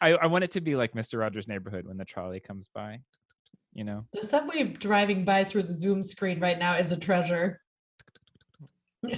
I, 0.00 0.10
I 0.12 0.26
want 0.26 0.44
it 0.44 0.52
to 0.52 0.60
be 0.60 0.76
like 0.76 0.92
Mr. 0.92 1.18
Rogers' 1.18 1.48
Neighborhood 1.48 1.86
when 1.86 1.96
the 1.96 2.04
trolley 2.04 2.40
comes 2.40 2.68
by, 2.68 3.00
you 3.72 3.84
know? 3.84 4.04
The 4.12 4.26
subway 4.26 4.64
driving 4.64 5.24
by 5.24 5.44
through 5.44 5.64
the 5.64 5.78
Zoom 5.78 6.02
screen 6.02 6.40
right 6.40 6.58
now 6.58 6.76
is 6.76 6.92
a 6.92 6.96
treasure. 6.96 7.60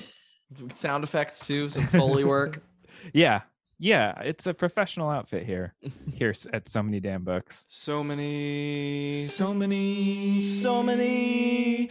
Sound 0.71 1.05
effects 1.05 1.41
too, 1.47 1.69
some 1.69 1.87
Foley 1.87 2.25
work. 2.25 2.63
Yeah. 3.15 3.41
Yeah. 3.79 4.21
It's 4.21 4.47
a 4.47 4.53
professional 4.53 5.09
outfit 5.09 5.47
here. 5.47 5.75
Here 6.13 6.35
at 6.53 6.69
So 6.69 6.83
Many 6.83 7.01
Damn 7.01 7.25
Books. 7.25 7.65
So 7.69 8.05
many, 8.05 9.23
so 9.23 9.55
many, 9.55 10.43
so 10.43 10.83
many 10.83 11.89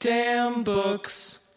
damn 0.00 0.64
books. 0.64 1.54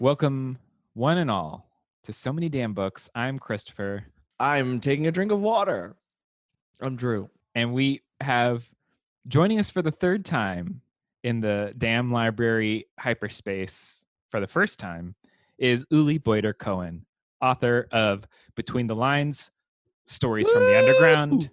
Welcome, 0.00 0.56
one 0.94 1.18
and 1.18 1.30
all, 1.30 1.68
to 2.04 2.12
So 2.14 2.32
Many 2.32 2.48
Damn 2.48 2.72
Books. 2.72 3.10
I'm 3.14 3.38
Christopher. 3.38 4.04
I'm 4.40 4.80
taking 4.80 5.08
a 5.08 5.12
drink 5.12 5.30
of 5.30 5.40
water. 5.40 5.94
I'm 6.80 6.94
Drew. 6.94 7.28
and 7.56 7.72
we 7.72 8.02
have 8.20 8.68
joining 9.26 9.58
us 9.58 9.68
for 9.68 9.82
the 9.82 9.90
third 9.90 10.24
time 10.24 10.80
in 11.24 11.40
the 11.40 11.74
Damn 11.76 12.12
Library 12.12 12.86
hyperspace 13.00 14.04
for 14.30 14.38
the 14.38 14.46
first 14.46 14.78
time 14.78 15.16
is 15.58 15.84
Uli 15.90 16.20
Beutter 16.20 16.56
Cohen, 16.56 17.04
author 17.40 17.88
of 17.90 18.24
Between 18.54 18.86
the 18.86 18.94
Lines, 18.94 19.50
Stories 20.06 20.48
from 20.50 20.62
the 20.62 20.78
Underground. 20.78 21.50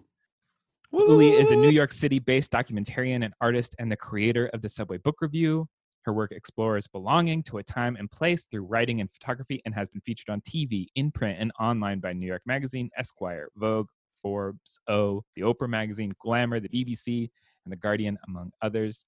Uli 0.92 1.32
is 1.32 1.50
a 1.50 1.56
New 1.56 1.72
York 1.72 1.92
City 1.92 2.20
based 2.20 2.52
documentarian 2.52 3.26
and 3.26 3.34
artist 3.42 3.76
and 3.80 3.92
the 3.92 3.98
creator 3.98 4.50
of 4.54 4.62
the 4.62 4.70
Subway 4.70 4.98
Book 4.98 5.16
Review. 5.22 5.68
Her 6.04 6.14
work 6.14 6.32
explores 6.34 6.86
belonging 6.86 7.42
to 7.44 7.58
a 7.58 7.64
time 7.64 7.96
and 7.96 8.12
place 8.12 8.46
through 8.46 8.66
writing 8.66 9.02
and 9.02 9.12
photography 9.12 9.60
and 9.66 9.74
has 9.74 9.90
been 9.90 10.02
featured 10.02 10.30
on 10.30 10.42
TV, 10.42 10.86
in 10.94 11.10
print, 11.10 11.38
and 11.40 11.52
online 11.60 12.00
by 12.00 12.14
New 12.14 12.28
York 12.28 12.44
Magazine, 12.46 12.92
Esquire, 12.96 13.50
Vogue, 13.56 13.88
Forbes, 14.26 14.80
O, 14.88 15.24
the 15.36 15.44
Oprah 15.44 15.70
Magazine, 15.70 16.12
Glamour, 16.20 16.60
the 16.60 16.70
BBC, 16.70 17.30
and 17.64 17.72
The 17.72 17.76
Guardian, 17.76 18.18
among 18.28 18.52
others. 18.60 19.06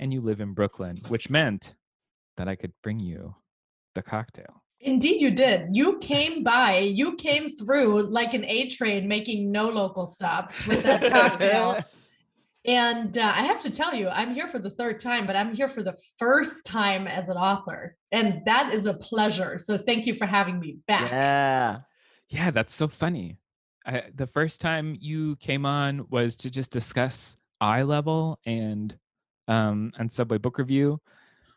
And 0.00 0.12
you 0.12 0.20
live 0.20 0.40
in 0.40 0.52
Brooklyn, 0.52 1.00
which 1.06 1.30
meant 1.30 1.76
that 2.36 2.48
I 2.48 2.56
could 2.56 2.72
bring 2.82 2.98
you 2.98 3.36
the 3.94 4.02
cocktail. 4.02 4.64
Indeed, 4.80 5.20
you 5.20 5.30
did. 5.30 5.68
You 5.72 5.98
came 5.98 6.42
by, 6.42 6.78
you 6.78 7.14
came 7.14 7.50
through 7.50 8.10
like 8.10 8.34
an 8.34 8.44
A 8.46 8.68
train, 8.68 9.06
making 9.06 9.52
no 9.52 9.68
local 9.68 10.06
stops 10.06 10.66
with 10.66 10.82
that 10.82 11.12
cocktail. 11.12 11.78
And 12.64 13.16
uh, 13.16 13.22
I 13.34 13.44
have 13.44 13.62
to 13.62 13.70
tell 13.70 13.94
you, 13.94 14.08
I'm 14.08 14.34
here 14.34 14.46
for 14.46 14.58
the 14.58 14.68
third 14.68 15.00
time, 15.00 15.26
but 15.26 15.36
I'm 15.36 15.54
here 15.54 15.68
for 15.68 15.82
the 15.82 15.96
first 16.18 16.66
time 16.66 17.06
as 17.06 17.30
an 17.30 17.38
author. 17.38 17.96
And 18.12 18.42
that 18.44 18.74
is 18.74 18.84
a 18.84 18.92
pleasure. 18.92 19.56
So 19.56 19.78
thank 19.78 20.04
you 20.04 20.12
for 20.12 20.26
having 20.26 20.60
me 20.60 20.76
back. 20.86 21.10
Yeah. 21.10 21.78
Yeah, 22.28 22.50
that's 22.50 22.74
so 22.74 22.88
funny. 22.88 23.38
I, 23.88 24.02
the 24.14 24.26
first 24.26 24.60
time 24.60 24.96
you 25.00 25.36
came 25.36 25.64
on 25.64 26.06
was 26.10 26.36
to 26.36 26.50
just 26.50 26.70
discuss 26.70 27.36
eye 27.60 27.82
level 27.82 28.38
and 28.44 28.94
um 29.48 29.92
and 29.98 30.12
Subway 30.12 30.36
Book 30.38 30.58
Review. 30.58 31.00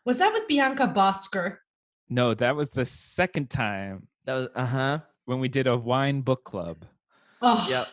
Was 0.06 0.18
that 0.18 0.32
with 0.32 0.48
Bianca 0.48 0.86
Bosker? 0.88 1.58
No, 2.08 2.34
that 2.34 2.56
was 2.56 2.70
the 2.70 2.84
second 2.86 3.50
time 3.50 4.08
That 4.24 4.34
was 4.34 4.48
uh 4.54 4.66
huh. 4.66 4.98
when 5.26 5.40
we 5.40 5.48
did 5.48 5.66
a 5.66 5.76
wine 5.76 6.22
book 6.22 6.42
club. 6.44 6.86
Oh, 7.42 7.66
Yep. 7.68 7.88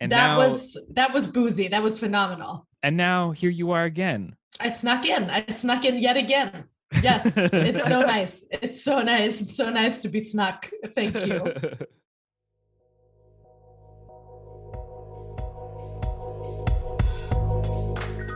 And 0.00 0.12
that 0.12 0.26
now, 0.28 0.38
was 0.38 0.78
that 0.90 1.12
was 1.12 1.26
boozy. 1.26 1.68
That 1.68 1.82
was 1.82 1.98
phenomenal. 1.98 2.66
and 2.82 2.96
now 2.96 3.32
here 3.32 3.50
you 3.50 3.72
are 3.72 3.84
again. 3.84 4.36
I 4.60 4.68
snuck 4.68 5.06
in. 5.06 5.28
I 5.30 5.46
snuck 5.48 5.84
in 5.84 5.98
yet 5.98 6.16
again. 6.16 6.64
Yes, 7.02 7.32
it's 7.36 7.86
so 7.86 8.02
nice. 8.02 8.44
It's 8.50 8.84
so 8.84 9.02
nice. 9.02 9.40
It's 9.40 9.56
so 9.56 9.70
nice 9.70 10.02
to 10.02 10.08
be 10.08 10.20
snuck. 10.20 10.70
Thank 10.94 11.26
you. 11.26 11.42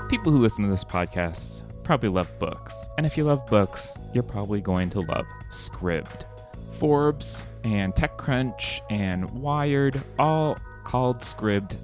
People 0.08 0.32
who 0.32 0.38
listen 0.38 0.64
to 0.64 0.70
this 0.70 0.84
podcast 0.84 1.64
probably 1.84 2.08
love 2.08 2.30
books. 2.38 2.88
And 2.96 3.04
if 3.04 3.18
you 3.18 3.24
love 3.24 3.46
books, 3.46 3.98
you're 4.14 4.22
probably 4.22 4.62
going 4.62 4.88
to 4.90 5.00
love 5.00 5.26
Scribd. 5.50 6.24
Forbes 6.72 7.44
and 7.62 7.94
TechCrunch 7.94 8.80
and 8.88 9.28
Wired 9.30 10.02
all 10.18 10.56
called 10.84 11.18
Scribd 11.18 11.76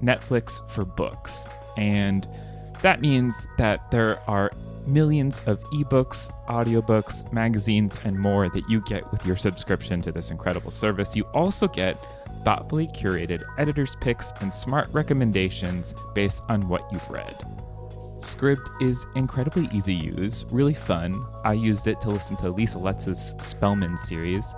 Netflix 0.00 0.68
for 0.70 0.84
books. 0.84 1.48
And 1.76 2.28
that 2.82 3.00
means 3.00 3.34
that 3.58 3.90
there 3.90 4.20
are 4.30 4.52
millions 4.86 5.40
of 5.46 5.60
ebooks, 5.70 6.30
audiobooks, 6.46 7.32
magazines, 7.32 7.98
and 8.04 8.16
more 8.16 8.48
that 8.50 8.68
you 8.68 8.82
get 8.82 9.10
with 9.10 9.26
your 9.26 9.36
subscription 9.36 10.00
to 10.02 10.12
this 10.12 10.30
incredible 10.30 10.70
service. 10.70 11.16
You 11.16 11.24
also 11.34 11.66
get 11.66 11.98
thoughtfully 12.44 12.86
curated 12.88 13.42
editor's 13.58 13.96
picks 13.96 14.30
and 14.40 14.52
smart 14.52 14.88
recommendations 14.92 15.94
based 16.14 16.42
on 16.48 16.68
what 16.68 16.86
you've 16.92 17.10
read. 17.10 17.34
Scribd 18.24 18.68
is 18.80 19.06
incredibly 19.14 19.68
easy 19.72 19.96
to 19.98 20.04
use, 20.22 20.44
really 20.50 20.74
fun. 20.74 21.24
I 21.44 21.52
used 21.52 21.86
it 21.86 22.00
to 22.00 22.08
listen 22.08 22.36
to 22.38 22.50
Lisa 22.50 22.78
Lutz's 22.78 23.34
Spellman 23.38 23.96
series, 23.98 24.54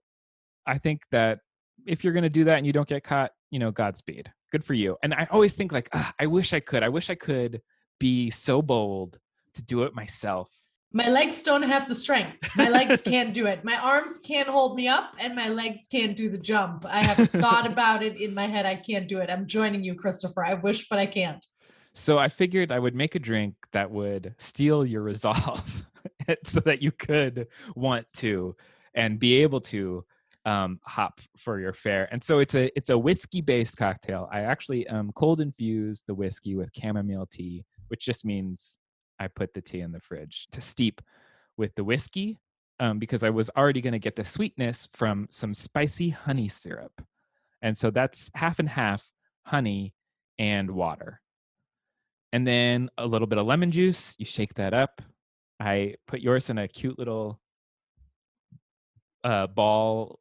I 0.66 0.78
think 0.78 1.02
that 1.12 1.40
if 1.86 2.04
you're 2.04 2.14
going 2.14 2.24
to 2.24 2.30
do 2.30 2.44
that 2.46 2.58
and 2.58 2.66
you 2.66 2.74
don't 2.74 2.88
get 2.88 3.04
caught, 3.04 3.32
you 3.52 3.60
know, 3.60 3.72
Godspeed. 3.72 4.32
Good 4.52 4.64
for 4.64 4.74
you. 4.74 4.98
And 5.04 5.14
I 5.14 5.28
always 5.32 5.54
think 5.54 5.72
like, 5.72 5.90
I 6.20 6.26
wish 6.26 6.54
I 6.54 6.60
could. 6.60 6.84
I 6.84 6.90
wish 6.90 7.10
I 7.10 7.16
could 7.16 7.62
be 8.00 8.30
so 8.30 8.62
bold 8.62 9.18
to 9.54 9.64
do 9.64 9.84
it 9.84 9.94
myself. 9.94 10.50
My 10.95 11.09
legs 11.09 11.42
don't 11.42 11.63
have 11.63 11.89
the 11.89 11.94
strength. 11.94 12.56
My 12.56 12.69
legs 12.69 13.01
can't 13.01 13.33
do 13.33 13.47
it. 13.47 13.65
My 13.65 13.75
arms 13.75 14.18
can't 14.18 14.47
hold 14.47 14.77
me 14.77 14.88
up, 14.88 15.13
and 15.19 15.36
my 15.36 15.50
legs 15.50 15.88
can't 15.92 16.15
do 16.15 16.30
the 16.30 16.38
jump. 16.38 16.86
I 16.88 17.03
have 17.03 17.30
thought 17.31 17.68
about 17.71 18.01
it 18.01 18.15
in 18.15 18.33
my 18.33 18.47
head. 18.47 18.65
I 18.65 18.75
can't 18.75 19.06
do 19.06 19.19
it. 19.19 19.30
I'm 19.30 19.45
joining 19.45 19.83
you, 19.83 19.95
Christopher. 19.95 20.45
I 20.45 20.53
wish, 20.53 20.88
but 20.88 20.97
I 20.97 21.06
can't. 21.06 21.45
So 21.92 22.18
I 22.18 22.30
figured 22.30 22.71
I 22.71 22.80
would 22.80 22.95
make 22.95 23.15
a 23.15 23.19
drink 23.19 23.56
that 23.74 23.92
would 23.92 24.36
steal 24.38 24.86
your 24.86 25.01
resolve 25.01 25.86
so 26.45 26.62
that 26.62 26.81
you 26.81 26.94
could 26.94 27.47
want 27.75 28.07
to 28.13 28.56
and 28.94 29.19
be 29.19 29.42
able 29.42 29.59
to 29.59 30.06
um, 30.45 30.80
hop 30.86 31.19
for 31.38 31.59
your 31.59 31.74
fare. 31.74 32.07
And 32.13 32.24
so 32.24 32.39
it's 32.39 32.56
a 32.56 32.71
it's 32.77 32.89
a 32.89 32.97
whiskey 32.97 33.42
based 33.42 33.75
cocktail. 33.75 34.30
I 34.31 34.44
actually 34.44 34.88
um, 34.88 35.12
cold 35.13 35.42
infused 35.42 36.06
the 36.07 36.15
whiskey 36.15 36.56
with 36.56 36.69
chamomile 36.74 37.25
tea, 37.25 37.65
which 37.89 38.06
just 38.06 38.24
means 38.24 38.77
I 39.20 39.28
put 39.28 39.54
the 39.54 39.62
tea 39.62 39.82
in 39.82 39.92
the 39.92 40.00
fridge 40.00 40.48
to 40.52 40.62
steep 40.62 41.02
with 41.58 41.76
the 41.76 41.84
whiskey 41.84 42.40
um, 42.80 43.00
because 43.00 43.24
I 43.24 43.30
was 43.30 43.50
already 43.56 43.82
going 43.82 43.94
to 43.94 44.00
get 44.00 44.16
the 44.16 44.24
sweetness 44.24 44.90
from 44.94 45.28
some 45.32 45.54
spicy 45.54 46.10
honey 46.10 46.50
syrup. 46.50 47.02
And 47.62 47.78
so 47.78 47.90
that's 47.92 48.30
half 48.36 48.60
and 48.60 48.70
half 48.70 49.10
honey 49.44 49.94
and 50.38 50.72
water. 50.72 51.22
And 52.34 52.46
then 52.46 52.90
a 52.98 53.06
little 53.06 53.28
bit 53.28 53.38
of 53.38 53.46
lemon 53.46 53.72
juice. 53.72 54.16
You 54.18 54.26
shake 54.26 54.56
that 54.56 54.74
up. 54.74 55.02
I 55.60 55.96
put 56.06 56.20
yours 56.20 56.50
in 56.50 56.58
a 56.58 56.68
cute 56.68 57.00
little 57.00 57.40
uh, 59.24 59.48
ball 59.48 60.20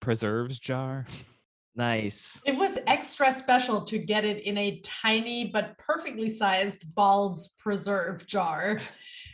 preserves 0.00 0.58
jar. 0.58 1.06
Nice. 1.74 2.40
It 2.44 2.54
was 2.56 2.78
extra 2.86 3.32
special 3.32 3.82
to 3.84 3.98
get 3.98 4.24
it 4.24 4.42
in 4.42 4.58
a 4.58 4.80
tiny 4.84 5.46
but 5.48 5.78
perfectly 5.78 6.28
sized 6.28 6.84
Bald's 6.94 7.48
preserve 7.58 8.26
jar. 8.26 8.78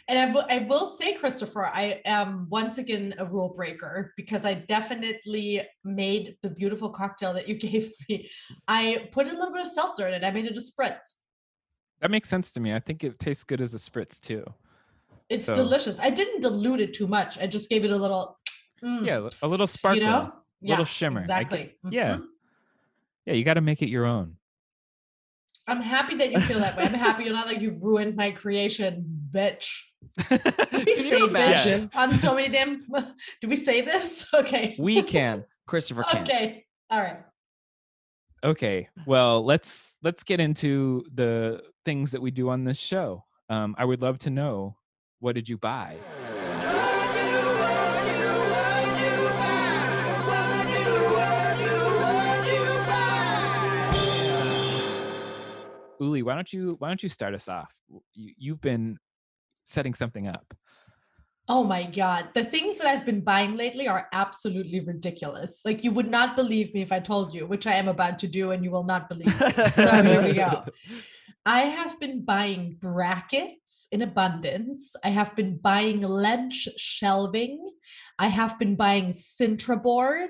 And 0.06 0.18
I, 0.18 0.26
w- 0.32 0.46
I 0.48 0.66
will 0.66 0.86
say, 0.86 1.12
Christopher, 1.14 1.66
I 1.66 2.00
am 2.06 2.46
once 2.48 2.78
again 2.78 3.14
a 3.18 3.26
rule 3.26 3.52
breaker 3.54 4.14
because 4.16 4.44
I 4.46 4.54
definitely 4.54 5.62
made 5.84 6.36
the 6.42 6.48
beautiful 6.48 6.88
cocktail 6.90 7.34
that 7.34 7.46
you 7.48 7.56
gave 7.58 7.92
me. 8.08 8.30
I 8.68 9.08
put 9.12 9.26
a 9.26 9.30
little 9.32 9.52
bit 9.52 9.62
of 9.62 9.68
seltzer 9.68 10.06
in 10.08 10.14
it. 10.14 10.24
I 10.24 10.30
made 10.30 10.46
it 10.46 10.56
a 10.56 10.60
spritz. 10.60 11.14
That 12.00 12.10
makes 12.12 12.28
sense 12.28 12.52
to 12.52 12.60
me. 12.60 12.72
I 12.72 12.78
think 12.78 13.02
it 13.04 13.18
tastes 13.18 13.44
good 13.44 13.60
as 13.60 13.74
a 13.74 13.78
spritz 13.78 14.20
too. 14.20 14.44
It's 15.28 15.44
So- 15.44 15.54
delicious. 15.54 15.98
I 15.98 16.10
didn't 16.10 16.40
dilute 16.40 16.80
it 16.80 16.94
too 16.94 17.06
much. 17.08 17.38
I 17.38 17.46
just 17.48 17.68
gave 17.68 17.84
it 17.84 17.90
a 17.90 17.96
little, 17.96 18.38
mm, 18.82 19.04
Yeah, 19.04 19.28
a 19.42 19.46
little 19.48 19.64
you 19.64 19.66
sparkle, 19.66 20.32
know? 20.62 20.70
little 20.72 20.84
shimmer. 20.84 21.20
I 21.20 21.24
get- 21.24 21.42
Exactly. 21.42 21.74
yeah. 21.90 22.16
Mhm. 22.16 22.24
Yeah, 23.26 23.34
you 23.34 23.44
got 23.44 23.54
to 23.54 23.60
make 23.60 23.82
it 23.82 23.88
your 23.88 24.06
own. 24.06 24.36
I'm 25.66 25.82
happy 25.82 26.14
that 26.16 26.32
you 26.32 26.40
feel 26.40 26.60
that 26.60 26.78
way. 26.78 26.84
I'm 26.84 26.94
happy 26.94 27.24
you're 27.24 27.34
not 27.34 27.46
like 27.46 27.60
you've 27.60 27.82
ruined 27.82 28.16
my 28.16 28.30
creation, 28.30 29.04
bitch. 29.30 29.82
We 30.30 30.38
Can 30.38 30.86
you 30.86 30.96
say 31.10 31.18
imagine? 31.24 31.88
bitch 31.90 31.96
on 31.96 32.18
so 32.18 32.34
many 32.36 32.48
damn. 32.48 32.86
Do 33.42 33.48
we 33.48 33.56
say 33.56 33.82
this? 33.82 34.26
Okay. 34.32 34.74
We 34.78 35.02
can. 35.02 35.44
Christopher 35.66 36.04
can. 36.10 36.22
Okay. 36.22 36.64
All 36.90 37.00
right. 37.00 37.18
okay, 38.42 38.88
well, 39.06 39.44
let's 39.44 39.96
let's 40.02 40.22
get 40.22 40.40
into 40.40 41.04
the 41.12 41.60
things 41.84 42.12
that 42.12 42.22
we 42.22 42.30
do 42.30 42.48
on 42.48 42.64
this 42.64 42.78
show. 42.78 43.24
Um, 43.50 43.74
I 43.78 43.84
would 43.84 44.00
love 44.00 44.18
to 44.20 44.30
know 44.30 44.76
what 45.20 45.34
did 45.34 45.48
you 45.50 45.58
buy? 45.58 45.96
Uli, 56.00 56.22
why 56.22 56.34
don't 56.34 56.52
you 56.52 56.76
why 56.78 56.88
don't 56.88 57.02
you 57.02 57.08
start 57.08 57.34
us 57.34 57.48
off? 57.48 57.72
You, 58.14 58.32
you've 58.36 58.60
been 58.60 58.98
setting 59.64 59.94
something 59.94 60.26
up. 60.26 60.54
Oh 61.50 61.64
my 61.64 61.84
God. 61.84 62.28
The 62.34 62.44
things 62.44 62.76
that 62.76 62.86
I've 62.86 63.06
been 63.06 63.22
buying 63.22 63.56
lately 63.56 63.88
are 63.88 64.06
absolutely 64.12 64.80
ridiculous. 64.80 65.62
Like 65.64 65.82
you 65.82 65.90
would 65.92 66.10
not 66.10 66.36
believe 66.36 66.74
me 66.74 66.82
if 66.82 66.92
I 66.92 67.00
told 67.00 67.32
you, 67.32 67.46
which 67.46 67.66
I 67.66 67.74
am 67.74 67.88
about 67.88 68.18
to 68.18 68.28
do, 68.28 68.50
and 68.50 68.62
you 68.62 68.70
will 68.70 68.84
not 68.84 69.08
believe 69.08 69.40
me. 69.40 69.52
So 69.74 70.02
here 70.02 70.22
we 70.22 70.34
go. 70.34 70.64
I 71.46 71.60
have 71.60 71.98
been 71.98 72.22
buying 72.26 72.76
brackets 72.78 73.88
in 73.90 74.02
abundance. 74.02 74.94
I 75.02 75.08
have 75.08 75.34
been 75.34 75.56
buying 75.56 76.02
ledge 76.02 76.68
shelving. 76.76 77.70
I 78.18 78.28
have 78.28 78.58
been 78.58 78.76
buying 78.76 79.12
Sintra 79.12 79.82
board. 79.82 80.28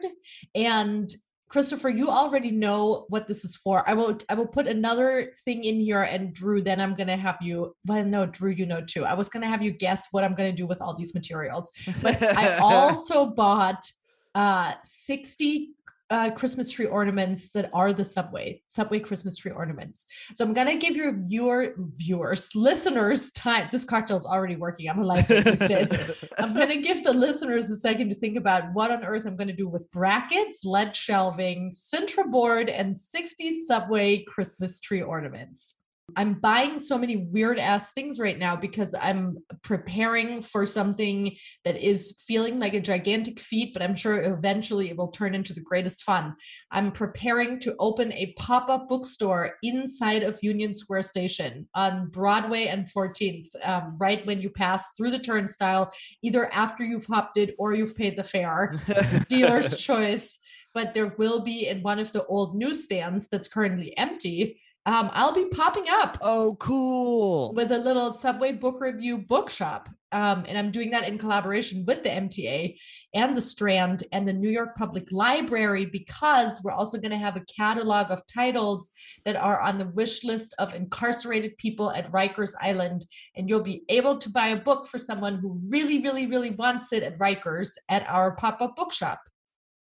And 0.55 1.11
Christopher, 1.48 1.88
you 1.88 2.10
already 2.10 2.50
know 2.50 3.06
what 3.08 3.26
this 3.26 3.44
is 3.44 3.56
for. 3.56 3.82
I 3.88 3.94
will 3.94 4.18
I 4.28 4.34
will 4.34 4.46
put 4.46 4.66
another 4.66 5.32
thing 5.44 5.64
in 5.64 5.80
here 5.80 6.02
and 6.02 6.32
Drew, 6.34 6.60
then 6.60 6.80
I'm 6.80 6.94
gonna 6.94 7.16
have 7.16 7.38
you 7.40 7.74
well 7.86 8.04
no, 8.04 8.26
Drew, 8.26 8.50
you 8.50 8.66
know 8.66 8.82
too. 8.82 9.04
I 9.04 9.14
was 9.14 9.28
gonna 9.28 9.48
have 9.48 9.62
you 9.62 9.70
guess 9.70 10.08
what 10.10 10.24
I'm 10.24 10.34
gonna 10.34 10.52
do 10.52 10.66
with 10.66 10.82
all 10.82 10.94
these 10.94 11.14
materials. 11.14 11.72
But 12.02 12.22
I 12.22 12.58
also 12.62 13.26
bought 13.26 13.90
uh 14.34 14.74
60 14.84 15.74
uh, 16.10 16.31
Christmas 16.31 16.70
tree 16.70 16.87
ornaments 16.87 17.50
that 17.52 17.70
are 17.72 17.93
the 17.93 18.05
Subway 18.05 18.62
Subway 18.70 18.99
Christmas 18.99 19.37
tree 19.37 19.52
ornaments. 19.52 20.06
So 20.34 20.44
I'm 20.44 20.55
gonna 20.55 20.76
give 20.76 20.96
your 20.96 21.12
viewer 21.12 21.75
viewers 21.96 22.55
listeners 22.55 23.31
time. 23.32 23.69
This 23.70 23.84
cocktail 23.84 24.16
is 24.16 24.26
already 24.26 24.56
working. 24.56 24.88
I'm 24.88 25.02
like 25.02 25.28
these 25.28 25.58
days. 25.58 25.93
I'm 26.38 26.55
gonna 26.55 26.78
give 26.78 27.05
the 27.05 27.12
listeners 27.12 27.70
a 27.70 27.76
second 27.76 28.08
to 28.08 28.14
think 28.14 28.37
about 28.37 28.72
what 28.72 28.90
on 28.90 29.05
earth 29.05 29.26
I'm 29.26 29.37
gonna 29.37 29.52
do 29.52 29.69
with 29.69 29.90
brackets, 29.90 30.64
lead 30.64 30.96
shelving, 30.96 31.72
Sintra 31.75 32.31
board, 32.31 32.69
and 32.69 32.96
60 32.96 33.64
Subway 33.64 34.25
Christmas 34.25 34.81
tree 34.81 35.02
ornaments. 35.02 35.75
I'm 36.16 36.34
buying 36.34 36.81
so 36.81 36.96
many 36.96 37.28
weird 37.32 37.58
ass 37.58 37.93
things 37.93 38.19
right 38.19 38.38
now 38.38 38.56
because 38.56 38.94
I'm 38.94 39.38
preparing 39.62 40.43
for 40.43 40.66
something 40.66 41.37
that 41.64 41.76
is 41.76 42.22
feeling 42.26 42.58
like 42.58 42.75
a 42.75 42.81
gigantic 42.81 43.38
feat, 43.38 43.75
but 43.75 43.82
I'm 43.82 43.94
sure 43.94 44.22
eventually 44.22 44.88
it 44.88 44.96
will 44.96 45.08
turn 45.08 45.34
into 45.34 45.52
the 45.52 45.60
greatest 45.60 46.02
fun. 46.02 46.34
I'm 46.70 46.93
preparing 46.93 47.60
to 47.60 47.76
open 47.78 48.12
a 48.12 48.34
pop 48.38 48.70
up 48.70 48.88
bookstore 48.88 49.55
inside 49.62 50.22
of 50.22 50.38
Union 50.43 50.75
Square 50.75 51.02
Station 51.02 51.69
on 51.75 52.08
Broadway 52.08 52.66
and 52.66 52.87
14th, 52.87 53.49
um, 53.62 53.94
right 54.00 54.25
when 54.26 54.40
you 54.40 54.50
pass 54.50 54.94
through 54.96 55.10
the 55.10 55.19
turnstile, 55.19 55.93
either 56.22 56.52
after 56.52 56.84
you've 56.84 57.06
hopped 57.06 57.37
it 57.37 57.55
or 57.58 57.75
you've 57.75 57.96
paid 57.96 58.16
the 58.16 58.25
fare 58.25 58.81
dealer's 59.28 59.76
choice, 59.76 60.38
but 60.75 60.94
there 60.94 61.14
will 61.19 61.40
be 61.40 61.66
in 61.66 61.82
one 61.82 61.99
of 61.99 62.12
the 62.12 62.25
old 62.26 62.56
newsstands 62.56 63.28
that's 63.28 63.49
currently 63.49 63.96
empty. 63.99 64.60
Um, 64.86 65.10
I'll 65.12 65.34
be 65.34 65.44
popping 65.46 65.84
up 65.88 66.19
oh, 66.22 66.56
cool. 66.58 67.52
with 67.52 67.72
a 67.72 67.78
little 67.78 68.12
Subway 68.12 68.52
book 68.52 68.80
review 68.80 69.19
bookshop. 69.19 69.88
Um, 70.12 70.46
and 70.48 70.56
I'm 70.56 70.70
doing 70.70 70.90
that 70.92 71.06
in 71.06 71.19
collaboration 71.19 71.84
with 71.84 72.03
the 72.03 72.08
MTA 72.08 72.79
and 73.12 73.36
the 73.36 73.43
Strand 73.43 74.05
and 74.12 74.26
the 74.26 74.32
New 74.32 74.48
York 74.48 74.74
Public 74.76 75.12
Library 75.12 75.84
because 75.84 76.62
we're 76.64 76.72
also 76.72 76.96
going 76.98 77.10
to 77.10 77.19
have 77.19 77.36
a 77.36 77.44
catalog 77.55 78.10
of 78.10 78.22
titles 78.26 78.91
that 79.26 79.36
are 79.36 79.60
on 79.60 79.76
the 79.76 79.88
wish 79.88 80.24
list 80.24 80.55
of 80.58 80.72
incarcerated 80.72 81.58
people 81.58 81.91
at 81.91 82.10
Rikers 82.10 82.55
Island. 82.62 83.05
And 83.36 83.50
you'll 83.50 83.62
be 83.62 83.82
able 83.91 84.17
to 84.17 84.31
buy 84.31 84.48
a 84.48 84.56
book 84.56 84.86
for 84.86 84.98
someone 84.98 85.36
who 85.36 85.60
really, 85.69 86.00
really, 86.00 86.26
really 86.26 86.50
wants 86.50 86.94
it 86.94 87.03
at 87.03 87.19
Rikers 87.19 87.72
at 87.91 88.08
our 88.08 88.34
pop 88.36 88.62
up 88.62 88.76
bookshop 88.76 89.20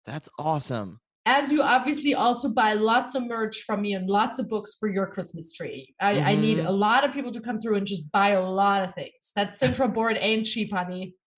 That's 0.06 0.30
awesome. 0.38 1.00
As 1.26 1.52
you 1.52 1.62
obviously 1.62 2.16
also 2.16 2.50
buy 2.50 2.74
lots 2.74 3.14
of 3.14 3.24
merch 3.28 3.62
from 3.62 3.82
me 3.84 3.94
and 3.94 4.10
lots 4.10 4.40
of 4.40 4.50
books 4.50 4.76
for 4.80 4.90
your 4.90 5.06
Christmas 5.06 5.52
tree. 5.54 5.94
I, 6.00 6.20
I 6.20 6.36
need 6.36 6.58
Mhm. 6.58 6.66
a 6.68 6.72
lot 6.72 7.04
of 7.04 7.14
people 7.14 7.32
to 7.34 7.40
come 7.42 7.60
through 7.60 7.76
and 7.76 7.86
just 7.86 8.12
buy 8.12 8.30
a 8.30 8.42
lot 8.42 8.84
of 8.84 8.94
things. 8.96 9.32
That 9.36 9.54
Sintra 9.60 9.94
board 9.94 10.18
ain't 10.20 10.48
cheap, 10.48 10.74
honey. 10.74 11.14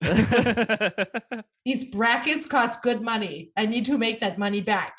These 1.64 1.84
brackets 1.90 2.46
cost 2.46 2.82
good 2.82 3.02
money. 3.02 3.50
I 3.56 3.66
need 3.66 3.84
to 3.86 3.98
make 3.98 4.20
that 4.20 4.38
money 4.38 4.60
back. 4.60 4.98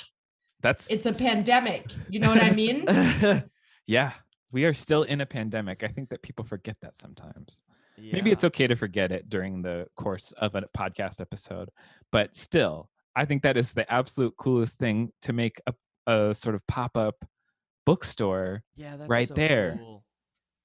That's 0.62 0.90
It's 0.90 1.06
a 1.06 1.14
pandemic. 1.14 1.92
You 2.10 2.20
know 2.20 2.30
what 2.30 2.44
I 2.44 2.52
mean? 2.52 2.86
Yeah, 3.88 4.14
we 4.52 4.66
are 4.66 4.74
still 4.74 5.04
in 5.04 5.22
a 5.22 5.28
pandemic. 5.28 5.84
I 5.84 5.90
think 5.90 6.10
that 6.10 6.24
people 6.24 6.44
forget 6.44 6.76
that 6.82 6.98
sometimes. 6.98 7.62
Maybe 8.00 8.32
it's 8.32 8.44
okay 8.46 8.66
to 8.66 8.76
forget 8.76 9.12
it 9.12 9.30
during 9.30 9.62
the 9.62 9.86
course 9.96 10.32
of 10.38 10.56
a 10.56 10.64
podcast 10.76 11.22
episode, 11.22 11.70
but 12.12 12.36
still, 12.36 12.90
I 13.16 13.26
think 13.26 13.44
that 13.44 13.58
is 13.58 13.74
the 13.74 13.92
absolute 13.92 14.36
coolest 14.38 14.78
thing 14.78 15.12
to 15.22 15.34
make 15.34 15.62
a, 15.68 15.74
a 16.12 16.36
sort 16.36 16.56
of 16.56 16.66
pop 16.68 16.98
up 16.98 17.16
bookstore. 17.86 18.64
yeah, 18.76 18.98
that's 18.98 19.10
right 19.10 19.28
so 19.28 19.34
there. 19.34 19.78
cool. 19.80 20.04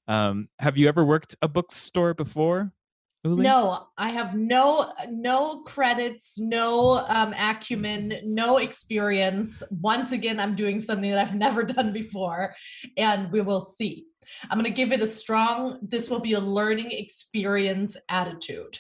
Um, 0.09 0.49
have 0.59 0.77
you 0.77 0.89
ever 0.89 1.05
worked 1.05 1.37
a 1.43 1.49
bookstore 1.49 2.15
before? 2.15 2.73
Uli? 3.23 3.45
No, 3.45 3.87
I 3.99 4.11
have 4.11 4.35
no 4.35 4.93
no 5.11 5.61
credits, 5.63 6.39
no 6.39 7.05
um, 7.09 7.35
acumen, 7.35 8.19
no 8.25 8.57
experience. 8.57 9.63
Once 9.71 10.13
again, 10.13 10.41
I'm 10.41 10.57
doing 10.57 10.81
something 10.81 11.11
that 11.11 11.29
I've 11.29 11.35
never 11.47 11.63
done 11.63 11.93
before, 11.93 12.55
and 12.97 13.31
we 13.31 13.41
will 13.43 13.61
see. 13.61 14.07
I'm 14.49 14.59
going 14.59 14.65
to 14.65 14.77
give 14.77 14.93
it 14.93 15.03
a 15.03 15.07
strong. 15.07 15.79
This 15.83 16.09
will 16.09 16.21
be 16.21 16.35
a 16.35 16.41
learning 16.41 16.93
experience 16.93 17.97
attitude. 18.09 18.79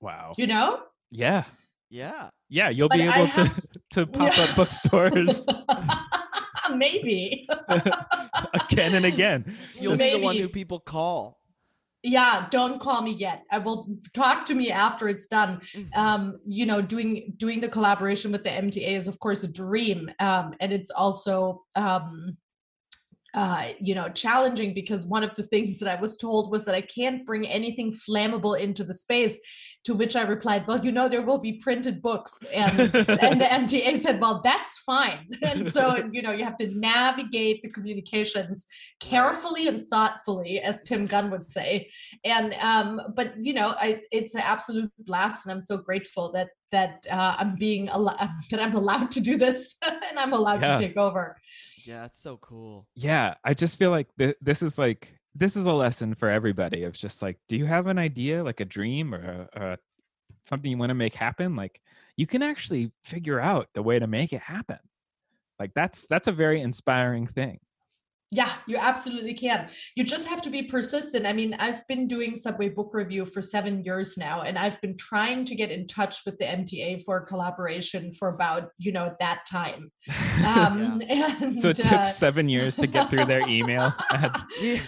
Wow. 0.00 0.34
You 0.36 0.46
know, 0.46 0.80
Yeah. 1.10 1.44
Yeah. 1.92 2.30
Yeah, 2.48 2.70
you'll 2.70 2.88
But 2.88 2.96
be 2.98 3.06
I 3.06 3.16
able 3.16 3.26
have- 3.26 3.54
to 3.54 3.68
to 3.92 4.06
pop 4.06 4.34
Yeah. 4.34 4.44
up 4.44 4.56
bookstores 4.56 5.46
maybe. 6.74 7.46
again 8.54 8.94
and 8.94 9.04
again. 9.04 9.54
You'll 9.78 9.96
be 9.98 10.12
the 10.12 10.18
one 10.20 10.36
who 10.36 10.48
people 10.48 10.80
call. 10.80 11.38
yeah 12.04 12.48
don't 12.50 12.80
call 12.80 13.00
me 13.08 13.12
yet 13.26 13.38
i 13.52 13.58
will 13.64 13.80
talk 14.12 14.38
to 14.44 14.54
me 14.60 14.66
after 14.72 15.04
it's 15.12 15.28
done 15.28 15.52
Mm-hmm. 15.60 16.00
um 16.04 16.22
you 16.58 16.66
know 16.70 16.80
doing 16.94 17.10
doing 17.44 17.60
the 17.64 17.68
collaboration 17.76 18.32
with 18.32 18.42
the 18.42 18.50
mta 18.64 18.96
is 18.98 19.06
of 19.06 19.16
course 19.24 19.44
a 19.44 19.50
dream 19.62 20.10
um 20.28 20.46
and 20.60 20.72
it's 20.72 20.90
also 21.02 21.62
um 21.84 22.36
uh 23.42 23.64
you 23.88 23.94
know 23.98 24.08
challenging 24.24 24.70
because 24.80 25.06
one 25.16 25.22
of 25.28 25.32
the 25.36 25.44
things 25.52 25.78
that 25.78 25.88
i 25.96 26.00
was 26.04 26.16
told 26.16 26.50
was 26.54 26.64
that 26.64 26.74
i 26.74 26.84
can't 26.98 27.24
bring 27.30 27.44
anything 27.58 27.92
flammable 28.04 28.54
into 28.66 28.82
the 28.82 28.94
space 29.04 29.36
to 29.84 29.94
which 29.94 30.14
i 30.16 30.22
replied 30.22 30.66
well 30.66 30.84
you 30.84 30.92
know 30.92 31.08
there 31.08 31.22
will 31.22 31.38
be 31.38 31.54
printed 31.54 32.00
books 32.00 32.42
and 32.54 32.78
and 32.94 33.40
the 33.40 33.44
mta 33.46 33.98
said 34.00 34.20
well 34.20 34.40
that's 34.44 34.78
fine 34.78 35.26
and 35.42 35.72
so 35.72 36.08
you 36.12 36.22
know 36.22 36.30
you 36.30 36.44
have 36.44 36.56
to 36.56 36.68
navigate 36.68 37.62
the 37.62 37.70
communications 37.70 38.66
carefully 39.00 39.66
and 39.68 39.86
thoughtfully 39.88 40.60
as 40.60 40.82
tim 40.82 41.06
gunn 41.06 41.30
would 41.30 41.48
say 41.50 41.88
and 42.24 42.54
um 42.60 43.00
but 43.16 43.32
you 43.38 43.52
know 43.54 43.74
I, 43.78 44.00
it's 44.12 44.34
an 44.34 44.42
absolute 44.44 44.90
blast 45.00 45.46
and 45.46 45.52
i'm 45.52 45.60
so 45.60 45.76
grateful 45.78 46.32
that 46.32 46.48
that 46.70 47.04
uh, 47.10 47.34
i'm 47.38 47.56
being 47.56 47.88
allowed 47.88 48.30
that 48.50 48.60
i'm 48.60 48.74
allowed 48.74 49.10
to 49.12 49.20
do 49.20 49.36
this 49.36 49.76
and 49.82 50.18
i'm 50.18 50.32
allowed 50.32 50.62
Yeah. 50.62 50.76
to 50.76 50.82
take 50.82 50.96
over 50.96 51.36
Yeah, 51.84 52.04
it's 52.04 52.20
so 52.20 52.36
cool. 52.36 52.86
yeah 52.94 53.34
i 53.44 53.52
just 53.54 53.78
feel 53.78 53.90
like 53.90 54.06
th- 54.18 54.36
this 54.40 54.62
is 54.62 54.78
like 54.78 55.12
this 55.34 55.56
is 55.56 55.66
a 55.66 55.72
lesson 55.72 56.14
for 56.14 56.28
everybody 56.28 56.84
of 56.84 56.92
just 56.92 57.22
like 57.22 57.38
do 57.48 57.56
you 57.56 57.66
have 57.66 57.86
an 57.86 57.98
idea 57.98 58.42
like 58.44 58.60
a 58.60 58.64
dream 58.64 59.14
or 59.14 59.48
a, 59.54 59.62
a, 59.62 59.78
something 60.46 60.70
you 60.70 60.78
want 60.78 60.90
to 60.90 60.94
make 60.94 61.14
happen 61.14 61.56
like 61.56 61.80
you 62.16 62.26
can 62.26 62.42
actually 62.42 62.92
figure 63.04 63.40
out 63.40 63.68
the 63.74 63.82
way 63.82 63.98
to 63.98 64.06
make 64.06 64.32
it 64.32 64.40
happen 64.40 64.78
like 65.58 65.72
that's 65.74 66.06
that's 66.08 66.28
a 66.28 66.32
very 66.32 66.60
inspiring 66.60 67.26
thing 67.26 67.58
Yeah, 68.34 68.50
you 68.66 68.78
absolutely 68.78 69.34
can. 69.34 69.68
You 69.94 70.04
just 70.04 70.26
have 70.26 70.40
to 70.42 70.48
be 70.48 70.62
persistent. 70.62 71.26
I 71.26 71.34
mean, 71.34 71.52
I've 71.58 71.86
been 71.86 72.08
doing 72.08 72.34
Subway 72.34 72.70
Book 72.70 72.88
Review 72.94 73.26
for 73.26 73.42
seven 73.42 73.84
years 73.84 74.16
now, 74.16 74.40
and 74.40 74.56
I've 74.56 74.80
been 74.80 74.96
trying 74.96 75.44
to 75.44 75.54
get 75.54 75.70
in 75.70 75.86
touch 75.86 76.22
with 76.24 76.38
the 76.38 76.46
MTA 76.46 77.04
for 77.04 77.20
collaboration 77.26 78.10
for 78.14 78.28
about, 78.30 78.70
you 78.78 78.90
know, 78.90 79.14
that 79.20 79.40
time. 79.50 79.92
Um, 80.46 81.02
and, 81.08 81.58
so 81.62 81.68
it 81.68 81.76
took 81.76 81.92
uh, 81.92 82.02
seven 82.02 82.48
years 82.48 82.74
to 82.76 82.86
get 82.86 83.10
through 83.10 83.26
their 83.26 83.46
email. 83.46 83.94
Yeah. 84.62 84.80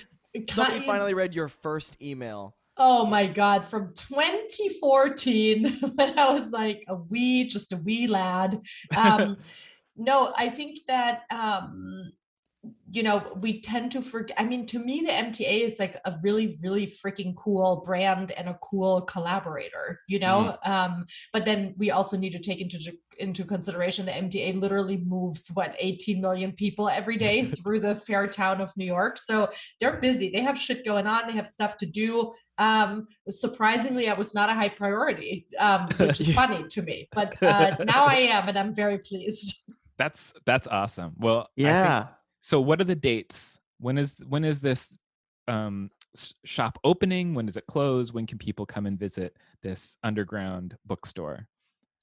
Somebody 0.50 0.76
kind- 0.78 0.86
finally 0.86 1.14
read 1.14 1.34
your 1.34 1.48
first 1.48 2.00
email. 2.02 2.56
Oh 2.76 3.06
my 3.06 3.26
God, 3.28 3.64
from 3.64 3.94
2014, 3.94 5.78
when 5.94 6.18
I 6.18 6.32
was 6.32 6.50
like 6.50 6.84
a 6.88 6.96
wee, 6.96 7.44
just 7.46 7.72
a 7.72 7.76
wee 7.76 8.06
lad. 8.08 8.60
Um, 8.96 9.36
no, 9.96 10.32
I 10.36 10.48
think 10.50 10.80
that, 10.88 11.22
um, 11.30 12.10
you 12.90 13.02
know, 13.02 13.33
we 13.40 13.61
tend 13.61 13.92
to 13.92 14.02
forget. 14.02 14.38
I 14.40 14.44
mean, 14.44 14.66
to 14.66 14.78
me, 14.78 15.00
the 15.00 15.11
MTA 15.11 15.61
is 15.73 15.78
like 15.78 15.97
a 16.04 16.14
really, 16.23 16.59
really 16.62 16.87
freaking 16.87 17.35
cool 17.37 17.83
brand 17.85 18.30
and 18.33 18.49
a 18.49 18.59
cool 18.62 19.02
collaborator, 19.02 20.00
you 20.09 20.18
know? 20.21 20.56
Um, 20.64 21.06
but 21.33 21.44
then 21.44 21.75
we 21.76 21.90
also 21.90 22.16
need 22.16 22.30
to 22.33 22.38
take 22.38 22.61
into 22.61 22.78
into 23.18 23.44
consideration 23.44 24.06
the 24.06 24.12
MTA 24.12 24.61
literally 24.61 24.97
moves 24.97 25.49
what 25.54 25.76
18 25.78 26.21
million 26.21 26.50
people 26.50 26.88
every 26.88 27.16
day 27.16 27.44
through 27.56 27.78
the 27.80 27.94
fair 27.94 28.26
town 28.26 28.61
of 28.61 28.76
New 28.76 28.85
York. 28.85 29.18
So 29.18 29.50
they're 29.80 29.99
busy. 30.00 30.30
They 30.30 30.40
have 30.42 30.59
shit 30.59 30.85
going 30.85 31.06
on. 31.06 31.26
They 31.28 31.35
have 31.35 31.47
stuff 31.47 31.76
to 31.78 31.87
do. 31.87 32.33
Um, 32.59 33.06
surprisingly, 33.28 34.09
I 34.09 34.14
was 34.14 34.35
not 34.35 34.49
a 34.50 34.54
high 34.54 34.68
priority, 34.68 35.47
um, 35.59 35.88
which 35.99 36.21
is 36.21 36.33
funny 36.35 36.64
to 36.71 36.83
me. 36.83 37.09
But 37.12 37.40
uh, 37.42 37.76
now 37.85 38.06
I 38.06 38.16
am, 38.37 38.49
and 38.49 38.59
I'm 38.59 38.75
very 38.75 38.99
pleased. 38.99 39.61
that's 39.97 40.33
that's 40.44 40.66
awesome 40.66 41.12
well 41.18 41.38
I 41.40 41.44
think- 41.44 41.66
Yeah. 41.66 42.06
So 42.44 42.60
what 42.60 42.78
are 42.78 42.84
the 42.84 42.94
dates 42.94 43.58
when 43.78 43.96
is 43.96 44.16
when 44.28 44.44
is 44.44 44.60
this 44.60 44.98
um 45.48 45.90
shop 46.44 46.78
opening 46.84 47.34
when 47.34 47.46
does 47.46 47.56
it 47.56 47.66
close 47.66 48.12
when 48.12 48.26
can 48.26 48.36
people 48.38 48.66
come 48.66 48.84
and 48.86 48.98
visit 48.98 49.36
this 49.62 49.96
underground 50.04 50.76
bookstore 50.86 51.48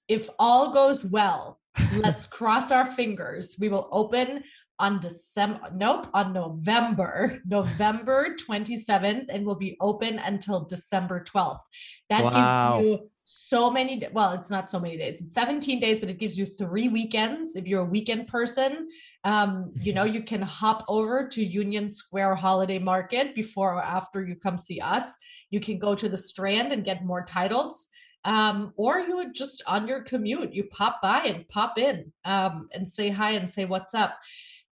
If 0.07 0.29
all 0.39 0.73
goes 0.73 1.05
well, 1.05 1.61
let's 2.03 2.25
cross 2.25 2.67
our 2.71 2.85
fingers. 2.85 3.55
We 3.61 3.69
will 3.69 3.87
open 3.91 4.43
on 4.77 4.99
December, 4.99 5.61
nope, 5.73 6.07
on 6.13 6.33
November, 6.33 7.39
November 7.45 8.35
27th, 8.35 9.27
and 9.29 9.45
will 9.45 9.55
be 9.67 9.77
open 9.79 10.19
until 10.19 10.65
December 10.65 11.23
12th. 11.23 11.63
That 12.09 12.23
Wow. 12.25 12.33
gives 12.35 12.55
you 12.75 13.09
so 13.33 13.71
many, 13.71 14.05
well, 14.11 14.33
it's 14.33 14.49
not 14.49 14.69
so 14.69 14.79
many 14.79 14.97
days, 14.97 15.21
it's 15.21 15.33
17 15.33 15.79
days, 15.79 15.99
but 15.99 16.09
it 16.09 16.19
gives 16.19 16.37
you 16.37 16.45
three 16.45 16.89
weekends. 16.89 17.55
If 17.55 17.67
you're 17.67 17.81
a 17.81 17.85
weekend 17.85 18.27
person, 18.27 18.89
um, 19.23 19.71
you 19.75 19.93
know, 19.93 20.03
you 20.03 20.21
can 20.23 20.41
hop 20.41 20.83
over 20.87 21.27
to 21.29 21.43
Union 21.43 21.91
Square 21.91 22.35
Holiday 22.35 22.79
Market 22.79 23.33
before 23.33 23.75
or 23.75 23.81
after 23.81 24.25
you 24.25 24.35
come 24.35 24.57
see 24.57 24.79
us. 24.79 25.15
You 25.49 25.59
can 25.59 25.79
go 25.79 25.95
to 25.95 26.09
the 26.09 26.17
Strand 26.17 26.73
and 26.73 26.83
get 26.83 27.05
more 27.05 27.23
titles 27.23 27.87
um, 28.23 28.73
or 28.75 28.99
you 28.99 29.15
would 29.15 29.33
just 29.33 29.63
on 29.67 29.87
your 29.87 30.01
commute 30.01 30.53
you 30.53 30.65
pop 30.65 31.01
by 31.01 31.21
and 31.21 31.47
pop 31.49 31.77
in 31.77 32.11
um, 32.25 32.69
and 32.73 32.87
say 32.87 33.09
hi 33.09 33.31
and 33.31 33.49
say 33.49 33.65
what's 33.65 33.93
up 33.93 34.17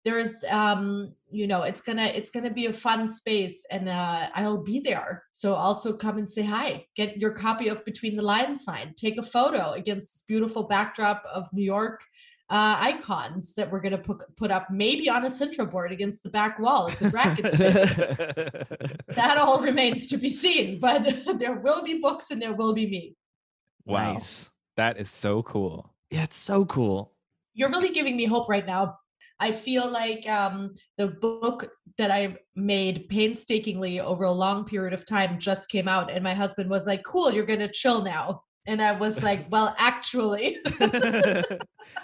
there's 0.05 0.43
um 0.49 1.13
you 1.29 1.45
know 1.45 1.63
it's 1.63 1.81
gonna 1.81 2.05
it's 2.05 2.31
gonna 2.31 2.49
be 2.49 2.67
a 2.67 2.73
fun 2.73 3.07
space 3.07 3.65
and 3.69 3.89
uh 3.89 4.27
i'll 4.35 4.63
be 4.63 4.79
there 4.79 5.23
so 5.33 5.53
also 5.53 5.91
come 5.93 6.17
and 6.17 6.31
say 6.31 6.41
hi 6.41 6.85
get 6.95 7.17
your 7.17 7.31
copy 7.31 7.67
of 7.67 7.83
between 7.85 8.15
the 8.15 8.21
lines 8.21 8.63
sign 8.63 8.93
take 8.95 9.17
a 9.17 9.23
photo 9.23 9.71
against 9.73 10.13
this 10.13 10.23
beautiful 10.27 10.63
backdrop 10.63 11.23
of 11.31 11.51
new 11.53 11.63
york 11.63 12.01
uh, 12.51 12.77
icons 12.79 13.53
that 13.53 13.69
we're 13.71 13.79
going 13.79 13.91
to 13.91 13.99
put, 13.99 14.17
put 14.35 14.49
up 14.49 14.71
maybe 14.71 15.07
on 15.07 15.23
a 15.23 15.29
Sintra 15.29 15.69
board 15.69 15.91
against 15.91 16.23
the 16.23 16.29
back 16.31 16.57
wall 16.57 16.87
if 16.87 16.97
the 16.97 17.11
brackets 17.11 17.55
that 19.15 19.37
all 19.37 19.59
remains 19.61 20.07
to 20.07 20.17
be 20.17 20.29
seen 20.29 20.79
but 20.79 21.15
there 21.37 21.59
will 21.59 21.83
be 21.83 21.99
books 21.99 22.31
and 22.31 22.41
there 22.41 22.53
will 22.53 22.73
be 22.73 22.89
me 22.89 23.15
wow 23.85 24.13
Nice. 24.13 24.49
that 24.77 24.97
is 24.97 25.11
so 25.11 25.43
cool 25.43 25.93
Yeah, 26.09 26.23
it's 26.23 26.37
so 26.37 26.65
cool. 26.65 27.13
you're 27.53 27.69
really 27.69 27.89
giving 27.91 28.17
me 28.17 28.25
hope 28.25 28.49
right 28.49 28.65
now. 28.65 28.97
I 29.39 29.51
feel 29.51 29.89
like 29.89 30.27
um, 30.27 30.75
the 30.97 31.07
book 31.07 31.69
that 31.97 32.11
I 32.11 32.37
made 32.55 33.07
painstakingly 33.09 33.99
over 33.99 34.23
a 34.23 34.31
long 34.31 34.65
period 34.65 34.93
of 34.93 35.05
time 35.05 35.39
just 35.39 35.69
came 35.69 35.87
out, 35.87 36.11
and 36.11 36.23
my 36.23 36.33
husband 36.33 36.69
was 36.69 36.87
like, 36.87 37.03
"Cool, 37.03 37.31
you're 37.33 37.45
gonna 37.45 37.71
chill 37.71 38.03
now." 38.03 38.43
And 38.65 38.81
I 38.81 38.91
was 38.93 39.23
like, 39.23 39.47
"Well, 39.51 39.75
actually, 39.77 40.57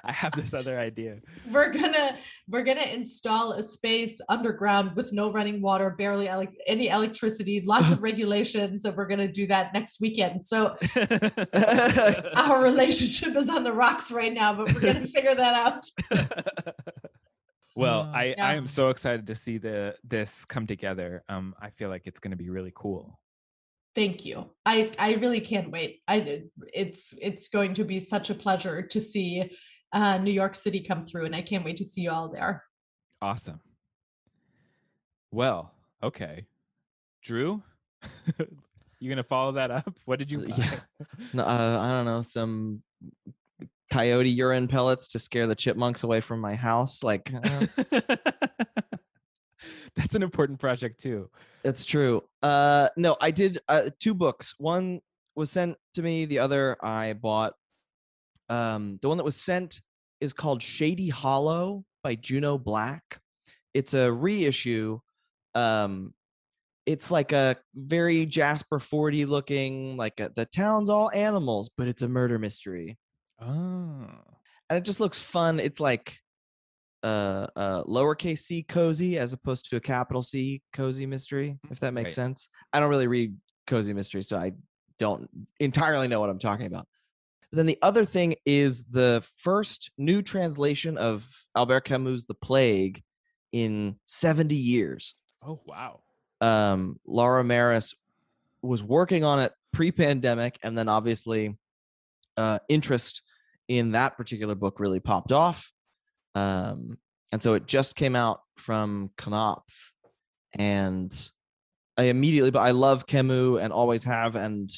i 0.04 0.12
have 0.12 0.32
this 0.34 0.54
other 0.54 0.80
idea 0.80 1.18
we're 1.52 1.72
gonna 1.72 2.18
we're 2.48 2.64
gonna 2.64 2.82
install 2.82 3.54
a 3.54 3.62
space 3.62 4.20
underground 4.30 4.96
with 4.96 5.14
no 5.14 5.32
running 5.32 5.62
water, 5.62 5.92
barely 5.92 6.28
elec 6.28 6.54
any 6.68 6.88
electricity, 6.90 7.62
lots 7.62 7.92
of 7.92 8.02
regulations, 8.02 8.86
and 8.86 8.96
we're 8.96 9.08
gonna 9.08 9.32
do 9.32 9.48
that 9.48 9.74
next 9.74 10.00
weekend." 10.00 10.46
So 10.46 10.76
our 12.36 12.64
relationship 12.64 13.36
is 13.36 13.50
on 13.50 13.64
the 13.64 13.74
rocks 13.74 14.12
right 14.12 14.34
now, 14.34 14.54
but 14.54 14.74
we're 14.74 14.82
gonna 14.82 15.08
figure 15.08 15.36
that 15.36 15.56
out. 15.56 15.86
Well 17.76 18.02
Uh, 18.02 18.18
i 18.18 18.36
i 18.42 18.54
am 18.56 18.68
so 18.68 18.90
excited 18.90 19.28
to 19.28 19.36
see 19.36 19.58
the 19.58 19.96
this 20.04 20.46
come 20.46 20.66
together 20.68 21.24
um 21.30 21.54
i 21.62 21.70
feel 21.70 21.90
like 21.90 22.04
it's 22.06 22.20
going 22.20 22.32
to 22.32 22.38
be 22.38 22.50
really 22.50 22.72
cool 22.76 23.20
Thank 23.96 24.26
you. 24.26 24.50
I 24.66 24.92
I 25.00 25.14
really 25.14 25.40
can't 25.40 25.72
wait. 25.72 26.02
I 26.06 26.44
it's 26.74 27.14
it's 27.22 27.48
going 27.48 27.74
to 27.76 27.86
be 27.86 28.02
such 28.02 28.30
a 28.30 28.36
pleasure 28.36 28.82
to 28.82 29.00
see 29.00 29.50
uh, 29.94 30.18
New 30.18 30.34
York 30.34 30.54
City 30.56 30.82
come 30.82 31.02
through, 31.02 31.24
and 31.28 31.34
I 31.34 31.42
can't 31.42 31.64
wait 31.64 31.78
to 31.78 31.86
see 31.86 32.02
you 32.02 32.12
all 32.12 32.28
there. 32.30 32.62
awesome 33.22 33.62
well 35.32 35.72
okay 36.04 36.46
drew 37.24 37.64
you 39.00 39.10
gonna 39.10 39.24
follow 39.24 39.54
that 39.54 39.72
up 39.72 39.94
what 40.04 40.20
did 40.20 40.30
you 40.30 40.42
Uh, 40.42 40.56
yeah. 40.58 40.80
No, 41.34 41.44
uh, 41.44 41.80
I 41.82 41.88
don't 41.88 42.06
know, 42.06 42.22
some 42.22 42.84
coyote 43.92 44.30
urine 44.30 44.68
pellets 44.68 45.08
to 45.10 45.20
scare 45.20 45.48
the 45.48 45.56
chipmunks 45.56 46.04
away 46.04 46.22
from 46.22 46.40
my 46.40 46.56
house. 46.56 47.04
Like, 47.04 47.32
uh, 47.34 47.68
That's 49.96 50.16
an 50.16 50.24
important 50.24 50.60
project 50.60 51.00
too. 51.00 51.30
It's 51.64 51.86
true. 51.86 52.24
Uh, 52.44 52.90
no, 52.98 53.16
I 53.22 53.32
did 53.32 53.60
uh, 53.68 53.90
two 54.00 54.14
books. 54.14 54.54
One 54.58 55.00
was 55.36 55.52
sent 55.52 55.78
to 55.94 56.02
me. 56.02 56.26
The 56.26 56.40
other 56.40 56.78
I 56.82 57.14
bought. 57.14 57.54
Um, 58.50 59.00
the 59.02 59.08
one 59.10 59.18
that 59.18 59.24
was 59.24 59.38
sent 59.38 59.82
is 60.22 60.34
called 60.34 60.62
Shady 60.62 61.10
Hollow 61.10 61.84
by 62.04 62.16
Juneau 62.16 62.58
Black. 62.58 63.20
It's 63.74 63.94
a 63.94 64.12
reissue. 64.12 65.00
Um, 65.56 66.14
it's 66.86 67.10
like 67.10 67.32
a 67.32 67.58
very 67.74 68.26
Jasper 68.26 68.80
Fforde 68.80 69.28
looking, 69.28 69.98
like 69.98 70.20
a, 70.20 70.30
the 70.36 70.46
town's 70.46 70.90
all 70.90 71.10
animals, 71.12 71.70
but 71.76 71.88
it's 71.88 72.04
a 72.04 72.08
murder 72.08 72.38
mystery, 72.38 72.98
Oh. 73.42 74.08
and 74.70 74.78
it 74.78 74.86
just 74.86 75.00
looks 75.00 75.20
fun. 75.20 75.60
It's 75.60 75.80
like 75.80 76.18
uh, 77.04 77.48
uh, 77.56 77.84
lowercase 77.84 78.40
c 78.40 78.64
cozy 78.64 79.18
as 79.20 79.34
opposed 79.34 79.70
to 79.70 79.76
a 79.76 79.80
capital 79.80 80.22
C 80.24 80.62
cozy 80.74 81.06
mystery, 81.06 81.58
if 81.70 81.80
that 81.82 81.94
makes 81.94 82.18
Right. 82.18 82.26
sense. 82.26 82.50
I 82.74 82.80
don't 82.80 82.90
really 82.90 83.08
read 83.08 83.36
cozy 83.68 83.94
mystery, 83.94 84.24
so 84.24 84.38
I 84.38 84.54
don't 84.98 85.30
entirely 85.60 86.08
know 86.08 86.20
what 86.20 86.30
I'm 86.30 86.40
talking 86.40 86.66
about. 86.66 86.88
Then 87.52 87.68
the 87.68 87.78
other 87.82 88.06
thing 88.06 88.36
is 88.46 88.86
the 88.86 89.24
first 89.38 89.92
new 89.98 90.22
translation 90.22 90.98
of 90.98 91.30
Albert 91.56 91.82
Camus' 91.82 92.26
The 92.26 92.34
Plague 92.34 93.04
in 93.52 93.98
70 94.08 94.56
years. 94.56 95.16
Oh 95.46 95.62
wow. 95.66 96.02
Um, 96.42 97.00
Laura 97.06 97.44
Marris 97.44 97.94
was 98.62 98.82
working 98.82 99.24
on 99.24 99.40
it 99.40 99.54
pre-pandemic, 99.74 100.58
and 100.64 100.78
then 100.78 100.90
obviously 100.90 101.56
uh, 102.36 102.60
interest 102.68 103.22
in 103.68 103.92
that 103.92 104.18
particular 104.18 104.56
book 104.56 104.80
really 104.80 105.00
popped 105.00 105.32
off. 105.32 105.72
Um, 106.36 106.98
and 107.32 107.42
so 107.42 107.54
it 107.54 107.66
just 107.66 107.96
came 107.96 108.16
out 108.16 108.40
from 108.58 109.10
Knopf, 109.18 109.92
and 110.58 111.12
I 111.98 112.04
immediately, 112.04 112.52
but 112.52 112.60
I 112.60 112.72
love 112.72 113.08
Camus 113.08 113.62
and 113.62 113.72
always 113.74 114.04
have. 114.04 114.36
And 114.36 114.70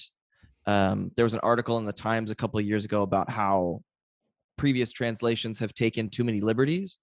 um, 0.65 1.11
there 1.15 1.25
was 1.25 1.33
an 1.33 1.39
article 1.41 1.77
in 1.77 1.85
the 1.85 1.93
Times 1.93 2.31
a 2.31 2.35
couple 2.35 2.59
of 2.59 2.65
years 2.65 2.85
ago 2.85 3.01
about 3.01 3.29
how 3.29 3.81
previous 4.57 4.91
translations 4.91 5.59
have 5.59 5.73
taken 5.73 6.09
too 6.09 6.23
many 6.23 6.41
liberties 6.41 6.97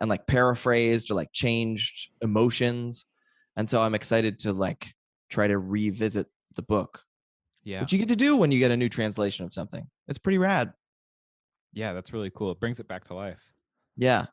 and 0.00 0.08
like 0.08 0.26
paraphrased 0.26 1.10
or 1.10 1.14
like 1.14 1.32
changed 1.32 2.10
emotions. 2.22 3.04
And 3.56 3.68
so 3.68 3.80
I'm 3.82 3.94
excited 3.96 4.38
to 4.40 4.52
like 4.52 4.86
try 5.28 5.48
to 5.48 5.58
revisit 5.58 6.26
the 6.54 6.62
book, 6.62 7.02
Yeah. 7.64 7.80
which 7.80 7.92
you 7.92 7.98
get 7.98 8.08
to 8.08 8.16
do 8.16 8.36
when 8.36 8.52
you 8.52 8.60
get 8.60 8.70
a 8.70 8.76
new 8.76 8.88
translation 8.88 9.44
of 9.44 9.52
something. 9.52 9.84
It's 10.06 10.18
pretty 10.18 10.38
rad. 10.38 10.72
Yeah, 11.72 11.92
that's 11.92 12.12
really 12.12 12.30
cool. 12.30 12.50
It 12.50 12.60
brings 12.60 12.80
it 12.80 12.88
back 12.88 13.04
to 13.04 13.14
life. 13.14 13.52
Yeah. 13.96 14.26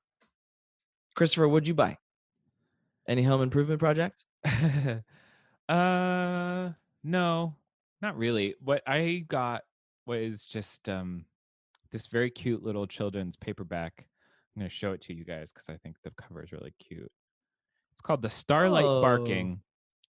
Christopher, 1.15 1.48
what'd 1.48 1.68
you 1.68 1.74
buy? 1.74 1.98
Any 3.08 3.24
home 3.24 3.42
improvement 3.42 3.80
project? 3.80 4.24
uh 5.70 6.70
no, 7.04 7.56
not 8.01 8.18
really. 8.18 8.56
What 8.62 8.82
I 8.88 9.25
got 9.27 9.63
was 10.06 10.46
just 10.46 10.89
um 10.89 11.25
this 11.92 12.08
very 12.08 12.30
cute 12.30 12.63
little 12.63 12.88
children's 12.88 13.38
paperback. 13.38 14.08
I'm 14.56 14.62
going 14.62 14.70
to 14.70 14.75
show 14.75 14.92
it 14.92 15.01
to 15.04 15.13
you 15.13 15.24
guys 15.25 15.51
cuz 15.51 15.65
I 15.70 15.77
think 15.77 15.98
the 16.04 16.12
cover 16.12 16.44
is 16.44 16.51
really 16.51 16.74
cute. 16.80 17.12
It's 17.92 18.01
called 18.01 18.22
The 18.22 18.30
Starlight 18.30 18.86
Oh. 18.86 19.01
Barking 19.01 19.62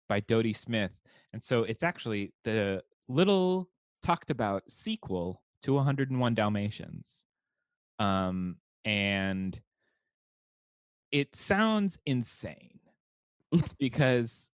by 0.07 0.19
Dodie 0.21 0.53
Smith. 0.53 0.91
And 1.33 1.41
so 1.41 1.63
it's 1.63 1.83
actually 1.83 2.33
the 2.43 2.83
little 3.07 3.69
talked 4.01 4.29
about 4.31 4.63
sequel 4.69 5.41
to 5.63 5.73
101 5.73 6.35
Dalmatians. 6.35 7.23
Um 7.99 8.57
and 8.85 9.59
it 11.11 11.35
sounds 11.35 11.97
insane 12.05 12.79
because 13.79 14.49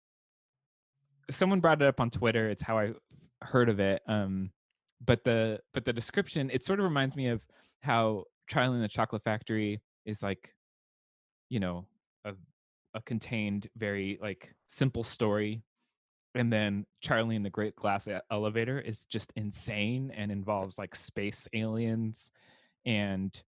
someone 1.29 1.59
brought 1.59 1.81
it 1.81 1.87
up 1.87 1.99
on 1.99 2.09
Twitter. 2.09 2.49
It's 2.49 2.63
how 2.63 2.77
I 2.79 2.93
heard 3.41 3.69
of 3.69 3.79
it. 3.79 4.01
Um, 4.07 4.51
but 5.05 5.23
the 5.23 5.59
but 5.73 5.85
the 5.85 5.93
description 5.93 6.49
it 6.53 6.63
sort 6.63 6.79
of 6.79 6.85
reminds 6.85 7.15
me 7.15 7.27
of 7.27 7.41
how 7.81 8.23
Charlie 8.47 8.75
and 8.75 8.83
the 8.83 8.89
Chocolate 8.89 9.23
Factory 9.23 9.81
is 10.05 10.23
like, 10.23 10.53
you 11.49 11.59
know, 11.59 11.85
a 12.23 12.33
a 12.93 13.01
contained, 13.01 13.69
very 13.77 14.17
like 14.21 14.55
simple 14.67 15.03
story, 15.03 15.61
and 16.35 16.51
then 16.51 16.85
Charlie 17.01 17.35
and 17.35 17.45
the 17.45 17.49
Great 17.49 17.75
Glass 17.75 18.07
Elevator 18.29 18.79
is 18.79 19.05
just 19.05 19.31
insane 19.35 20.11
and 20.15 20.31
involves 20.31 20.77
like 20.77 20.93
space 20.93 21.47
aliens 21.53 22.31
and 22.85 23.41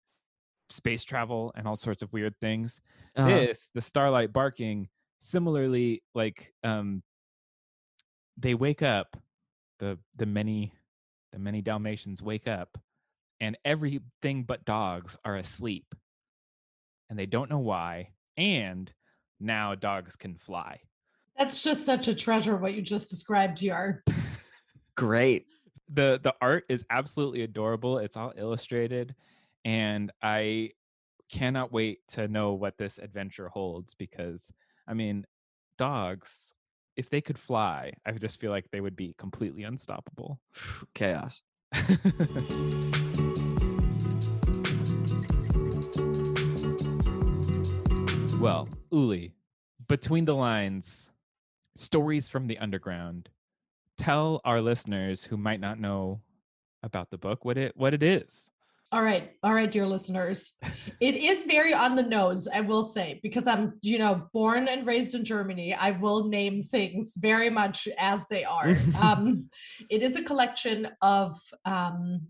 space 0.69 1.03
travel 1.03 1.51
and 1.55 1.67
all 1.67 1.75
sorts 1.75 2.01
of 2.01 2.11
weird 2.13 2.35
things 2.39 2.79
Uh-huh. 3.15 3.27
this 3.29 3.69
the 3.73 3.81
starlight 3.81 4.31
barking 4.33 4.87
similarly 5.19 6.01
like 6.15 6.53
um 6.63 7.03
they 8.37 8.53
wake 8.55 8.81
up 8.81 9.15
the 9.79 9.97
the 10.15 10.25
many 10.25 10.73
the 11.33 11.39
many 11.39 11.61
dalmatians 11.61 12.21
wake 12.21 12.47
up 12.47 12.77
and 13.39 13.57
everything 13.65 14.43
but 14.43 14.65
dogs 14.65 15.17
are 15.25 15.35
asleep 15.37 15.85
and 17.09 17.19
they 17.19 17.25
don't 17.25 17.49
know 17.49 17.59
why 17.59 18.09
and 18.37 18.91
now 19.39 19.75
dogs 19.75 20.15
can 20.15 20.35
fly 20.35 20.79
That's 21.37 21.61
just 21.61 21.85
such 21.85 22.07
a 22.07 22.15
treasure 22.15 22.55
what 22.55 22.73
you 22.73 22.81
just 22.81 23.09
described, 23.09 23.61
Yar. 23.61 24.03
Great. 24.95 25.45
the 25.89 26.19
the 26.23 26.33
art 26.41 26.63
is 26.67 26.83
absolutely 26.89 27.43
adorable 27.43 27.99
it's 27.99 28.17
all 28.17 28.33
illustrated 28.37 29.13
and 29.65 30.11
i 30.23 30.69
cannot 31.29 31.71
wait 31.71 31.99
to 32.07 32.27
know 32.27 32.53
what 32.53 32.75
this 32.77 32.97
adventure 32.97 33.49
holds 33.49 33.93
because 33.93 34.51
i 34.87 34.93
mean 34.95 35.23
dogs 35.77 36.53
if 36.95 37.09
they 37.11 37.21
could 37.21 37.37
fly 37.37 37.91
i 38.05 38.11
just 38.11 38.39
feel 38.39 38.49
like 38.51 38.65
they 38.71 38.81
would 38.81 38.95
be 38.95 39.13
completely 39.19 39.61
unstoppable 39.63 40.39
Chaos. 40.95 41.41
well 48.39 48.67
uli 48.91 49.33
between 49.87 50.25
the 50.25 50.35
lines 50.35 51.09
stories 51.75 52.29
from 52.29 52.47
the 52.47 52.57
underground 52.57 53.29
tell 53.97 54.41
our 54.43 54.61
listeners 54.61 55.23
who 55.23 55.37
might 55.37 55.59
not 55.59 55.79
know 55.79 56.21
about 56.83 57.09
the 57.09 57.17
book 57.17 57.45
what 57.45 57.57
it 57.57 57.75
what 57.75 57.93
it 57.93 58.03
is 58.03 58.49
All 58.91 59.01
right, 59.01 59.31
all 59.43 59.53
right, 59.53 59.69
dear 59.69 59.85
listeners. 59.85 60.53
It 61.01 61.15
is 61.15 61.43
very 61.43 61.73
on 61.73 61.95
the 61.95 62.03
nose, 62.03 62.47
I 62.47 62.61
will 62.61 62.83
say, 62.83 63.19
because 63.21 63.45
I'm, 63.45 63.73
you 63.81 63.97
know, 63.99 64.29
born 64.31 64.69
and 64.69 64.87
raised 64.87 65.15
in 65.15 65.25
Germany. 65.25 65.73
I 65.73 65.91
will 65.91 66.29
name 66.29 66.61
things 66.61 67.13
very 67.17 67.49
much 67.49 67.89
as 67.97 68.27
they 68.29 68.45
are. 68.45 68.77
um, 69.01 69.49
it 69.89 70.01
is 70.01 70.15
a 70.15 70.23
collection 70.23 70.87
of 71.01 71.37
um, 71.65 72.21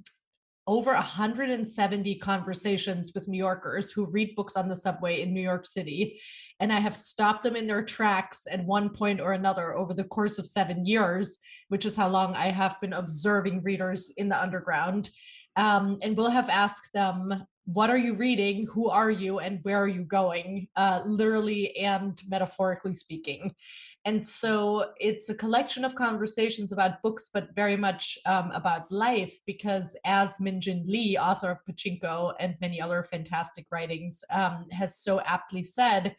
over 0.67 0.93
170 0.93 2.15
conversations 2.15 3.11
with 3.13 3.27
New 3.27 3.37
Yorkers 3.37 3.91
who 3.91 4.09
read 4.11 4.35
books 4.35 4.55
on 4.55 4.67
the 4.67 4.75
subway 4.75 5.21
in 5.21 5.33
New 5.33 5.41
York 5.41 5.65
City. 5.65 6.19
And 6.59 6.73
I 6.73 6.79
have 6.79 6.95
stopped 6.95 7.43
them 7.43 7.55
in 7.55 7.67
their 7.67 7.83
tracks 7.83 8.47
at 8.49 8.65
one 8.65 8.89
point 8.89 9.21
or 9.21 9.33
another 9.33 9.77
over 9.77 9.93
the 9.93 10.05
course 10.05 10.39
of 10.39 10.47
seven 10.47 10.85
years, 10.85 11.39
which 11.69 11.85
is 11.85 11.95
how 11.95 12.07
long 12.07 12.33
I 12.33 12.51
have 12.51 12.79
been 12.81 12.93
observing 12.93 13.61
readers 13.61 14.11
in 14.17 14.29
the 14.29 14.41
underground. 14.41 15.09
Um, 15.55 15.99
and 16.01 16.17
we'll 16.17 16.29
have 16.29 16.49
asked 16.49 16.91
them 16.93 17.45
what 17.65 17.89
are 17.89 17.97
you 17.97 18.13
reading? 18.13 18.67
Who 18.67 18.89
are 18.89 19.09
you? 19.09 19.39
And 19.39 19.59
where 19.63 19.81
are 19.81 19.87
you 19.87 20.03
going? 20.03 20.67
Uh, 20.75 21.01
literally 21.03 21.75
and 21.77 22.19
metaphorically 22.27 22.93
speaking 22.93 23.55
and 24.05 24.25
so 24.25 24.91
it's 24.99 25.29
a 25.29 25.35
collection 25.35 25.83
of 25.83 25.95
conversations 25.95 26.71
about 26.71 27.01
books 27.01 27.29
but 27.33 27.55
very 27.55 27.75
much 27.75 28.17
um, 28.27 28.51
about 28.51 28.91
life 28.91 29.39
because 29.47 29.97
as 30.05 30.39
Min 30.39 30.61
Jin 30.61 30.85
Lee 30.87 31.17
author 31.17 31.51
of 31.51 31.57
pachinko 31.67 32.33
and 32.39 32.55
many 32.61 32.79
other 32.79 33.03
fantastic 33.03 33.65
writings 33.71 34.23
um, 34.31 34.67
has 34.71 34.97
so 34.97 35.21
aptly 35.21 35.63
said 35.63 36.15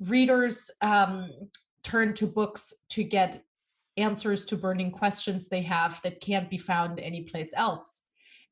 readers 0.00 0.70
um, 0.80 1.30
turn 1.82 2.14
to 2.14 2.26
books 2.26 2.72
to 2.90 3.02
get 3.02 3.42
answers 3.96 4.46
to 4.46 4.56
burning 4.56 4.90
questions 4.90 5.48
they 5.48 5.62
have 5.62 6.00
that 6.02 6.20
can't 6.20 6.48
be 6.48 6.58
found 6.58 7.00
anyplace 7.00 7.52
else. 7.56 8.02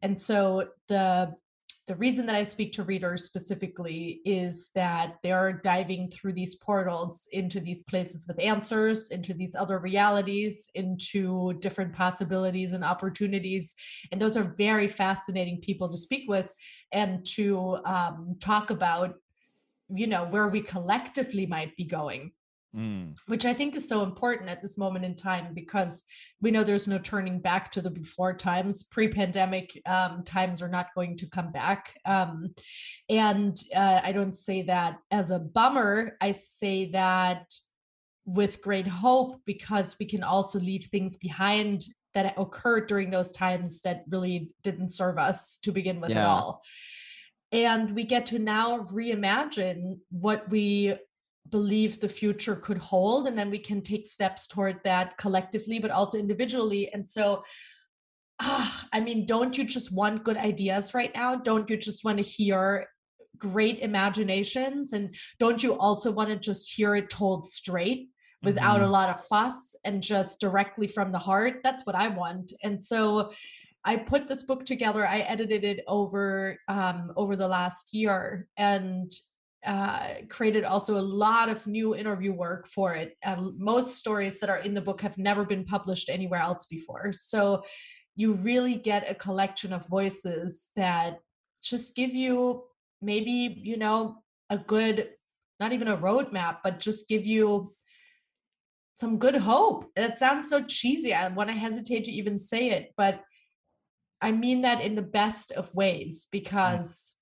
And 0.02 0.18
so 0.18 0.68
the 0.88 1.34
the 1.88 1.96
reason 1.96 2.26
that 2.26 2.34
I 2.34 2.44
speak 2.44 2.74
to 2.74 2.82
readers 2.82 3.24
specifically 3.24 4.20
is 4.26 4.70
that 4.74 5.14
they're 5.22 5.54
diving 5.64 6.10
through 6.10 6.34
these 6.34 6.56
portals 6.56 7.26
into 7.32 7.60
these 7.60 7.82
places 7.84 8.26
with 8.28 8.38
answers, 8.38 9.10
into 9.10 9.32
these 9.32 9.54
other 9.54 9.78
realities, 9.78 10.68
into 10.74 11.54
different 11.60 11.94
possibilities 11.94 12.74
and 12.74 12.84
opportunities. 12.84 13.74
And 14.12 14.20
those 14.20 14.36
are 14.36 14.54
very 14.58 14.86
fascinating 14.86 15.62
people 15.62 15.90
to 15.90 15.96
speak 15.96 16.28
with 16.28 16.52
and 16.92 17.24
to 17.34 17.78
um, 17.86 18.36
talk 18.38 18.68
about, 18.68 19.14
you 19.88 20.06
know, 20.06 20.26
where 20.26 20.48
we 20.48 20.60
collectively 20.60 21.46
might 21.46 21.74
be 21.74 21.84
going 21.84 22.32
Mm, 22.76 23.18
which 23.28 23.46
I 23.46 23.54
think 23.54 23.76
is 23.76 23.88
so 23.88 24.02
important 24.02 24.50
at 24.50 24.60
this 24.60 24.76
moment 24.76 25.04
in 25.04 25.16
time 25.16 25.54
because 25.54 26.04
we 26.42 26.50
know 26.50 26.62
there's 26.62 26.86
no 26.86 26.98
turning 26.98 27.40
back 27.40 27.72
to 27.72 27.80
the 27.80 27.90
before 27.90 28.34
times. 28.34 28.82
Pre 28.82 29.08
pandemic 29.08 29.80
um, 29.86 30.22
times 30.22 30.60
are 30.60 30.68
not 30.68 30.94
going 30.94 31.16
to 31.16 31.26
come 31.26 31.50
back. 31.50 31.96
Um, 32.04 32.54
and 33.08 33.58
uh, 33.74 34.00
I 34.04 34.12
don't 34.12 34.36
say 34.36 34.62
that 34.62 34.98
as 35.10 35.30
a 35.30 35.38
bummer. 35.38 36.18
I 36.20 36.32
say 36.32 36.90
that 36.92 37.50
with 38.26 38.60
great 38.60 38.86
hope 38.86 39.40
because 39.46 39.96
we 39.98 40.04
can 40.04 40.22
also 40.22 40.60
leave 40.60 40.84
things 40.84 41.16
behind 41.16 41.84
that 42.12 42.34
occurred 42.36 42.86
during 42.86 43.10
those 43.10 43.32
times 43.32 43.80
that 43.82 44.04
really 44.10 44.50
didn't 44.62 44.90
serve 44.90 45.16
us 45.16 45.58
to 45.62 45.72
begin 45.72 46.00
with 46.02 46.10
at 46.10 46.26
all. 46.26 46.62
And 47.50 47.92
we 47.92 48.04
get 48.04 48.26
to 48.26 48.38
now 48.38 48.80
reimagine 48.92 50.00
what 50.10 50.50
we 50.50 50.98
believe 51.50 52.00
the 52.00 52.08
future 52.08 52.56
could 52.56 52.78
hold 52.78 53.26
and 53.26 53.36
then 53.38 53.50
we 53.50 53.58
can 53.58 53.80
take 53.82 54.06
steps 54.06 54.46
toward 54.46 54.76
that 54.84 55.16
collectively 55.18 55.78
but 55.78 55.90
also 55.90 56.18
individually. 56.18 56.92
And 56.92 57.08
so 57.08 57.42
ah, 58.40 58.86
i 58.92 59.00
mean 59.00 59.26
don't 59.26 59.58
you 59.58 59.64
just 59.64 59.92
want 59.92 60.24
good 60.24 60.36
ideas 60.36 60.94
right 60.94 61.12
now? 61.14 61.36
Don't 61.36 61.68
you 61.70 61.76
just 61.76 62.04
want 62.04 62.18
to 62.18 62.24
hear 62.24 62.88
great 63.36 63.78
imaginations? 63.80 64.92
And 64.92 65.14
don't 65.38 65.62
you 65.62 65.78
also 65.78 66.10
want 66.10 66.28
to 66.30 66.36
just 66.36 66.72
hear 66.72 66.94
it 66.96 67.08
told 67.10 67.48
straight 67.48 68.08
without 68.42 68.80
a 68.80 68.84
Mhm. 68.84 68.90
lot 68.90 69.10
of 69.10 69.24
fuss 69.26 69.74
and 69.84 70.02
just 70.02 70.40
directly 70.40 70.86
from 70.86 71.10
the 71.12 71.18
heart? 71.18 71.60
That's 71.64 71.84
what 71.86 71.96
i 71.96 72.08
want. 72.08 72.52
And 72.62 72.80
so 72.82 73.32
I 73.84 73.96
put 73.96 74.28
this 74.28 74.42
book 74.42 74.64
together. 74.66 75.06
I 75.06 75.20
edited 75.20 75.64
it 75.64 75.80
over 75.86 76.58
um, 76.68 77.12
over 77.16 77.36
the 77.36 77.48
last 77.48 77.94
year, 77.94 78.48
and 78.56 79.10
uh, 79.66 80.14
created 80.28 80.64
also 80.64 80.96
a 80.96 81.00
lot 81.00 81.48
of 81.48 81.66
new 81.66 81.94
interview 81.94 82.32
work 82.32 82.66
for 82.66 82.94
it. 82.94 83.16
And 83.22 83.58
most 83.58 83.96
stories 83.96 84.40
that 84.40 84.50
are 84.50 84.58
in 84.58 84.74
the 84.74 84.80
book 84.80 85.00
have 85.00 85.18
never 85.18 85.44
been 85.44 85.64
published 85.64 86.08
anywhere 86.08 86.40
else 86.40 86.66
before. 86.66 87.12
So 87.12 87.64
you 88.14 88.34
really 88.34 88.76
get 88.76 89.10
a 89.10 89.14
collection 89.14 89.72
of 89.72 89.86
voices 89.86 90.70
that 90.76 91.18
just 91.62 91.94
give 91.94 92.14
you 92.14 92.64
maybe, 93.02 93.60
you 93.62 93.76
know, 93.76 94.22
a 94.50 94.58
good, 94.58 95.10
not 95.60 95.72
even 95.72 95.88
a 95.88 95.96
roadmap, 95.96 96.58
but 96.62 96.80
just 96.80 97.08
give 97.08 97.26
you 97.26 97.74
some 98.94 99.18
good 99.18 99.36
hope. 99.36 99.90
It 99.96 100.18
sounds 100.18 100.50
so 100.50 100.64
cheesy. 100.64 101.14
I 101.14 101.28
want 101.28 101.50
to 101.50 101.54
hesitate 101.54 102.04
to 102.04 102.12
even 102.12 102.38
say 102.38 102.70
it, 102.70 102.92
but 102.96 103.22
I 104.20 104.32
mean 104.32 104.62
that 104.62 104.80
in 104.80 104.96
the 104.96 105.02
best 105.02 105.52
of 105.52 105.72
ways 105.74 106.26
Mm. 107.14 107.17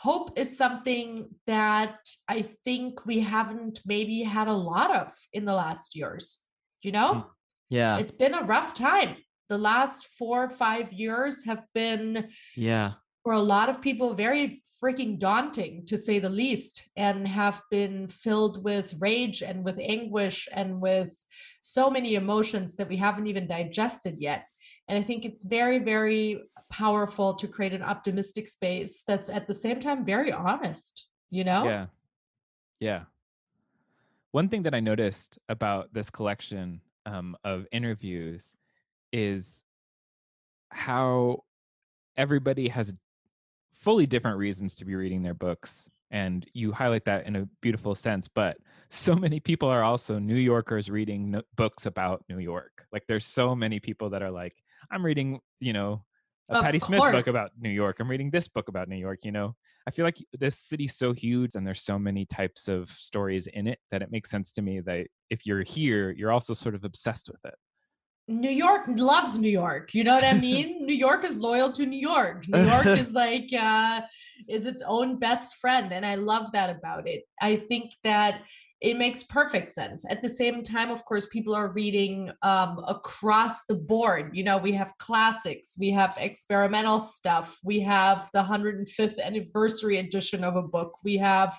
Hope 0.00 0.38
is 0.38 0.56
something 0.56 1.28
that 1.46 1.98
I 2.26 2.42
think 2.64 3.04
we 3.04 3.20
haven't 3.20 3.80
maybe 3.84 4.22
had 4.22 4.48
a 4.48 4.52
lot 4.72 4.96
of 4.96 5.12
in 5.34 5.44
the 5.44 5.52
last 5.52 5.94
years. 5.94 6.38
You 6.80 6.92
know, 6.92 7.14
hmm. 7.14 7.28
Yeah. 7.68 7.98
it's 7.98 8.12
been 8.12 8.32
a 8.34 8.44
rough 8.44 8.72
time. 8.72 9.16
The 9.50 9.58
last 9.58 10.06
four 10.18 10.44
or 10.44 10.50
five 10.50 10.90
years 10.92 11.44
have 11.44 11.66
been, 11.74 12.30
Yeah. 12.56 12.92
for 13.24 13.34
a 13.34 13.40
lot 13.40 13.68
of 13.68 13.82
people, 13.82 14.14
very 14.14 14.62
freaking 14.82 15.18
daunting 15.18 15.84
to 15.86 15.98
say 15.98 16.18
the 16.18 16.30
least, 16.30 16.88
and 16.96 17.28
have 17.28 17.60
been 17.70 18.08
filled 18.08 18.64
with 18.64 18.94
rage 18.98 19.42
and 19.42 19.62
with 19.62 19.78
anguish 19.78 20.48
and 20.54 20.80
with 20.80 21.12
so 21.62 21.90
many 21.90 22.14
emotions 22.14 22.76
that 22.76 22.88
we 22.88 22.96
haven't 22.96 23.26
even 23.26 23.46
digested 23.46 24.16
yet. 24.18 24.46
And 24.88 24.98
I 24.98 25.02
think 25.02 25.24
it's 25.26 25.44
very, 25.44 25.78
very 25.78 26.42
powerful 26.70 27.34
to 27.34 27.48
create 27.48 27.72
an 27.72 27.82
optimistic 27.82 28.46
space 28.46 29.02
that's 29.06 29.28
at 29.28 29.46
the 29.46 29.54
same 29.54 29.80
time 29.80 30.04
very 30.04 30.32
honest, 30.32 31.06
you 31.30 31.44
know? 31.44 31.64
Yeah. 31.64 31.86
Yeah. 32.78 33.02
One 34.32 34.48
thing 34.48 34.62
that 34.62 34.74
I 34.74 34.80
noticed 34.80 35.38
about 35.48 35.92
this 35.92 36.08
collection 36.08 36.80
um, 37.04 37.36
of 37.44 37.66
interviews 37.72 38.54
is 39.12 39.62
how 40.70 41.44
everybody 42.16 42.68
has 42.68 42.94
fully 43.72 44.06
different 44.06 44.38
reasons 44.38 44.76
to 44.76 44.84
be 44.84 44.94
reading 44.94 45.22
their 45.22 45.34
books. 45.34 45.90
And 46.12 46.46
you 46.54 46.72
highlight 46.72 47.04
that 47.06 47.26
in 47.26 47.36
a 47.36 47.48
beautiful 47.60 47.94
sense. 47.94 48.28
But 48.28 48.56
so 48.88 49.14
many 49.14 49.40
people 49.40 49.68
are 49.68 49.82
also 49.82 50.18
New 50.18 50.36
Yorkers 50.36 50.90
reading 50.90 51.32
no- 51.32 51.42
books 51.56 51.86
about 51.86 52.24
New 52.28 52.38
York. 52.38 52.86
Like 52.92 53.04
there's 53.08 53.26
so 53.26 53.54
many 53.54 53.80
people 53.80 54.10
that 54.10 54.22
are 54.22 54.30
like, 54.30 54.54
I'm 54.90 55.04
reading, 55.04 55.40
you 55.60 55.72
know, 55.72 56.04
a 56.50 56.58
Of 56.58 56.64
Patti 56.64 56.78
Smith 56.78 57.00
book 57.00 57.26
about 57.26 57.52
New 57.60 57.70
York. 57.70 57.98
I'm 58.00 58.10
reading 58.10 58.30
this 58.30 58.48
book 58.48 58.68
about 58.68 58.88
New 58.88 58.96
York, 58.96 59.20
you 59.24 59.32
know. 59.32 59.54
I 59.86 59.90
feel 59.90 60.04
like 60.04 60.16
this 60.38 60.58
city's 60.58 60.96
so 60.96 61.12
huge 61.12 61.54
and 61.54 61.66
there's 61.66 61.82
so 61.82 61.98
many 61.98 62.26
types 62.26 62.68
of 62.68 62.90
stories 62.90 63.46
in 63.46 63.66
it 63.66 63.78
that 63.90 64.02
it 64.02 64.10
makes 64.10 64.30
sense 64.30 64.52
to 64.52 64.62
me 64.62 64.80
that 64.80 65.06
if 65.30 65.46
you're 65.46 65.62
here, 65.62 66.10
you're 66.10 66.32
also 66.32 66.52
sort 66.52 66.74
of 66.74 66.84
obsessed 66.84 67.28
with 67.28 67.40
it. 67.44 67.54
New 68.28 68.50
York 68.50 68.82
loves 68.88 69.38
New 69.38 69.50
York. 69.50 69.94
You 69.94 70.04
know 70.04 70.14
what 70.14 70.24
I 70.24 70.34
mean? 70.40 70.86
New 70.86 70.94
York 70.94 71.24
is 71.24 71.38
loyal 71.38 71.72
to 71.72 71.86
New 71.86 71.98
York. 71.98 72.46
New 72.48 72.62
York 72.62 72.86
is 72.86 73.12
like 73.12 73.52
uh 73.52 74.02
is 74.48 74.66
its 74.66 74.82
own 74.86 75.18
best 75.18 75.56
friend 75.56 75.92
and 75.92 76.04
I 76.04 76.14
love 76.16 76.52
that 76.52 76.70
about 76.70 77.08
it. 77.08 77.24
I 77.40 77.56
think 77.56 77.92
that 78.04 78.42
it 78.80 78.96
makes 78.96 79.22
perfect 79.22 79.74
sense. 79.74 80.06
At 80.10 80.22
the 80.22 80.28
same 80.28 80.62
time, 80.62 80.90
of 80.90 81.04
course, 81.04 81.26
people 81.26 81.54
are 81.54 81.72
reading 81.72 82.30
um, 82.42 82.82
across 82.88 83.66
the 83.66 83.74
board. 83.74 84.30
You 84.32 84.44
know, 84.44 84.56
we 84.56 84.72
have 84.72 84.96
classics, 84.98 85.74
we 85.78 85.90
have 85.90 86.16
experimental 86.18 87.00
stuff, 87.00 87.58
we 87.62 87.80
have 87.80 88.30
the 88.32 88.42
105th 88.42 89.20
anniversary 89.20 89.98
edition 89.98 90.42
of 90.42 90.56
a 90.56 90.62
book, 90.62 90.96
we 91.04 91.18
have 91.18 91.58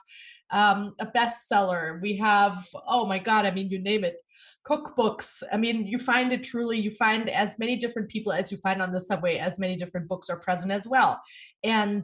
um, 0.50 0.96
a 1.00 1.06
bestseller, 1.06 2.02
we 2.02 2.18
have, 2.18 2.68
oh 2.88 3.06
my 3.06 3.20
God, 3.20 3.46
I 3.46 3.52
mean, 3.52 3.70
you 3.70 3.80
name 3.80 4.04
it, 4.04 4.18
cookbooks. 4.66 5.44
I 5.52 5.58
mean, 5.58 5.86
you 5.86 6.00
find 6.00 6.34
it 6.34 6.44
truly, 6.44 6.80
you 6.80 6.92
find 6.92 7.30
as 7.30 7.60
many 7.60 7.76
different 7.76 8.10
people 8.10 8.34
as 8.34 8.52
you 8.52 8.58
find 8.58 8.82
on 8.82 8.92
the 8.92 9.00
subway, 9.00 9.38
as 9.38 9.60
many 9.60 9.76
different 9.76 10.08
books 10.08 10.30
are 10.30 10.40
present 10.40 10.72
as 10.72 10.88
well. 10.88 11.22
And 11.64 12.04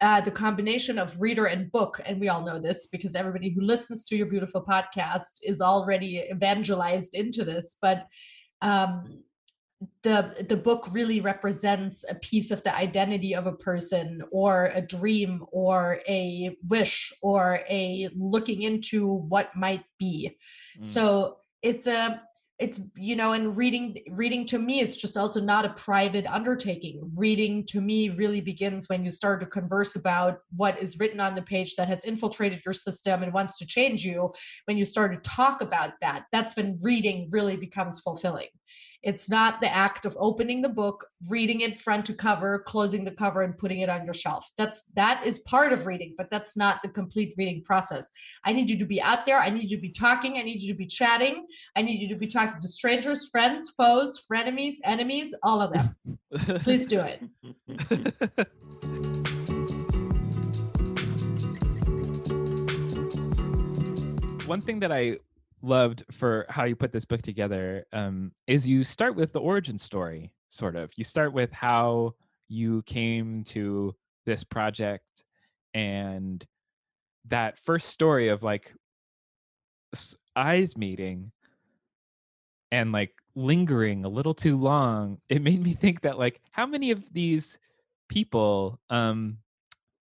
uh, 0.00 0.20
the 0.20 0.30
combination 0.30 0.98
of 0.98 1.18
reader 1.20 1.46
and 1.46 1.72
book, 1.72 2.00
and 2.04 2.20
we 2.20 2.28
all 2.28 2.44
know 2.44 2.58
this 2.60 2.86
because 2.86 3.14
everybody 3.14 3.50
who 3.50 3.62
listens 3.62 4.04
to 4.04 4.16
your 4.16 4.26
beautiful 4.26 4.62
podcast 4.64 5.40
is 5.42 5.60
already 5.60 6.24
evangelized 6.30 7.14
into 7.14 7.44
this, 7.44 7.76
but 7.80 8.06
um, 8.62 9.22
the 10.02 10.46
the 10.48 10.56
book 10.56 10.88
really 10.90 11.20
represents 11.20 12.04
a 12.08 12.14
piece 12.14 12.50
of 12.50 12.62
the 12.62 12.74
identity 12.74 13.34
of 13.34 13.46
a 13.46 13.52
person 13.52 14.22
or 14.30 14.70
a 14.74 14.80
dream 14.80 15.44
or 15.52 16.00
a 16.08 16.56
wish 16.68 17.12
or 17.20 17.60
a 17.68 18.08
looking 18.16 18.62
into 18.62 19.06
what 19.06 19.54
might 19.54 19.84
be 19.98 20.36
Mm. 20.78 20.84
so 20.84 21.36
it's 21.62 21.86
a 21.86 22.22
it's 22.58 22.80
you 22.96 23.16
know 23.16 23.32
and 23.32 23.56
reading 23.56 23.98
reading 24.12 24.46
to 24.46 24.58
me 24.58 24.80
is 24.80 24.96
just 24.96 25.16
also 25.16 25.40
not 25.40 25.66
a 25.66 25.70
private 25.70 26.26
undertaking. 26.26 27.10
Reading 27.14 27.66
to 27.66 27.80
me 27.80 28.08
really 28.08 28.40
begins 28.40 28.88
when 28.88 29.04
you 29.04 29.10
start 29.10 29.40
to 29.40 29.46
converse 29.46 29.94
about 29.94 30.38
what 30.56 30.80
is 30.80 30.98
written 30.98 31.20
on 31.20 31.34
the 31.34 31.42
page 31.42 31.76
that 31.76 31.88
has 31.88 32.04
infiltrated 32.04 32.62
your 32.64 32.72
system 32.72 33.22
and 33.22 33.32
wants 33.32 33.58
to 33.58 33.66
change 33.66 34.04
you 34.04 34.32
when 34.64 34.78
you 34.78 34.84
start 34.84 35.12
to 35.12 35.30
talk 35.30 35.60
about 35.60 35.92
that 36.00 36.24
that's 36.32 36.56
when 36.56 36.76
reading 36.82 37.28
really 37.30 37.56
becomes 37.56 38.00
fulfilling 38.00 38.48
it's 39.06 39.30
not 39.30 39.60
the 39.60 39.72
act 39.72 40.04
of 40.04 40.16
opening 40.18 40.60
the 40.60 40.68
book 40.68 41.06
reading 41.30 41.60
it 41.60 41.80
front 41.80 42.04
to 42.04 42.12
cover 42.12 42.58
closing 42.66 43.04
the 43.04 43.12
cover 43.12 43.42
and 43.42 43.56
putting 43.56 43.78
it 43.78 43.88
on 43.88 44.04
your 44.04 44.12
shelf. 44.12 44.50
That's 44.58 44.82
that 44.94 45.24
is 45.24 45.38
part 45.40 45.72
of 45.72 45.86
reading 45.86 46.14
but 46.18 46.28
that's 46.28 46.56
not 46.56 46.82
the 46.82 46.88
complete 46.88 47.32
reading 47.38 47.62
process. 47.62 48.10
I 48.44 48.52
need 48.52 48.68
you 48.68 48.76
to 48.80 48.84
be 48.84 49.00
out 49.00 49.24
there. 49.24 49.38
I 49.38 49.48
need 49.48 49.70
you 49.70 49.76
to 49.76 49.80
be 49.80 49.92
talking. 49.92 50.38
I 50.38 50.42
need 50.42 50.60
you 50.60 50.72
to 50.72 50.76
be 50.76 50.86
chatting. 50.86 51.46
I 51.76 51.82
need 51.82 52.02
you 52.02 52.08
to 52.08 52.16
be 52.16 52.26
talking 52.26 52.60
to 52.60 52.68
strangers, 52.68 53.28
friends, 53.28 53.70
foes, 53.70 54.26
frenemies, 54.30 54.74
enemies, 54.82 55.32
all 55.44 55.60
of 55.60 55.72
them. 55.72 55.96
Please 56.64 56.84
do 56.86 57.00
it. 57.00 57.22
One 64.46 64.60
thing 64.60 64.80
that 64.80 64.90
I 64.90 65.18
loved 65.62 66.04
for 66.12 66.46
how 66.48 66.64
you 66.64 66.76
put 66.76 66.92
this 66.92 67.04
book 67.04 67.22
together 67.22 67.86
um, 67.92 68.32
is 68.46 68.66
you 68.68 68.84
start 68.84 69.16
with 69.16 69.32
the 69.32 69.40
origin 69.40 69.78
story, 69.78 70.32
sort 70.48 70.76
of. 70.76 70.90
You 70.96 71.04
start 71.04 71.32
with 71.32 71.52
how 71.52 72.14
you 72.48 72.82
came 72.82 73.44
to 73.44 73.94
this 74.24 74.44
project 74.44 75.04
and 75.74 76.44
that 77.28 77.58
first 77.58 77.88
story 77.88 78.28
of 78.28 78.42
like 78.42 78.72
eyes 80.36 80.76
meeting 80.76 81.32
and 82.70 82.92
like 82.92 83.14
lingering 83.34 84.04
a 84.04 84.08
little 84.08 84.34
too 84.34 84.56
long 84.58 85.18
it 85.28 85.42
made 85.42 85.62
me 85.62 85.74
think 85.74 86.00
that 86.02 86.18
like 86.18 86.40
how 86.50 86.66
many 86.66 86.90
of 86.90 87.02
these 87.12 87.58
people 88.08 88.80
um 88.90 89.38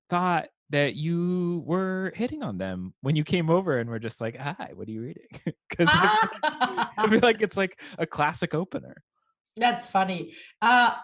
thought 0.09 0.49
that 0.71 0.95
you 0.95 1.63
were 1.67 2.13
hitting 2.15 2.43
on 2.43 2.59
them 2.59 2.95
when 3.03 3.17
you 3.17 3.25
came 3.25 3.51
over 3.51 3.79
and 3.79 3.91
were 3.91 3.99
just 3.99 4.21
like 4.21 4.37
hi 4.37 4.71
what 4.75 4.89
are 4.89 4.93
you 4.93 5.03
reading 5.03 5.29
because 5.69 5.89
i 5.93 7.07
feel 7.09 7.21
like 7.21 7.43
it's 7.43 7.57
like 7.57 7.81
a 7.99 8.07
classic 8.07 8.55
opener 8.55 8.97
That's 9.57 9.87
funny. 9.87 10.35
Uh, 10.63 10.95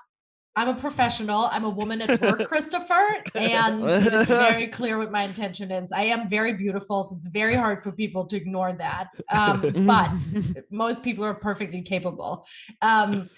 I'm 0.59 0.69
a 0.69 0.75
professional. 0.75 1.49
I'm 1.53 1.65
a 1.65 1.69
woman 1.69 2.01
at 2.01 2.19
work, 2.23 2.45
Christopher, 2.49 3.23
and 3.35 3.83
it's 3.85 4.29
very 4.29 4.69
clear 4.69 4.97
what 4.97 5.13
my 5.13 5.25
intention 5.25 5.71
is. 5.71 5.93
I 5.93 6.05
am 6.05 6.31
very 6.31 6.55
beautiful, 6.55 7.05
so 7.05 7.17
it's 7.17 7.27
very 7.27 7.55
hard 7.55 7.83
for 7.83 7.93
people 7.93 8.25
to 8.29 8.37
ignore 8.37 8.73
that. 8.73 9.09
Um, 9.31 9.61
but 9.87 10.13
most 10.71 11.03
people 11.03 11.25
are 11.25 11.35
perfectly 11.35 11.83
capable. 11.83 12.47
Um, 12.81 13.29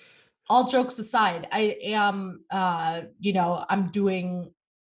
all 0.48 0.68
jokes 0.68 1.00
aside, 1.00 1.48
I 1.50 1.76
am, 1.82 2.44
uh, 2.52 3.02
you 3.18 3.32
know, 3.32 3.64
I'm 3.68 3.90
doing, 3.90 4.52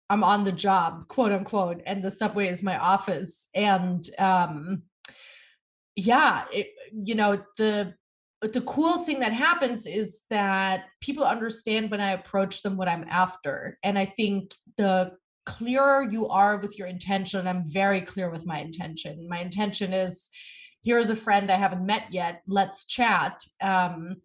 I'm 0.10 0.24
on 0.24 0.44
the 0.44 0.52
job, 0.52 1.08
quote 1.08 1.32
unquote, 1.32 1.82
and 1.86 2.04
the 2.04 2.12
subway 2.12 2.48
is 2.48 2.62
my 2.62 2.78
office. 2.78 3.48
And 3.56 4.08
um, 4.20 4.84
yeah, 5.96 6.46
it, 6.52 6.68
you 6.92 7.16
know, 7.16 7.42
the 7.58 7.96
the 8.42 8.62
cool 8.62 9.00
thing 9.00 9.22
that 9.22 9.32
happens 9.32 9.86
is 9.86 10.24
that 10.30 10.86
people 11.00 11.24
understand 11.24 11.90
when 11.90 12.02
I 12.02 12.12
approach 12.12 12.62
them 12.62 12.76
what 12.76 12.90
I'm 12.90 13.06
after. 13.10 13.80
And 13.84 13.98
I 13.98 14.04
think 14.04 14.54
the 14.76 15.14
clearer 15.46 16.04
you 16.04 16.28
are 16.28 16.58
with 16.58 16.78
your 16.78 16.88
intention, 16.88 17.48
I'm 17.48 17.70
very 17.70 18.02
clear 18.02 18.30
with 18.30 18.46
my 18.46 18.60
intention. 18.60 19.28
My 19.30 19.40
intention 19.40 19.94
is 19.94 20.30
here's 20.84 21.10
a 21.10 21.16
friend 21.16 21.50
I 21.50 21.58
haven't 21.58 21.86
met 21.86 22.12
yet, 22.12 22.42
let's 22.46 22.86
chat. 22.86 23.42
Um, 23.62 24.18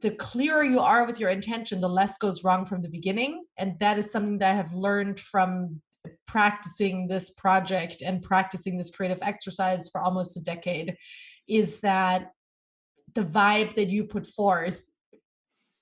the 0.00 0.10
clearer 0.10 0.64
you 0.64 0.80
are 0.80 1.06
with 1.06 1.20
your 1.20 1.30
intention, 1.30 1.80
the 1.80 1.88
less 1.88 2.18
goes 2.18 2.44
wrong 2.44 2.64
from 2.64 2.82
the 2.82 2.88
beginning. 2.88 3.44
And 3.56 3.78
that 3.80 3.98
is 3.98 4.10
something 4.10 4.38
that 4.38 4.52
I 4.52 4.56
have 4.56 4.72
learned 4.72 5.20
from 5.20 5.80
practicing 6.26 7.08
this 7.08 7.30
project 7.30 8.02
and 8.02 8.22
practicing 8.22 8.76
this 8.76 8.90
creative 8.90 9.18
exercise 9.22 9.88
for 9.88 10.00
almost 10.00 10.36
a 10.36 10.40
decade 10.40 10.96
is 11.48 11.80
that 11.80 12.30
the 13.14 13.24
vibe 13.24 13.76
that 13.76 13.88
you 13.88 14.04
put 14.04 14.26
forth 14.26 14.88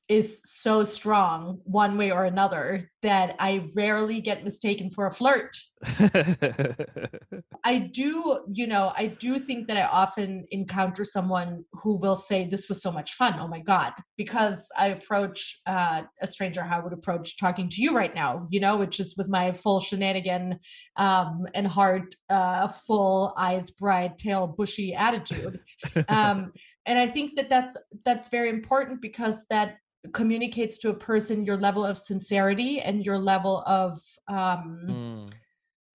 is 0.08 0.42
so 0.44 0.84
strong 0.84 1.60
one 1.64 1.96
way 1.96 2.10
or 2.10 2.24
another 2.24 2.90
that 3.02 3.34
I 3.38 3.66
rarely 3.74 4.20
get 4.20 4.44
mistaken 4.44 4.90
for 4.90 5.06
a 5.06 5.10
flirt. 5.10 5.56
I 7.64 7.78
do, 7.78 8.40
you 8.52 8.66
know, 8.66 8.92
I 8.96 9.06
do 9.06 9.38
think 9.38 9.68
that 9.68 9.76
I 9.76 9.82
often 9.82 10.46
encounter 10.50 11.04
someone 11.04 11.64
who 11.72 11.96
will 11.96 12.16
say, 12.16 12.48
This 12.48 12.68
was 12.68 12.82
so 12.82 12.90
much 12.90 13.14
fun. 13.14 13.38
Oh 13.38 13.48
my 13.48 13.60
God. 13.60 13.92
Because 14.16 14.70
I 14.76 14.88
approach 14.88 15.60
uh, 15.66 16.02
a 16.20 16.26
stranger 16.26 16.62
how 16.62 16.80
I 16.80 16.84
would 16.84 16.92
approach 16.92 17.38
talking 17.38 17.68
to 17.70 17.82
you 17.82 17.96
right 17.96 18.14
now, 18.14 18.46
you 18.50 18.60
know, 18.60 18.76
which 18.76 19.00
is 19.00 19.16
with 19.16 19.28
my 19.28 19.52
full 19.52 19.80
shenanigan 19.80 20.58
um, 20.96 21.46
and 21.54 21.66
heart 21.66 22.14
uh, 22.30 22.68
full, 22.68 23.34
eyes 23.36 23.70
bright, 23.70 24.18
tail 24.18 24.46
bushy 24.46 24.94
attitude. 24.94 25.60
Um, 26.08 26.52
and 26.86 26.98
I 26.98 27.06
think 27.06 27.36
that 27.36 27.48
that's 27.48 27.76
that's 28.04 28.28
very 28.28 28.50
important 28.50 29.00
because 29.00 29.46
that 29.46 29.76
communicates 30.12 30.78
to 30.78 30.90
a 30.90 30.94
person 30.94 31.46
your 31.46 31.56
level 31.56 31.84
of 31.84 31.96
sincerity 31.96 32.80
and 32.80 33.04
your 33.04 33.18
level 33.18 33.62
of 33.66 34.00
um, 34.28 34.86
Mm. 34.86 35.43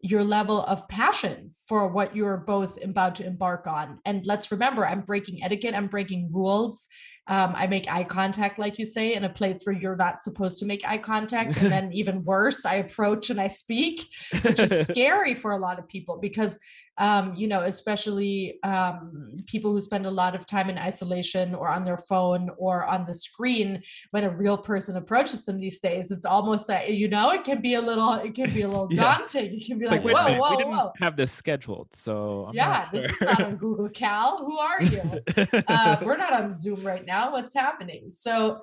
Your 0.02 0.24
level 0.24 0.64
of 0.64 0.88
passion 0.88 1.56
for 1.68 1.88
what 1.88 2.16
you're 2.16 2.38
both 2.38 2.82
about 2.84 3.16
to 3.16 3.26
embark 3.26 3.68
on. 3.68 4.00
And 4.06 4.26
let's 4.26 4.52
remember, 4.52 4.86
I'm 4.86 5.02
breaking 5.02 5.44
etiquette, 5.44 5.76
I'm 5.76 5.88
breaking 5.88 6.30
rules. 6.34 6.88
Um, 7.28 7.54
I 7.56 7.68
make 7.68 7.88
eye 7.88 8.06
contact, 8.06 8.58
like 8.58 8.80
you 8.80 8.86
say, 8.86 9.14
in 9.14 9.24
a 9.24 9.30
place 9.30 9.62
where 9.64 9.76
you're 9.76 9.96
not 9.96 10.24
supposed 10.24 10.58
to 10.60 10.66
make 10.66 10.84
eye 10.88 10.98
contact. 10.98 11.58
And 11.62 11.72
then, 11.72 11.94
even 11.94 12.24
worse, 12.24 12.66
I 12.66 12.76
approach 12.76 13.30
and 13.30 13.40
I 13.40 13.48
speak, 13.48 14.04
which 14.42 14.60
is 14.60 14.88
scary 14.88 15.36
for 15.36 15.52
a 15.52 15.60
lot 15.60 15.78
of 15.78 15.88
people 15.88 16.18
because, 16.20 16.60
um, 17.00 17.34
you 17.36 17.48
know, 17.48 17.62
especially 17.62 18.62
um, 18.64 19.38
people 19.48 19.72
who 19.72 19.80
spend 19.80 20.06
a 20.06 20.12
lot 20.12 20.36
of 20.36 20.46
time 20.46 20.70
in 20.70 20.78
isolation 20.78 21.56
or 21.56 21.70
on 21.70 21.84
their 21.84 21.98
phone 21.98 22.50
or 22.58 22.86
on 22.86 23.06
the 23.08 23.14
screen, 23.14 23.82
when 24.12 24.26
a 24.26 24.30
real 24.30 24.58
person 24.58 24.98
approaches 24.98 25.46
them 25.46 25.60
these 25.60 25.80
days, 25.80 26.12
it's 26.12 26.26
almost 26.26 26.68
like, 26.70 26.90
you 26.90 27.08
know, 27.08 27.32
it 27.32 27.44
can 27.46 27.62
be 27.62 27.76
a 27.76 27.82
little, 27.82 28.14
it 28.16 28.36
can 28.36 28.52
be 28.54 28.62
a 28.62 28.68
little 28.68 28.90
Yeah. 28.92 29.18
daunting. 29.18 29.54
It 29.54 29.66
can 29.66 29.80
be 29.80 29.86
It's 29.86 29.92
like, 29.92 30.04
like, 30.04 30.14
wait 30.16 30.22
a 30.22 30.26
whoa, 30.26 30.34
we 30.34 30.40
whoa, 30.40 30.58
didn't 30.58 30.74
whoa. 30.74 30.92
have 31.00 31.16
this 31.16 31.32
scheduled, 31.32 31.88
so 31.96 32.46
I'm 32.50 32.56
Yeah, 32.56 32.90
this 32.92 33.06
is 33.06 33.22
not 33.22 33.42
on 33.44 33.56
Google 33.56 33.90
Cal. 33.90 34.40
Who 34.46 34.58
are 34.60 34.84
you? 34.84 35.02
uh, 35.68 35.98
we're 36.04 36.18
not 36.18 36.34
on 36.34 36.52
Zoom 36.52 36.86
right 36.86 37.06
now. 37.06 37.32
What's 37.32 37.54
happening? 37.54 38.10
So, 38.10 38.62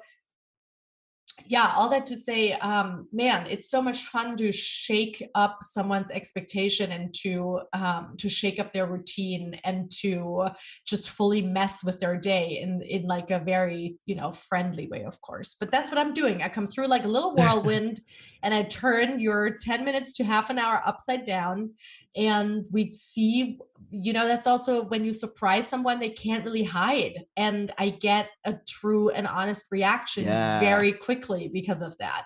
yeah, 1.45 1.73
all 1.77 1.91
that 1.91 2.07
to 2.07 2.17
say, 2.17 2.53
um, 2.53 3.07
man, 3.13 3.47
it's 3.47 3.71
so 3.71 3.81
much 3.81 4.05
fun 4.05 4.37
to 4.39 4.51
shake 4.53 5.23
up 5.35 5.59
someone's 5.63 6.11
expectation 6.11 6.91
and 6.91 7.15
to 7.23 7.61
um, 7.73 8.15
to 8.19 8.29
shake 8.29 8.59
up 8.59 8.73
their 8.73 8.87
routine 8.87 9.61
and 9.65 9.91
to 10.01 10.49
just 10.87 11.11
fully 11.11 11.43
mess 11.43 11.85
with 11.85 12.01
their 12.01 12.17
day 12.17 12.61
in 12.61 12.83
in 12.83 13.07
like 13.07 13.31
a 13.31 13.39
very 13.39 13.97
you 14.07 14.15
know 14.15 14.33
friendly 14.33 14.89
way, 14.89 15.05
of 15.05 15.21
course. 15.21 15.57
But 15.59 15.71
that's 15.71 15.91
what 15.91 15.99
I'm 15.99 16.15
doing. 16.15 16.43
I 16.43 16.49
come 16.49 16.67
through 16.67 16.89
like 16.89 17.05
a 17.05 17.09
little 17.09 17.35
whirlwind, 17.37 18.01
and 18.47 18.55
I 18.55 18.63
turn 18.63 19.19
your 19.19 19.59
ten 19.59 19.85
minutes 19.85 20.13
to 20.15 20.25
half 20.25 20.51
an 20.51 20.59
hour 20.61 20.81
upside 20.87 21.25
down, 21.25 21.75
and 22.15 22.65
we 22.71 22.93
see 22.93 23.59
you 23.91 24.13
know 24.13 24.27
that's 24.29 24.47
also 24.47 24.85
when 24.85 25.05
you 25.05 25.13
surprise 25.13 25.67
someone 25.67 25.99
they 25.99 26.11
can't 26.11 26.45
really 26.45 26.65
hide 26.65 27.25
and 27.37 27.71
i 27.79 27.89
get 27.89 28.31
a 28.45 28.55
true 28.67 29.11
and 29.11 29.27
honest 29.27 29.67
reaction 29.71 30.25
Yeah. 30.25 30.59
very 30.61 30.93
quickly 30.93 31.49
because 31.53 31.83
of 31.83 31.97
that. 31.99 32.25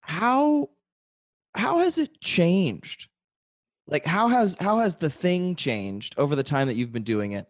How 0.00 0.70
how 1.54 1.78
has 1.78 1.98
it 1.98 2.20
changed? 2.20 3.08
Like 3.86 4.06
how 4.06 4.28
has 4.28 4.56
how 4.58 4.78
has 4.78 4.96
the 4.96 5.10
thing 5.10 5.54
changed 5.54 6.14
over 6.18 6.34
the 6.34 6.42
time 6.42 6.66
that 6.68 6.74
you've 6.76 6.92
been 6.92 7.02
doing 7.02 7.32
it? 7.32 7.46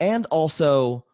And 0.00 0.26
also 0.26 1.06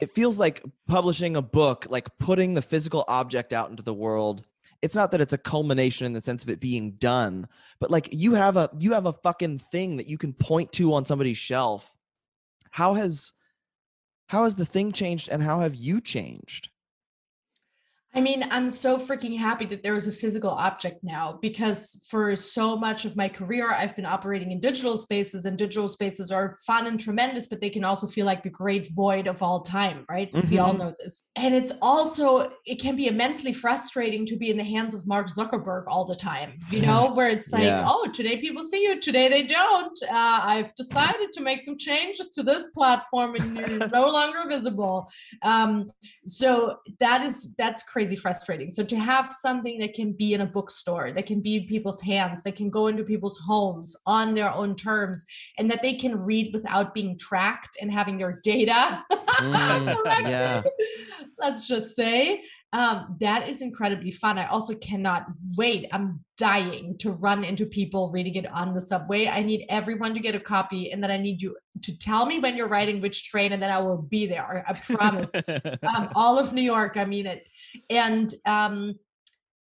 it 0.00 0.10
feels 0.14 0.36
like 0.36 0.64
publishing 0.88 1.36
a 1.36 1.42
book 1.42 1.86
like 1.88 2.08
putting 2.18 2.54
the 2.54 2.62
physical 2.62 3.04
object 3.06 3.52
out 3.52 3.70
into 3.70 3.84
the 3.84 3.94
world 3.94 4.44
it's 4.82 4.96
not 4.96 5.12
that 5.12 5.20
it's 5.20 5.32
a 5.32 5.38
culmination 5.38 6.06
in 6.06 6.12
the 6.12 6.20
sense 6.20 6.42
of 6.42 6.50
it 6.50 6.60
being 6.60 6.92
done 6.92 7.48
but 7.82 7.90
like 7.90 8.08
you 8.12 8.34
have 8.34 8.56
a 8.56 8.70
you 8.78 8.92
have 8.92 9.06
a 9.06 9.12
fucking 9.12 9.58
thing 9.58 9.96
that 9.96 10.06
you 10.06 10.16
can 10.16 10.32
point 10.32 10.70
to 10.70 10.94
on 10.94 11.04
somebody's 11.04 11.36
shelf. 11.36 11.92
How 12.70 12.94
has 12.94 13.32
how 14.28 14.44
has 14.44 14.54
the 14.54 14.64
thing 14.64 14.92
changed 14.92 15.28
and 15.28 15.42
how 15.42 15.58
have 15.58 15.74
you 15.74 16.00
changed 16.00 16.68
I 18.14 18.20
mean, 18.20 18.44
I'm 18.50 18.70
so 18.70 18.98
freaking 18.98 19.38
happy 19.38 19.64
that 19.66 19.82
there 19.82 19.94
is 19.94 20.06
a 20.06 20.12
physical 20.12 20.50
object 20.50 20.98
now 21.02 21.38
because 21.40 21.98
for 22.10 22.36
so 22.36 22.76
much 22.76 23.06
of 23.06 23.16
my 23.16 23.26
career, 23.26 23.72
I've 23.72 23.96
been 23.96 24.04
operating 24.04 24.52
in 24.52 24.60
digital 24.60 24.98
spaces, 24.98 25.46
and 25.46 25.56
digital 25.56 25.88
spaces 25.88 26.30
are 26.30 26.58
fun 26.66 26.86
and 26.86 27.00
tremendous, 27.00 27.46
but 27.46 27.62
they 27.62 27.70
can 27.70 27.84
also 27.84 28.06
feel 28.06 28.26
like 28.26 28.42
the 28.42 28.50
great 28.50 28.92
void 28.92 29.26
of 29.26 29.42
all 29.42 29.62
time, 29.62 30.04
right? 30.10 30.30
We 30.50 30.58
all 30.58 30.74
Mhm. 30.74 30.78
know 30.78 30.94
this. 31.00 31.22
And 31.36 31.54
it's 31.54 31.72
also, 31.80 32.52
it 32.66 32.80
can 32.82 32.96
be 32.96 33.06
immensely 33.06 33.54
frustrating 33.54 34.26
to 34.26 34.36
be 34.36 34.50
in 34.50 34.58
the 34.58 34.64
hands 34.64 34.94
of 34.94 35.06
Mark 35.06 35.28
Zuckerberg 35.28 35.84
all 35.88 36.04
the 36.04 36.14
time, 36.14 36.60
you 36.70 36.82
know, 36.82 37.12
where 37.14 37.28
it's 37.28 37.50
like, 37.50 37.62
Yeah. 37.64 37.86
oh, 37.88 38.08
today 38.12 38.36
people 38.38 38.62
see 38.62 38.82
you, 38.82 39.00
today 39.00 39.28
they 39.28 39.46
don't. 39.46 39.98
Uh, 40.02 40.40
I've 40.42 40.74
decided 40.74 41.32
to 41.32 41.40
make 41.42 41.62
some 41.62 41.78
changes 41.78 42.28
to 42.34 42.42
this 42.42 42.68
platform 42.68 43.36
and 43.36 43.56
you're 43.56 43.88
no 43.88 44.10
longer 44.18 44.44
visible. 44.46 45.10
Um, 45.42 45.88
so 46.26 46.76
that 47.00 47.24
is 47.24 47.54
that's 47.56 47.82
crazy 48.02 48.16
frustrating 48.16 48.72
so 48.72 48.82
to 48.82 48.98
have 48.98 49.32
something 49.32 49.78
that 49.78 49.94
can 49.94 50.10
be 50.10 50.34
in 50.34 50.40
a 50.40 50.46
bookstore 50.46 51.12
that 51.12 51.24
can 51.24 51.40
be 51.40 51.54
in 51.58 51.66
people's 51.66 52.00
hands 52.00 52.42
that 52.42 52.56
can 52.56 52.68
go 52.68 52.88
into 52.88 53.04
people's 53.04 53.38
homes 53.38 53.94
on 54.06 54.34
their 54.34 54.52
own 54.52 54.74
terms 54.74 55.24
and 55.58 55.70
that 55.70 55.80
they 55.82 55.94
can 55.94 56.18
read 56.18 56.52
without 56.52 56.92
being 56.94 57.16
tracked 57.16 57.76
and 57.80 57.92
having 57.92 58.18
their 58.18 58.40
data 58.42 59.04
Mm, 59.42 59.90
collected, 59.96 60.28
yeah. 60.28 60.62
let's 61.38 61.66
just 61.66 61.96
say 61.96 62.42
um, 62.72 63.16
that 63.20 63.48
is 63.48 63.60
incredibly 63.60 64.10
fun 64.10 64.38
i 64.38 64.46
also 64.46 64.74
cannot 64.76 65.26
wait 65.56 65.86
i'm 65.92 66.24
dying 66.38 66.96
to 66.98 67.12
run 67.12 67.44
into 67.44 67.66
people 67.66 68.10
reading 68.12 68.34
it 68.34 68.50
on 68.52 68.74
the 68.74 68.80
subway 68.80 69.26
i 69.28 69.42
need 69.42 69.66
everyone 69.68 70.14
to 70.14 70.20
get 70.20 70.34
a 70.34 70.40
copy 70.40 70.90
and 70.90 71.02
then 71.02 71.10
i 71.10 71.16
need 71.16 71.40
you 71.42 71.56
to 71.82 71.96
tell 71.98 72.26
me 72.26 72.38
when 72.38 72.56
you're 72.56 72.68
riding 72.68 73.00
which 73.00 73.24
train 73.24 73.52
and 73.52 73.62
then 73.62 73.70
i 73.70 73.78
will 73.78 74.02
be 74.02 74.26
there 74.26 74.64
i 74.68 74.72
promise 74.72 75.30
um, 75.94 76.08
all 76.14 76.38
of 76.38 76.52
New 76.52 76.62
York. 76.62 76.96
I 76.96 77.04
mean 77.04 77.26
it. 77.26 77.46
And 77.90 78.32
um, 78.46 78.94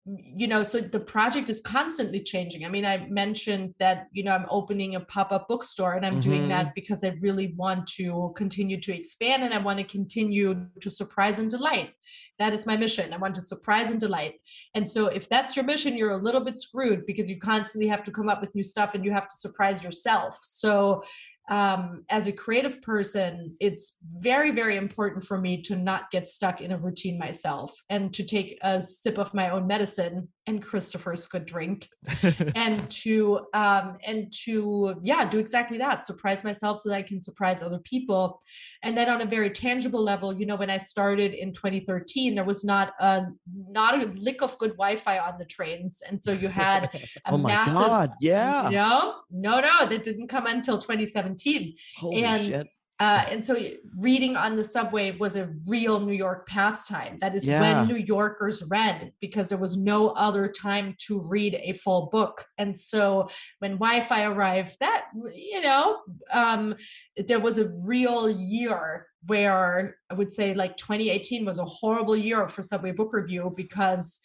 you 0.05 0.47
know, 0.47 0.63
so 0.63 0.81
the 0.81 0.99
project 0.99 1.47
is 1.51 1.61
constantly 1.61 2.19
changing. 2.19 2.65
I 2.65 2.69
mean, 2.69 2.85
I 2.85 3.05
mentioned 3.09 3.75
that 3.77 4.07
you 4.11 4.23
know 4.23 4.31
I'm 4.31 4.47
opening 4.49 4.95
a 4.95 4.99
pop-up 4.99 5.47
bookstore, 5.47 5.93
and 5.93 6.03
I'm 6.03 6.19
doing 6.19 6.43
Mhm. 6.43 6.49
that 6.49 6.73
because 6.73 7.03
I 7.03 7.13
really 7.21 7.53
want 7.55 7.85
to 7.99 8.33
continue 8.35 8.81
to 8.81 8.95
expand, 8.95 9.43
and 9.43 9.53
I 9.53 9.59
want 9.59 9.77
to 9.77 9.83
continue 9.83 10.67
to 10.79 10.89
surprise 10.89 11.37
and 11.37 11.51
delight. 11.51 11.91
That 12.39 12.51
is 12.53 12.65
my 12.65 12.75
mission. 12.75 13.13
I 13.13 13.17
want 13.17 13.35
to 13.35 13.41
surprise 13.41 13.91
and 13.91 13.99
delight. 13.99 14.41
And 14.73 14.89
so, 14.89 15.05
if 15.05 15.29
that's 15.29 15.55
your 15.55 15.65
mission, 15.65 15.95
you're 15.95 16.17
a 16.19 16.23
little 16.23 16.43
bit 16.43 16.57
screwed 16.57 17.05
because 17.05 17.29
you 17.29 17.37
constantly 17.37 17.87
have 17.87 18.03
to 18.05 18.11
come 18.11 18.27
up 18.27 18.41
with 18.41 18.55
new 18.55 18.63
stuff, 18.63 18.95
and 18.95 19.05
you 19.05 19.11
have 19.11 19.27
to 19.27 19.37
surprise 19.37 19.83
yourself. 19.83 20.39
So 20.41 21.03
um, 21.49 22.05
as 22.09 22.27
a 22.27 22.31
creative 22.31 22.81
person, 22.81 23.55
it's 23.59 23.97
very, 24.19 24.51
very 24.51 24.77
important 24.77 25.25
for 25.25 25.37
me 25.37 25.61
to 25.63 25.75
not 25.75 26.11
get 26.11 26.27
stuck 26.27 26.61
in 26.61 26.71
a 26.71 26.77
routine 26.77 27.17
myself 27.17 27.73
and 27.89 28.13
to 28.13 28.23
take 28.23 28.57
a 28.61 28.81
sip 28.81 29.17
of 29.17 29.33
my 29.33 29.49
own 29.49 29.67
medicine 29.67 30.29
and 30.47 30.61
Christopher's 30.61 31.27
good 31.27 31.45
drink 31.45 31.87
and 32.55 32.89
to 32.89 33.41
um 33.53 33.97
and 34.03 34.31
to 34.45 34.95
yeah 35.03 35.29
do 35.29 35.37
exactly 35.37 35.77
that 35.77 36.05
surprise 36.05 36.43
myself 36.43 36.79
so 36.79 36.89
that 36.89 36.95
i 36.95 37.01
can 37.01 37.21
surprise 37.21 37.61
other 37.61 37.79
people. 37.79 38.41
And 38.83 38.97
then 38.97 39.09
on 39.09 39.21
a 39.21 39.25
very 39.25 39.51
tangible 39.51 40.03
level 40.03 40.33
you 40.33 40.45
know 40.45 40.55
when 40.55 40.69
i 40.69 40.77
started 40.77 41.33
in 41.33 41.51
2013 41.53 42.35
there 42.35 42.43
was 42.43 42.63
not 42.63 42.93
a 42.99 43.27
not 43.69 44.01
a 44.01 44.07
lick 44.07 44.41
of 44.41 44.57
good 44.57 44.71
wi-fi 44.71 45.19
on 45.19 45.37
the 45.37 45.45
trains. 45.45 46.01
And 46.07 46.21
so 46.21 46.31
you 46.31 46.49
had 46.49 46.85
a 47.25 47.31
oh 47.31 47.37
my 47.37 47.49
massive 47.49 47.73
god 47.73 48.13
yeah. 48.19 48.69
No 48.71 49.15
no 49.31 49.59
no 49.59 49.85
that 49.85 50.03
didn't 50.03 50.27
come 50.27 50.47
until 50.47 50.77
2017 50.77 51.75
holy 51.97 52.23
and 52.23 52.41
shit 52.41 52.67
uh, 53.01 53.25
and 53.31 53.43
so 53.43 53.55
reading 53.97 54.37
on 54.37 54.55
the 54.55 54.63
subway 54.63 55.17
was 55.17 55.35
a 55.35 55.49
real 55.65 55.99
New 55.99 56.13
York 56.13 56.47
pastime. 56.47 57.17
That 57.19 57.33
is 57.33 57.47
Yeah. 57.47 57.61
when 57.61 57.87
New 57.87 57.95
Yorkers 57.95 58.61
read 58.69 59.11
because 59.19 59.49
there 59.49 59.57
was 59.57 59.75
no 59.75 60.09
other 60.09 60.47
time 60.47 60.95
to 61.07 61.19
read 61.27 61.55
a 61.55 61.73
full 61.73 62.09
book. 62.11 62.45
And 62.59 62.79
so 62.79 63.27
when 63.57 63.79
Wi-Fi 63.79 64.23
arrived, 64.25 64.77
that 64.81 65.05
you 65.33 65.61
know, 65.61 66.01
um, 66.31 66.75
there 67.17 67.39
was 67.39 67.57
a 67.57 67.69
real 67.69 68.29
year 68.29 69.07
where 69.25 69.97
I 70.11 70.13
would 70.13 70.31
say 70.31 70.53
like 70.53 70.77
2018 70.77 71.43
was 71.43 71.57
a 71.57 71.65
horrible 71.65 72.15
year 72.15 72.47
for 72.47 72.61
Subway 72.61 72.91
Book 72.91 73.13
Review 73.13 73.51
because 73.57 74.19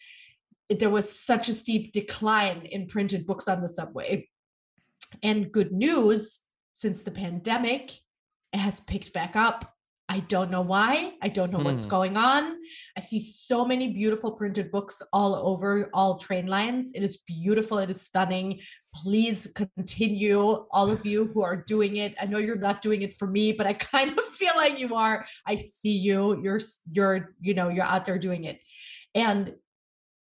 there 0.69 0.91
was 0.91 1.11
such 1.19 1.49
a 1.49 1.55
steep 1.55 1.93
decline 1.93 2.67
in 2.67 2.85
printed 2.85 3.25
books 3.25 3.47
on 3.47 3.63
the 3.63 3.69
subway. 3.69 4.29
And 5.23 5.51
good 5.51 5.71
news, 5.71 6.41
since 6.75 7.01
the 7.01 7.11
pandemic, 7.11 8.01
has 8.57 8.79
picked 8.79 9.13
back 9.13 9.35
up. 9.35 9.73
I 10.09 10.21
don't 10.21 10.49
know 10.51 10.61
why. 10.61 11.13
I 11.21 11.27
don't 11.27 11.51
know 11.51 11.59
what's 11.59 11.83
Hmm. 11.83 11.89
going 11.89 12.15
on. 12.17 12.55
I 12.95 13.01
see 13.01 13.19
so 13.19 13.65
many 13.65 13.91
beautiful 13.91 14.31
printed 14.31 14.71
books 14.71 15.01
all 15.11 15.35
over 15.35 15.89
all 15.93 16.17
train 16.17 16.47
lines. 16.47 16.93
It 16.95 17.03
is 17.03 17.17
beautiful. 17.17 17.77
It 17.79 17.89
is 17.89 18.01
stunning. 18.01 18.61
Please 18.95 19.47
continue, 19.53 20.39
all 20.71 20.89
of 20.89 21.05
you 21.05 21.25
who 21.33 21.41
are 21.43 21.57
doing 21.57 21.97
it. 21.97 22.15
I 22.21 22.25
know 22.25 22.37
you're 22.37 22.55
not 22.55 22.81
doing 22.81 23.01
it 23.01 23.17
for 23.19 23.27
me, 23.27 23.51
but 23.51 23.67
I 23.67 23.73
kind 23.93 24.17
of 24.17 24.25
feel 24.25 24.53
like 24.55 24.79
you 24.79 24.95
are. 24.95 25.25
I 25.45 25.57
see 25.57 25.97
you. 25.97 26.41
You're 26.41 26.61
you're 26.89 27.35
you 27.41 27.53
know 27.53 27.67
you're 27.67 27.83
out 27.83 28.05
there 28.05 28.17
doing 28.17 28.45
it, 28.45 28.61
and 29.13 29.55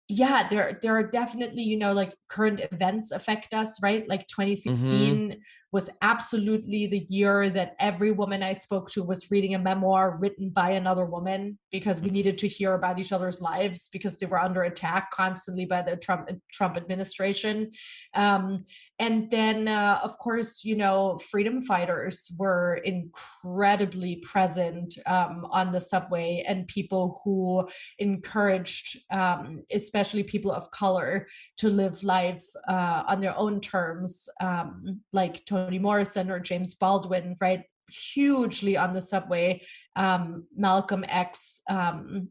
yeah, 0.08 0.48
there 0.48 0.78
there 0.80 0.96
are 0.96 1.06
definitely, 1.06 1.62
you 1.62 1.76
know, 1.76 1.92
like 1.92 2.14
current 2.28 2.60
events 2.72 3.12
affect 3.12 3.52
us, 3.52 3.82
right? 3.82 4.08
Like 4.08 4.26
2016 4.28 5.42
was 5.70 5.90
absolutely 6.00 6.86
the 6.86 7.06
year 7.10 7.50
that 7.50 7.76
every 7.78 8.10
woman 8.10 8.42
I 8.42 8.54
spoke 8.54 8.90
to 8.92 9.02
was 9.02 9.30
reading 9.30 9.54
a 9.54 9.58
memoir 9.58 10.16
written 10.18 10.48
by 10.48 10.70
another 10.70 11.04
woman 11.04 11.58
because 11.70 12.00
we 12.00 12.10
needed 12.10 12.38
to 12.38 12.48
hear 12.48 12.72
about 12.72 12.98
each 12.98 13.12
other's 13.12 13.40
lives 13.42 13.88
because 13.92 14.18
they 14.18 14.26
were 14.26 14.40
under 14.40 14.62
attack 14.62 15.10
constantly 15.10 15.66
by 15.66 15.82
the 15.82 15.96
Trump 15.96 16.30
Trump 16.50 16.76
administration. 16.78 17.72
Um, 18.14 18.64
and 19.00 19.30
then 19.30 19.68
uh, 19.68 20.00
of 20.02 20.18
course 20.18 20.64
you 20.64 20.76
know 20.76 21.18
freedom 21.30 21.62
fighters 21.62 22.32
were 22.38 22.80
incredibly 22.84 24.16
present 24.16 24.98
um, 25.06 25.46
on 25.50 25.72
the 25.72 25.80
subway 25.80 26.44
and 26.46 26.66
people 26.66 27.20
who 27.24 27.66
encouraged 27.98 28.98
um, 29.10 29.62
especially 29.72 30.22
people 30.22 30.50
of 30.50 30.70
color 30.70 31.26
to 31.56 31.68
live 31.68 32.02
lives 32.02 32.56
uh, 32.68 33.04
on 33.06 33.20
their 33.20 33.36
own 33.36 33.60
terms 33.60 34.28
um, 34.40 35.00
like 35.12 35.44
toni 35.44 35.78
morrison 35.78 36.30
or 36.30 36.40
james 36.40 36.74
baldwin 36.74 37.36
right? 37.40 37.64
Hugely 37.90 38.76
on 38.76 38.92
the 38.92 39.00
subway 39.00 39.62
um, 39.96 40.44
malcolm 40.54 41.04
x 41.08 41.62
um, 41.70 42.28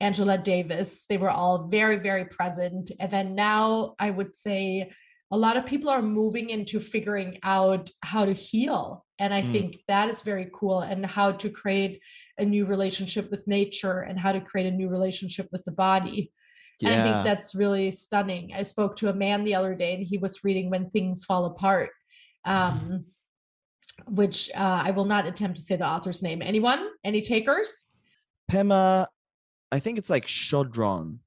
angela 0.00 0.36
davis 0.36 1.04
they 1.08 1.16
were 1.16 1.30
all 1.30 1.68
very 1.68 1.98
very 1.98 2.24
present. 2.24 2.90
And 2.98 3.10
then 3.10 3.34
now 3.36 3.94
i 4.00 4.10
would 4.10 4.36
say 4.36 4.90
a 5.34 5.36
lot 5.36 5.56
of 5.56 5.66
people 5.66 5.90
are 5.90 6.00
moving 6.00 6.48
into 6.48 6.78
figuring 6.78 7.40
out 7.42 7.90
how 8.02 8.24
to 8.24 8.32
heal 8.32 9.04
and 9.18 9.34
i 9.34 9.42
mm. 9.42 9.50
think 9.52 9.78
that 9.88 10.08
is 10.08 10.22
very 10.22 10.48
cool 10.54 10.80
and 10.80 11.04
how 11.04 11.32
to 11.32 11.50
create 11.50 12.00
a 12.38 12.44
new 12.44 12.64
relationship 12.64 13.28
with 13.32 13.48
nature 13.48 13.98
and 14.00 14.16
how 14.18 14.30
to 14.30 14.40
create 14.40 14.72
a 14.72 14.76
new 14.80 14.88
relationship 14.88 15.48
with 15.52 15.64
the 15.64 15.72
body. 15.72 16.32
Yeah. 16.80 16.90
and 16.90 17.00
i 17.00 17.04
think 17.04 17.24
that's 17.24 17.54
really 17.54 17.90
stunning. 17.90 18.52
I 18.54 18.62
spoke 18.62 18.96
to 18.98 19.08
a 19.08 19.14
man 19.24 19.42
the 19.42 19.56
other 19.56 19.74
day 19.74 19.94
and 19.94 20.04
he 20.04 20.18
was 20.18 20.44
reading 20.44 20.70
when 20.70 20.88
things 20.88 21.24
fall 21.24 21.44
apart 21.46 21.90
um, 22.44 23.06
which 24.06 24.50
uh, 24.54 24.82
i 24.86 24.90
will 24.92 25.08
not 25.14 25.26
attempt 25.26 25.56
to 25.56 25.62
say 25.62 25.76
the 25.76 25.86
author's 25.94 26.22
name. 26.22 26.42
Anyone? 26.42 26.80
Any 27.02 27.22
takers? 27.22 27.70
Pema 28.50 29.06
i 29.72 29.78
think 29.80 29.98
it's 29.98 30.10
like 30.10 30.26
Chodron. 30.26 31.18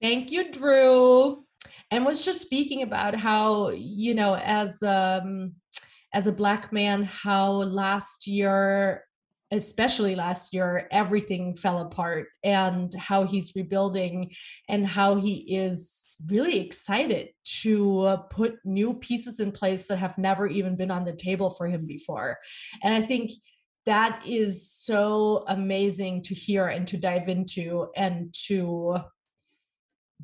Thank 0.00 0.32
you 0.32 0.50
drew 0.50 1.44
and 1.90 2.06
was 2.06 2.24
just 2.24 2.40
speaking 2.40 2.82
about 2.82 3.14
how 3.14 3.70
you 3.70 4.14
know 4.14 4.34
as 4.36 4.82
um 4.82 5.52
as 6.14 6.26
a 6.26 6.32
black 6.32 6.72
man 6.72 7.02
how 7.04 7.52
last 7.52 8.26
year 8.26 9.04
especially 9.52 10.14
last 10.14 10.54
year 10.54 10.88
everything 10.90 11.54
fell 11.54 11.78
apart 11.80 12.28
and 12.42 12.94
how 12.94 13.24
he's 13.24 13.54
rebuilding 13.54 14.32
and 14.68 14.86
how 14.86 15.14
he 15.14 15.54
is 15.54 16.06
really 16.28 16.60
excited 16.60 17.28
to 17.44 18.16
put 18.30 18.54
new 18.64 18.94
pieces 18.94 19.40
in 19.40 19.52
place 19.52 19.88
that 19.88 19.98
have 19.98 20.16
never 20.16 20.46
even 20.46 20.74
been 20.74 20.90
on 20.90 21.04
the 21.04 21.12
table 21.12 21.50
for 21.50 21.66
him 21.66 21.86
before. 21.86 22.38
And 22.82 22.94
i 22.94 23.06
think 23.06 23.30
that 23.84 24.22
is 24.26 24.70
so 24.70 25.44
amazing 25.48 26.22
to 26.22 26.34
hear 26.34 26.66
and 26.68 26.86
to 26.88 26.96
dive 26.96 27.28
into 27.28 27.88
and 27.96 28.32
to 28.46 28.96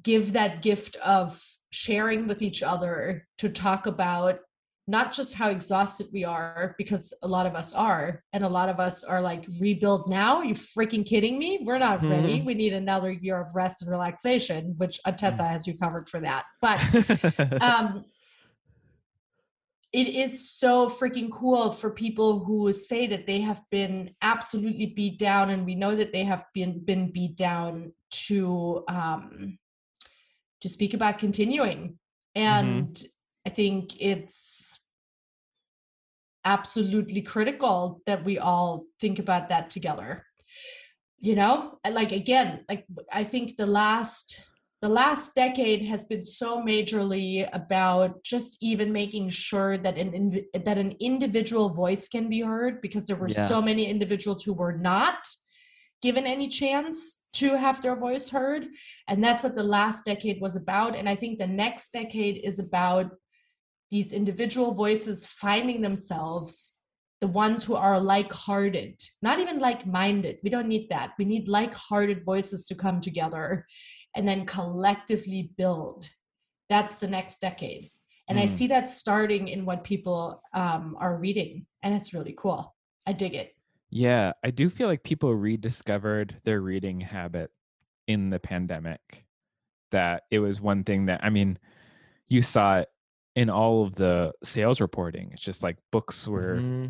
give 0.03 0.33
that 0.33 0.63
gift 0.63 0.97
of 0.97 1.43
sharing 1.71 2.27
with 2.27 2.43
each 2.43 2.63
other 2.63 3.27
to 3.39 3.49
talk 3.49 3.87
about 3.87 4.41
not 4.89 5.13
just 5.13 5.35
how 5.35 5.51
exhausted 5.51 6.07
we 6.15 6.25
are 6.25 6.75
because 6.79 7.13
a 7.23 7.29
lot 7.29 7.45
of 7.45 7.55
us 7.55 7.75
are 7.75 8.25
and 8.33 8.43
a 8.43 8.49
lot 8.49 8.71
of 8.71 8.81
us 8.81 9.05
are 9.05 9.21
like 9.21 9.45
rebuild 9.61 10.09
now 10.09 10.39
are 10.39 10.45
you 10.47 10.55
freaking 10.55 11.05
kidding 11.05 11.39
me 11.39 11.61
we're 11.63 11.79
not 11.79 11.99
mm-hmm. 11.99 12.11
ready 12.11 12.41
we 12.41 12.55
need 12.55 12.73
another 12.73 13.13
year 13.13 13.39
of 13.39 13.55
rest 13.55 13.83
and 13.83 13.91
relaxation 13.91 14.75
which 14.79 14.99
Ottessa 15.07 15.41
mm. 15.41 15.51
has 15.51 15.67
you 15.67 15.77
covered 15.77 16.09
for 16.09 16.21
that 16.21 16.45
but 16.63 16.81
um 17.63 18.05
it 19.93 20.09
is 20.09 20.51
so 20.51 20.89
freaking 20.89 21.31
cool 21.31 21.73
for 21.73 21.91
people 21.91 22.45
who 22.45 22.73
say 22.73 23.07
that 23.07 23.27
they 23.27 23.41
have 23.41 23.61
been 23.71 24.15
absolutely 24.21 24.87
beat 24.87 25.19
down 25.19 25.51
and 25.51 25.65
we 25.65 25.75
know 25.75 25.97
that 25.97 26.13
they 26.13 26.25
have 26.25 26.45
been 26.55 26.83
been 26.83 27.13
beat 27.13 27.37
down 27.37 27.93
to 28.11 28.85
um 28.89 29.59
to 30.61 30.69
speak 30.69 30.95
about 30.95 31.19
continuing. 31.19 31.99
Mm-hmm. 32.37 32.41
And 32.41 32.89
mm-hmm. 32.89 33.07
I 33.47 33.51
think 33.51 34.01
it's 34.01 34.85
absolutely 36.45 37.23
critical 37.23 38.01
that 38.07 38.25
we 38.25 38.39
all 38.39 38.85
think 39.01 39.19
about 39.19 39.49
that 39.51 39.71
together. 39.71 40.25
You 41.21 41.35
know, 41.35 41.79
like 41.89 42.13
again, 42.13 42.65
like 42.69 42.87
I 43.13 43.25
think 43.25 43.57
the 43.57 43.67
last 43.67 44.41
the 44.81 44.89
last 44.89 45.35
decade 45.35 45.83
has 45.87 46.05
been 46.05 46.23
so 46.23 46.63
majorly 46.63 47.49
about 47.53 48.23
just 48.23 48.57
even 48.63 48.93
making 48.93 49.31
sure 49.31 49.77
that 49.79 49.99
an 49.99 50.45
that 50.55 50.79
an 50.79 50.95
individual 51.01 51.71
voice 51.71 52.09
can 52.09 52.29
be 52.29 52.41
heard 52.43 52.81
because 52.81 53.05
there 53.07 53.17
were 53.17 53.29
yeah. 53.29 53.47
so 53.47 53.61
many 53.61 53.87
individuals 53.87 54.45
who 54.45 54.53
were 54.53 54.73
not 54.73 55.19
given 56.03 56.27
any 56.27 56.49
chance 56.49 57.25
to 57.35 57.57
have 57.57 57.83
their 57.83 57.97
voice 57.97 58.31
heard. 58.31 58.67
And 59.09 59.23
that's 59.23 59.43
what 59.43 59.57
the 59.57 59.63
last 59.63 60.05
decade 60.05 60.41
was 60.41 60.57
about. 60.57 60.97
And 60.97 61.09
I 61.09 61.17
think 61.17 61.39
the 61.39 61.47
next 61.47 61.93
decade 61.93 62.41
is 62.45 62.59
about 62.59 63.11
these 63.91 64.13
individual 64.13 64.75
voices 64.75 65.27
finding 65.27 65.81
themselves 65.81 66.75
the 67.21 67.27
ones 67.27 67.65
who 67.65 67.75
are 67.75 67.99
like-hearted 67.99 69.01
not 69.23 69.41
even 69.41 69.59
like-minded. 69.59 70.39
We 70.45 70.51
don't 70.51 70.69
need 70.69 70.89
that. 70.91 71.15
We 71.19 71.25
need 71.25 71.49
like-hearted 71.49 72.25
voices 72.25 72.65
to 72.67 72.77
come 72.77 73.01
together 73.01 73.67
and 74.15 74.27
then 74.27 74.47
collectively 74.47 75.51
build. 75.57 76.09
That's 76.69 77.01
the 77.01 77.09
next 77.09 77.41
decade. 77.41 77.91
And 78.29 78.39
mm. 78.39 78.43
i 78.43 78.47
see 78.47 78.69
that 78.69 78.89
starting 78.89 79.49
in 79.49 79.65
what 79.65 79.85
people 79.85 80.43
um, 80.55 80.97
are 81.01 81.17
reading. 81.17 81.67
And 81.83 81.95
it's 81.95 82.15
really 82.15 82.35
cool. 82.37 82.75
I 83.07 83.15
dig 83.15 83.35
it 83.35 83.53
yeah, 83.91 84.33
I 84.45 84.51
do 84.51 84.71
feel 84.71 84.89
like 84.89 85.03
people 85.03 85.35
rediscovered 85.35 86.37
their 86.45 86.61
reading 86.61 87.01
habit 87.01 87.51
in 88.07 88.31
the 88.31 88.39
pandemic. 88.39 89.25
That 89.91 90.25
it 90.31 90.41
was 90.41 90.61
one 90.61 90.85
thing 90.85 91.07
that, 91.07 91.25
I 91.25 91.31
mean, 91.31 91.59
you 92.29 92.43
saw 92.43 92.81
it 92.81 92.89
in 93.39 93.49
all 93.49 93.85
of 93.85 93.95
the 93.95 94.33
sales 94.43 94.81
reporting. 94.81 95.31
It's 95.33 95.43
just 95.43 95.63
like 95.63 95.77
books 95.93 96.27
were 96.27 96.57
mm-hmm. 96.57 96.87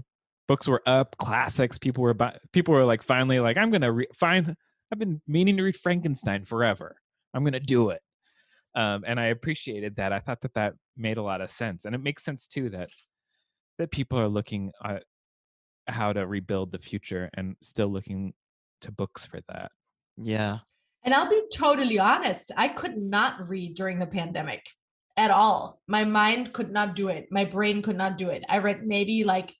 books 0.49 0.67
were 0.67 0.83
up, 0.87 1.15
classics. 1.19 1.79
People 1.79 2.03
were 2.03 2.15
bu- 2.15 2.39
people 2.53 2.75
were 2.75 2.85
like 2.85 3.03
finally 3.03 3.39
like 3.39 3.57
I'm 3.57 3.71
gonna 3.71 3.93
re- 3.93 4.09
find. 4.15 4.57
I've 4.91 4.99
been 4.99 5.21
meaning 5.29 5.59
to 5.59 5.63
read 5.63 5.77
Frankenstein 5.77 6.47
forever. 6.47 6.97
I'm 7.35 7.45
gonna 7.45 7.61
do 7.61 7.91
it, 7.91 8.01
um, 8.75 9.05
and 9.07 9.21
I 9.21 9.27
appreciated 9.27 9.97
that. 9.97 10.13
I 10.13 10.21
thought 10.21 10.41
that 10.41 10.55
that 10.55 10.73
made 10.97 11.19
a 11.19 11.23
lot 11.23 11.43
of 11.43 11.51
sense, 11.51 11.85
and 11.85 11.95
it 11.95 12.03
makes 12.03 12.25
sense 12.25 12.49
too 12.49 12.71
that 12.71 12.89
that 13.79 13.91
people 13.91 14.19
are 14.19 14.29
looking 14.29 14.73
at 14.83 15.05
how 15.89 16.13
to 16.13 16.27
rebuild 16.27 16.73
the 16.73 16.79
future 16.79 17.31
and 17.35 17.57
still 17.61 17.89
looking 17.89 18.35
to 18.83 18.93
books 18.93 19.27
for 19.27 19.41
that. 19.49 19.73
Yeah. 20.17 20.59
And 21.05 21.15
I'll 21.15 21.31
be 21.31 21.43
totally 21.53 21.99
honest, 21.99 22.51
I 22.57 22.69
could 22.69 22.97
not 22.97 23.49
read 23.49 23.75
during 23.75 23.99
the 23.99 24.07
pandemic 24.07 24.67
at 25.17 25.31
all. 25.31 25.81
My 25.89 26.05
mind 26.05 26.53
could 26.53 26.71
not 26.71 26.95
do 26.95 27.09
it. 27.09 27.29
My 27.31 27.45
brain 27.45 27.83
could 27.83 27.97
not 27.97 28.19
do 28.19 28.29
it. 28.29 28.45
I 28.49 28.59
read 28.59 28.87
maybe 28.87 29.25
like 29.25 29.55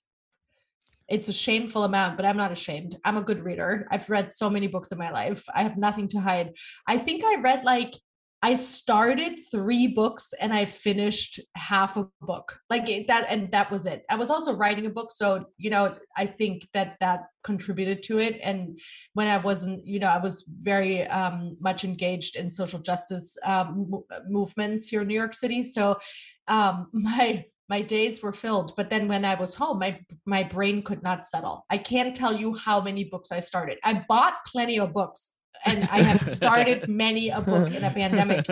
it's 1.07 1.27
a 1.27 1.33
shameful 1.33 1.83
amount, 1.83 2.17
but 2.17 2.25
I'm 2.25 2.37
not 2.37 2.51
ashamed. 2.51 2.95
I'm 3.03 3.17
a 3.17 3.23
good 3.23 3.43
reader. 3.43 3.87
I've 3.89 4.09
read 4.09 4.33
so 4.33 4.49
many 4.49 4.67
books 4.67 4.91
in 4.91 4.97
my 4.97 5.11
life. 5.11 5.43
I 5.53 5.63
have 5.63 5.77
nothing 5.77 6.07
to 6.09 6.19
hide. 6.19 6.51
I 6.87 6.97
think 6.99 7.23
I 7.23 7.37
read 7.41 7.63
like 7.63 7.93
I 8.41 8.55
started 8.55 9.37
three 9.51 9.87
books 9.87 10.33
and 10.39 10.53
I 10.53 10.63
finished 10.63 11.41
half 11.55 11.97
a 11.97 12.07
book. 12.21 12.59
Like 12.69 12.85
that 13.07 13.25
and 13.29 13.51
that 13.51 13.69
was 13.69 13.85
it. 13.85 14.05
I 14.09 14.15
was 14.15 14.29
also 14.29 14.55
writing 14.55 14.85
a 14.85 14.89
book 14.89 15.11
so 15.11 15.45
you 15.57 15.69
know 15.69 15.95
I 16.15 16.25
think 16.25 16.67
that 16.73 16.95
that 17.01 17.25
contributed 17.43 18.01
to 18.03 18.19
it. 18.19 18.39
And 18.41 18.79
when 19.13 19.27
I 19.27 19.37
wasn't 19.37 19.85
you 19.85 19.99
know 19.99 20.07
I 20.07 20.19
was 20.19 20.49
very 20.61 21.05
um, 21.07 21.57
much 21.59 21.83
engaged 21.83 22.37
in 22.37 22.49
social 22.49 22.79
justice 22.79 23.37
um, 23.43 23.91
movements 24.29 24.87
here 24.87 25.01
in 25.01 25.07
New 25.09 25.15
York 25.15 25.33
City. 25.33 25.63
So 25.63 25.99
um, 26.47 26.87
my 26.93 27.45
my 27.67 27.81
days 27.81 28.23
were 28.23 28.33
filled. 28.33 28.73
But 28.77 28.89
then 28.89 29.07
when 29.09 29.25
i 29.25 29.35
was 29.35 29.53
home 29.53 29.79
my 29.79 29.99
my 30.25 30.43
brain 30.43 30.81
could 30.81 31.03
not 31.03 31.27
settle. 31.27 31.65
I 31.69 31.77
can't 31.77 32.15
tell 32.15 32.33
you 32.33 32.55
how 32.55 32.79
many 32.79 33.03
books 33.03 33.33
i 33.33 33.41
started. 33.41 33.79
I 33.83 34.05
bought 34.07 34.45
plenty 34.45 34.79
of 34.79 34.93
books 34.93 35.31
and 35.65 35.83
I 35.91 36.01
have 36.01 36.21
started 36.21 36.87
many 36.87 37.29
a 37.29 37.41
book 37.41 37.73
in 37.73 37.83
a 37.83 37.91
pandemic, 37.91 38.45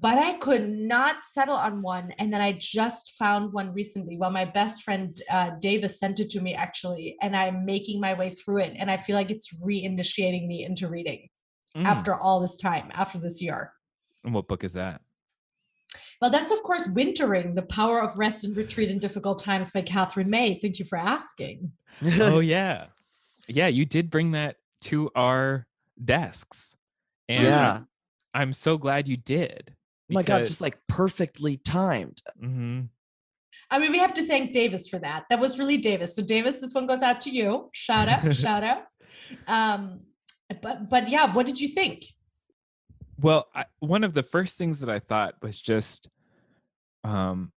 but 0.00 0.18
I 0.18 0.34
could 0.38 0.68
not 0.68 1.24
settle 1.30 1.54
on 1.54 1.82
one. 1.82 2.12
And 2.18 2.32
then 2.32 2.40
I 2.40 2.52
just 2.52 3.12
found 3.12 3.52
one 3.52 3.72
recently. 3.72 4.16
Well, 4.16 4.30
my 4.30 4.44
best 4.44 4.82
friend 4.82 5.16
uh, 5.30 5.50
Davis 5.60 5.98
sent 5.98 6.20
it 6.20 6.30
to 6.30 6.40
me 6.40 6.54
actually, 6.54 7.16
and 7.22 7.36
I'm 7.36 7.64
making 7.64 8.00
my 8.00 8.14
way 8.14 8.30
through 8.30 8.58
it. 8.58 8.74
And 8.78 8.90
I 8.90 8.96
feel 8.96 9.16
like 9.16 9.30
it's 9.30 9.54
reinitiating 9.64 10.46
me 10.46 10.64
into 10.64 10.88
reading 10.88 11.28
mm. 11.76 11.84
after 11.84 12.14
all 12.14 12.40
this 12.40 12.56
time, 12.56 12.90
after 12.94 13.18
this 13.18 13.40
year. 13.40 13.72
And 14.24 14.34
what 14.34 14.48
book 14.48 14.64
is 14.64 14.72
that? 14.74 15.00
Well, 16.20 16.30
that's 16.30 16.52
of 16.52 16.62
course 16.62 16.88
Wintering, 16.88 17.54
The 17.54 17.62
Power 17.62 18.00
of 18.00 18.16
Rest 18.16 18.44
and 18.44 18.56
Retreat 18.56 18.90
in 18.90 19.00
Difficult 19.00 19.40
Times 19.40 19.72
by 19.72 19.82
Katherine 19.82 20.30
May. 20.30 20.54
Thank 20.60 20.78
you 20.78 20.84
for 20.84 20.96
asking. 20.96 21.72
oh, 22.20 22.38
yeah. 22.40 22.86
Yeah, 23.48 23.66
you 23.66 23.84
did 23.84 24.08
bring 24.08 24.30
that 24.32 24.56
to 24.82 25.10
our 25.16 25.66
desks. 26.02 26.74
And 27.28 27.44
yeah. 27.44 27.80
I'm 28.34 28.52
so 28.52 28.78
glad 28.78 29.08
you 29.08 29.16
did. 29.16 29.74
Oh 30.10 30.14
my 30.14 30.22
god, 30.22 30.46
just 30.46 30.60
like 30.60 30.78
perfectly 30.88 31.56
timed. 31.56 32.20
Mhm. 32.42 32.88
I 33.70 33.78
mean, 33.78 33.92
we 33.92 33.98
have 33.98 34.12
to 34.14 34.26
thank 34.26 34.52
Davis 34.52 34.86
for 34.86 34.98
that. 34.98 35.24
That 35.30 35.40
was 35.40 35.58
really 35.58 35.78
Davis. 35.78 36.14
So 36.14 36.22
Davis, 36.22 36.60
this 36.60 36.74
one 36.74 36.86
goes 36.86 37.00
out 37.00 37.22
to 37.22 37.30
you. 37.30 37.70
Shout 37.72 38.08
out, 38.08 38.34
shout 38.34 38.62
out. 38.62 38.82
Um, 39.46 40.00
but 40.60 40.90
but 40.90 41.08
yeah, 41.08 41.32
what 41.32 41.46
did 41.46 41.58
you 41.58 41.68
think? 41.68 42.04
Well, 43.18 43.48
I, 43.54 43.64
one 43.78 44.04
of 44.04 44.14
the 44.14 44.22
first 44.22 44.58
things 44.58 44.80
that 44.80 44.90
I 44.90 44.98
thought 44.98 45.34
was 45.42 45.60
just, 45.60 46.08
um, 47.04 47.52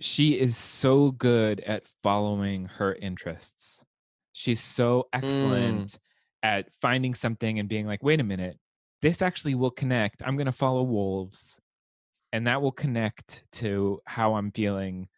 she 0.00 0.38
is 0.38 0.56
so 0.56 1.10
good 1.10 1.60
at 1.60 1.88
following 2.02 2.66
her 2.66 2.94
interests. 2.94 3.84
She's 4.32 4.60
so 4.60 5.08
excellent 5.12 5.98
at 6.42 6.72
finding 6.80 7.14
something 7.14 7.58
and 7.58 7.68
being 7.68 7.86
like, 7.86 8.02
wait 8.02 8.20
a 8.20 8.24
minute, 8.24 8.58
this 9.00 9.22
actually 9.22 9.54
will 9.54 9.70
connect. 9.70 10.22
I'm 10.24 10.36
going 10.36 10.46
to 10.46 10.52
follow 10.52 10.82
wolves, 10.82 11.60
and 12.32 12.46
that 12.46 12.62
will 12.62 12.72
connect 12.72 13.44
to 13.52 14.00
how 14.06 14.34
I'm 14.34 14.50
feeling 14.52 15.08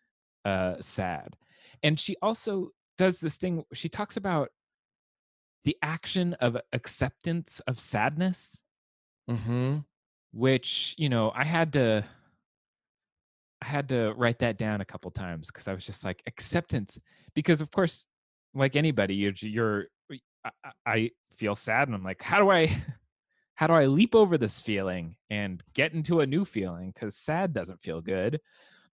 uh, 0.45 0.77
sad. 0.81 1.37
And 1.83 1.99
she 1.99 2.17
also 2.23 2.71
does 2.99 3.21
this 3.21 3.37
thing. 3.37 3.65
She 3.73 3.89
talks 3.89 4.17
about 4.17 4.51
the 5.65 5.77
action 5.83 6.35
of 6.35 6.57
acceptance 6.73 7.61
of 7.67 7.79
sadness 7.81 8.61
Mm-hmm. 9.31 9.79
which 10.33 10.95
you 10.99 11.09
know 11.09 11.33
i 11.35 11.45
had 11.47 11.73
to 11.73 12.05
i 13.63 13.67
had 13.67 13.89
to 13.89 14.13
write 14.19 14.41
that 14.41 14.59
down 14.59 14.83
a 14.83 14.85
couple 14.85 15.11
times 15.11 15.47
because 15.47 15.67
i 15.67 15.73
was 15.73 15.87
just 15.87 16.05
like 16.05 16.23
acceptance 16.27 17.01
because 17.35 17.63
of 17.63 17.71
course 17.71 18.05
like 18.55 18.77
anybody 18.77 19.15
you're, 19.15 19.33
you're 19.41 19.85
I, 20.45 20.51
I- 20.87 21.11
feel 21.37 21.57
sad 21.57 21.89
and 21.89 21.97
i'm 21.97 22.05
like 22.05 22.23
how 22.23 22.39
do 22.39 22.49
i 22.49 22.71
how 23.57 23.67
do 23.67 23.73
i 23.73 23.87
leap 23.87 24.15
over 24.15 24.39
this 24.39 24.61
feeling 24.61 25.17
and 25.31 25.61
get 25.75 25.93
into 25.93 26.21
a 26.21 26.27
new 26.27 26.45
feeling 26.45 26.93
because 26.95 27.17
sad 27.17 27.53
doesn't 27.53 27.83
feel 27.83 28.01
good 28.01 28.41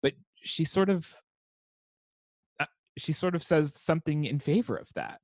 but 0.02 0.14
she 0.36 0.64
sort 0.64 0.88
of 0.88 1.14
uh, 2.58 2.64
she 2.96 3.12
sort 3.12 3.34
of 3.34 3.42
says 3.42 3.74
something 3.76 4.24
in 4.24 4.38
favor 4.38 4.74
of 4.74 4.88
that 4.94 5.20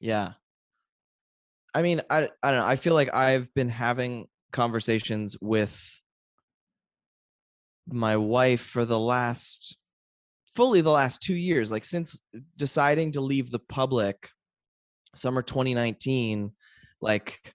Yeah. 0.00 0.34
I 1.74 1.82
mean, 1.82 2.00
I 2.08 2.28
I 2.42 2.50
don't 2.50 2.60
know. 2.60 2.66
I 2.66 2.76
feel 2.76 2.94
like 2.94 3.12
I've 3.14 3.52
been 3.54 3.68
having 3.68 4.26
conversations 4.52 5.36
with 5.40 6.00
my 7.86 8.16
wife 8.16 8.60
for 8.60 8.84
the 8.84 8.98
last 8.98 9.76
fully 10.54 10.80
the 10.80 10.90
last 10.90 11.20
2 11.22 11.34
years, 11.34 11.70
like 11.70 11.84
since 11.84 12.20
deciding 12.56 13.12
to 13.12 13.20
leave 13.20 13.50
the 13.50 13.58
public 13.58 14.30
summer 15.18 15.42
2019, 15.42 16.52
like 17.00 17.54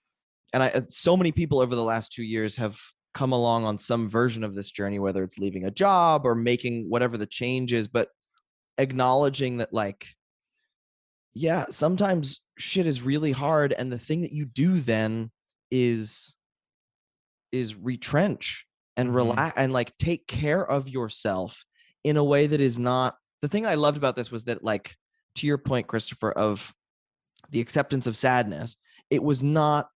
and 0.52 0.62
I 0.62 0.82
so 0.86 1.16
many 1.16 1.32
people 1.32 1.60
over 1.60 1.74
the 1.74 1.82
last 1.82 2.12
2 2.12 2.22
years 2.22 2.56
have 2.56 2.78
come 3.12 3.32
along 3.32 3.64
on 3.64 3.78
some 3.78 4.08
version 4.08 4.42
of 4.42 4.54
this 4.54 4.70
journey 4.70 4.98
whether 4.98 5.22
it's 5.22 5.38
leaving 5.38 5.64
a 5.66 5.70
job 5.70 6.26
or 6.26 6.34
making 6.34 6.86
whatever 6.88 7.16
the 7.16 7.26
change 7.26 7.72
is, 7.72 7.86
but 7.88 8.08
acknowledging 8.78 9.58
that 9.58 9.72
like 9.72 10.06
yeah 11.32 11.64
sometimes 11.68 12.40
shit 12.58 12.86
is 12.86 13.02
really 13.02 13.32
hard 13.32 13.72
and 13.72 13.92
the 13.92 13.98
thing 13.98 14.22
that 14.22 14.32
you 14.32 14.44
do 14.44 14.78
then 14.78 15.30
is 15.70 16.34
is 17.52 17.76
retrench 17.76 18.66
and 18.96 19.10
Mhm. 19.10 19.14
relax 19.14 19.56
and 19.56 19.72
like 19.72 19.96
take 19.98 20.26
care 20.26 20.64
of 20.64 20.88
yourself 20.88 21.64
in 22.02 22.16
a 22.16 22.24
way 22.24 22.46
that 22.46 22.60
is 22.60 22.78
not 22.78 23.16
the 23.42 23.48
thing 23.48 23.66
i 23.66 23.74
loved 23.74 23.96
about 23.96 24.16
this 24.16 24.30
was 24.30 24.44
that 24.44 24.62
like 24.64 24.96
to 25.36 25.46
your 25.46 25.58
point 25.58 25.86
christopher 25.86 26.32
of 26.32 26.72
the 27.50 27.60
acceptance 27.60 28.06
of 28.06 28.16
sadness 28.16 28.76
it 29.10 29.22
was 29.22 29.42
not 29.42 29.88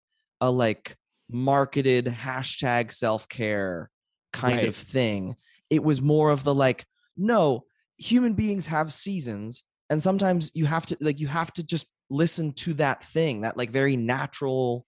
a 0.42 0.52
like 0.52 0.96
marketed 1.30 2.06
hashtag 2.06 2.92
self-care 2.92 3.90
kind 4.34 4.58
Right. 4.58 4.68
of 4.68 4.76
thing 4.76 5.36
it 5.70 5.84
was 5.84 6.02
more 6.02 6.32
of 6.32 6.44
the 6.44 6.54
like 6.54 6.86
no 7.16 7.64
human 7.98 8.34
beings 8.34 8.66
have 8.68 8.94
seasons 8.94 9.64
and 9.90 10.02
sometimes 10.02 10.52
you 10.54 10.66
have 10.66 10.86
to 10.86 10.98
like 11.02 11.20
you 11.20 11.28
have 11.28 11.52
to 11.54 11.64
just 11.64 11.88
listen 12.10 12.54
to 12.54 12.74
that 12.76 13.04
thing 13.04 13.42
that 13.42 13.58
like 13.58 13.70
very 13.72 13.98
natural 13.98 14.86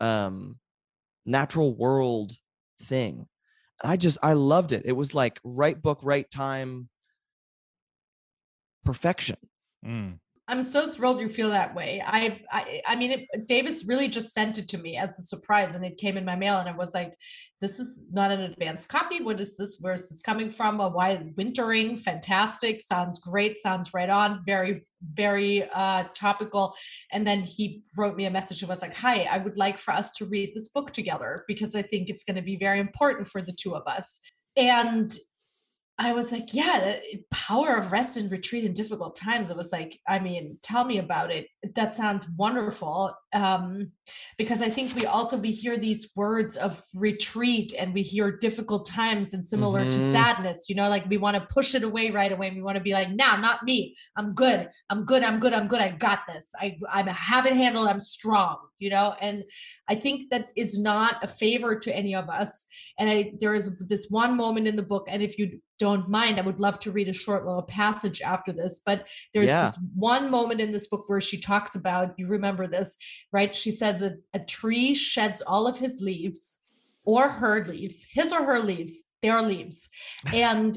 um 0.00 0.58
natural 1.26 1.74
world 1.74 2.32
thing 2.82 3.26
and 3.82 3.90
i 3.92 3.96
just 3.96 4.16
i 4.22 4.32
loved 4.34 4.72
it 4.72 4.82
it 4.86 4.92
was 4.92 5.14
like 5.14 5.40
right 5.44 5.82
book 5.82 5.98
right 6.02 6.30
time 6.30 6.88
perfection 8.84 9.36
Mm. 9.84 10.18
I'm 10.48 10.62
so 10.62 10.90
thrilled 10.90 11.20
you 11.20 11.28
feel 11.28 11.50
that 11.50 11.74
way. 11.74 12.02
I've, 12.04 12.40
I, 12.50 12.80
I 12.86 12.96
mean, 12.96 13.10
it, 13.10 13.46
Davis 13.46 13.84
really 13.86 14.08
just 14.08 14.32
sent 14.32 14.56
it 14.56 14.66
to 14.70 14.78
me 14.78 14.96
as 14.96 15.18
a 15.18 15.22
surprise, 15.22 15.74
and 15.74 15.84
it 15.84 15.98
came 15.98 16.16
in 16.16 16.24
my 16.24 16.36
mail, 16.36 16.58
and 16.58 16.68
I 16.68 16.72
was 16.72 16.94
like, 16.94 17.12
"This 17.60 17.78
is 17.78 18.06
not 18.10 18.30
an 18.30 18.40
advanced 18.40 18.88
copy. 18.88 19.22
What 19.22 19.42
is 19.42 19.58
this? 19.58 19.76
Where 19.80 19.92
is 19.92 20.08
this 20.08 20.22
coming 20.22 20.50
from? 20.50 20.80
A 20.80 20.88
why 20.88 21.22
wintering? 21.36 21.98
Fantastic. 21.98 22.80
Sounds 22.80 23.18
great. 23.18 23.60
Sounds 23.60 23.92
right 23.92 24.08
on. 24.08 24.42
Very, 24.46 24.86
very 25.12 25.68
uh, 25.70 26.04
topical." 26.14 26.74
And 27.12 27.26
then 27.26 27.42
he 27.42 27.82
wrote 27.98 28.16
me 28.16 28.24
a 28.24 28.30
message 28.30 28.62
and 28.62 28.70
was 28.70 28.80
like, 28.80 28.96
"Hi, 28.96 29.24
I 29.24 29.38
would 29.38 29.58
like 29.58 29.78
for 29.78 29.92
us 29.92 30.12
to 30.12 30.24
read 30.24 30.52
this 30.54 30.70
book 30.70 30.94
together 30.94 31.44
because 31.46 31.76
I 31.76 31.82
think 31.82 32.08
it's 32.08 32.24
going 32.24 32.36
to 32.36 32.42
be 32.42 32.56
very 32.56 32.80
important 32.80 33.28
for 33.28 33.42
the 33.42 33.52
two 33.52 33.76
of 33.76 33.86
us." 33.86 34.20
And 34.56 35.14
I 36.00 36.12
was 36.12 36.30
like, 36.30 36.54
yeah, 36.54 36.78
the 37.00 37.24
power 37.32 37.74
of 37.74 37.90
rest 37.90 38.16
and 38.16 38.30
retreat 38.30 38.62
in 38.64 38.72
difficult 38.72 39.16
times. 39.16 39.50
It 39.50 39.56
was 39.56 39.72
like, 39.72 39.98
I 40.06 40.20
mean, 40.20 40.56
tell 40.62 40.84
me 40.84 40.98
about 40.98 41.32
it. 41.32 41.48
That 41.74 41.96
sounds 41.96 42.24
wonderful. 42.36 43.12
Um, 43.32 43.90
because 44.36 44.62
I 44.62 44.70
think 44.70 44.94
we 44.94 45.06
also 45.06 45.36
we 45.36 45.50
hear 45.50 45.76
these 45.76 46.12
words 46.14 46.56
of 46.56 46.80
retreat 46.94 47.74
and 47.76 47.92
we 47.92 48.02
hear 48.02 48.30
difficult 48.36 48.86
times 48.86 49.34
and 49.34 49.44
similar 49.46 49.84
to 49.86 49.98
Mhm. 49.98 50.10
sadness, 50.12 50.66
you 50.68 50.76
know, 50.76 50.88
like 50.88 51.08
we 51.08 51.16
want 51.16 51.34
to 51.36 51.46
push 51.52 51.74
it 51.74 51.82
away 51.82 52.10
right 52.10 52.30
away. 52.30 52.50
We 52.52 52.62
want 52.62 52.76
to 52.76 52.82
be 52.82 52.92
like, 52.92 53.10
nah, 53.10 53.36
not 53.36 53.64
me. 53.64 53.96
I'm 54.16 54.34
good. 54.34 54.68
I'm 54.90 55.04
good. 55.04 55.24
I'm 55.24 55.40
good. 55.40 55.52
I'm 55.52 55.66
good. 55.66 55.80
I 55.80 55.90
got 55.90 56.20
this. 56.28 56.52
I 56.60 56.78
I 56.88 57.10
have 57.12 57.46
it 57.46 57.54
handled. 57.54 57.88
I'm 57.88 58.00
strong, 58.00 58.58
you 58.78 58.90
know, 58.90 59.14
and 59.20 59.44
I 59.88 59.94
think 59.94 60.30
that 60.30 60.48
is 60.56 60.78
not 60.78 61.22
a 61.22 61.28
favor 61.28 61.78
to 61.78 61.96
any 61.96 62.14
of 62.14 62.28
us. 62.28 62.66
And 62.98 63.10
I, 63.10 63.32
there 63.40 63.54
is 63.54 63.76
this 63.78 64.06
one 64.08 64.36
moment 64.36 64.66
in 64.68 64.76
the 64.76 64.82
book 64.82 65.06
and 65.08 65.22
if 65.22 65.38
you 65.38 65.60
don't 65.78 66.08
mind 66.08 66.38
i 66.38 66.42
would 66.42 66.58
love 66.58 66.78
to 66.80 66.90
read 66.90 67.08
a 67.08 67.12
short 67.12 67.46
little 67.46 67.62
passage 67.62 68.20
after 68.20 68.52
this 68.52 68.82
but 68.84 69.06
there's 69.32 69.46
Yeah. 69.46 69.66
this 69.66 69.78
one 69.94 70.28
moment 70.28 70.60
in 70.60 70.72
this 70.72 70.88
book 70.88 71.04
where 71.08 71.20
she 71.20 71.40
talks 71.40 71.76
about 71.76 72.14
you 72.18 72.26
remember 72.26 72.66
this 72.66 72.96
right? 73.32 73.54
She 73.54 73.70
says 73.70 74.02
a, 74.02 74.16
a 74.34 74.40
tree 74.40 74.94
sheds 74.94 75.40
all 75.42 75.66
of 75.66 75.78
his 75.78 76.00
leaves 76.00 76.58
or 77.04 77.28
her 77.28 77.64
leaves 77.64 78.06
his 78.10 78.32
or 78.32 78.44
her 78.44 78.58
leaves 78.60 79.04
they 79.22 79.28
are 79.28 79.42
leaves. 79.42 79.88
And 80.32 80.76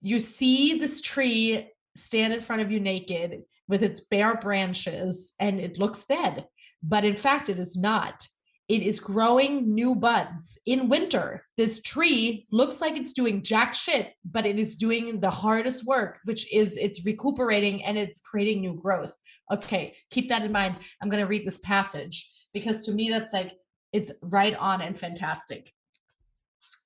you 0.00 0.20
see 0.20 0.78
this 0.78 1.00
tree 1.00 1.68
stand 1.96 2.32
in 2.32 2.40
front 2.40 2.62
of 2.62 2.70
you 2.70 2.80
naked 2.80 3.42
with 3.66 3.82
its 3.82 4.00
bare 4.00 4.36
branches 4.36 5.32
and 5.38 5.60
it 5.60 5.78
looks 5.78 6.06
dead 6.06 6.46
but 6.82 7.04
in 7.04 7.16
fact 7.16 7.48
it 7.48 7.58
is 7.58 7.76
not 7.76 8.26
it 8.68 8.82
is 8.82 9.00
growing 9.00 9.74
new 9.74 9.94
buds 9.94 10.58
in 10.66 10.90
winter. 10.90 11.42
This 11.56 11.80
tree 11.80 12.46
looks 12.52 12.82
like 12.82 12.98
it's 12.98 13.14
doing 13.14 13.42
jack 13.42 13.74
shit, 13.74 14.12
but 14.30 14.44
it 14.44 14.58
is 14.58 14.76
doing 14.76 15.20
the 15.20 15.30
hardest 15.30 15.86
work, 15.86 16.18
which 16.24 16.52
is 16.52 16.76
it's 16.76 17.04
recuperating 17.04 17.82
and 17.82 17.96
it's 17.96 18.20
creating 18.20 18.60
new 18.60 18.74
growth. 18.74 19.16
Okay, 19.50 19.96
keep 20.10 20.28
that 20.28 20.42
in 20.42 20.52
mind. 20.52 20.76
I'm 21.00 21.08
going 21.08 21.22
to 21.22 21.28
read 21.28 21.46
this 21.46 21.58
passage 21.58 22.30
because 22.52 22.84
to 22.84 22.92
me, 22.92 23.08
that's 23.08 23.32
like, 23.32 23.54
it's 23.94 24.12
right 24.20 24.54
on 24.54 24.82
and 24.82 24.98
fantastic. 24.98 25.72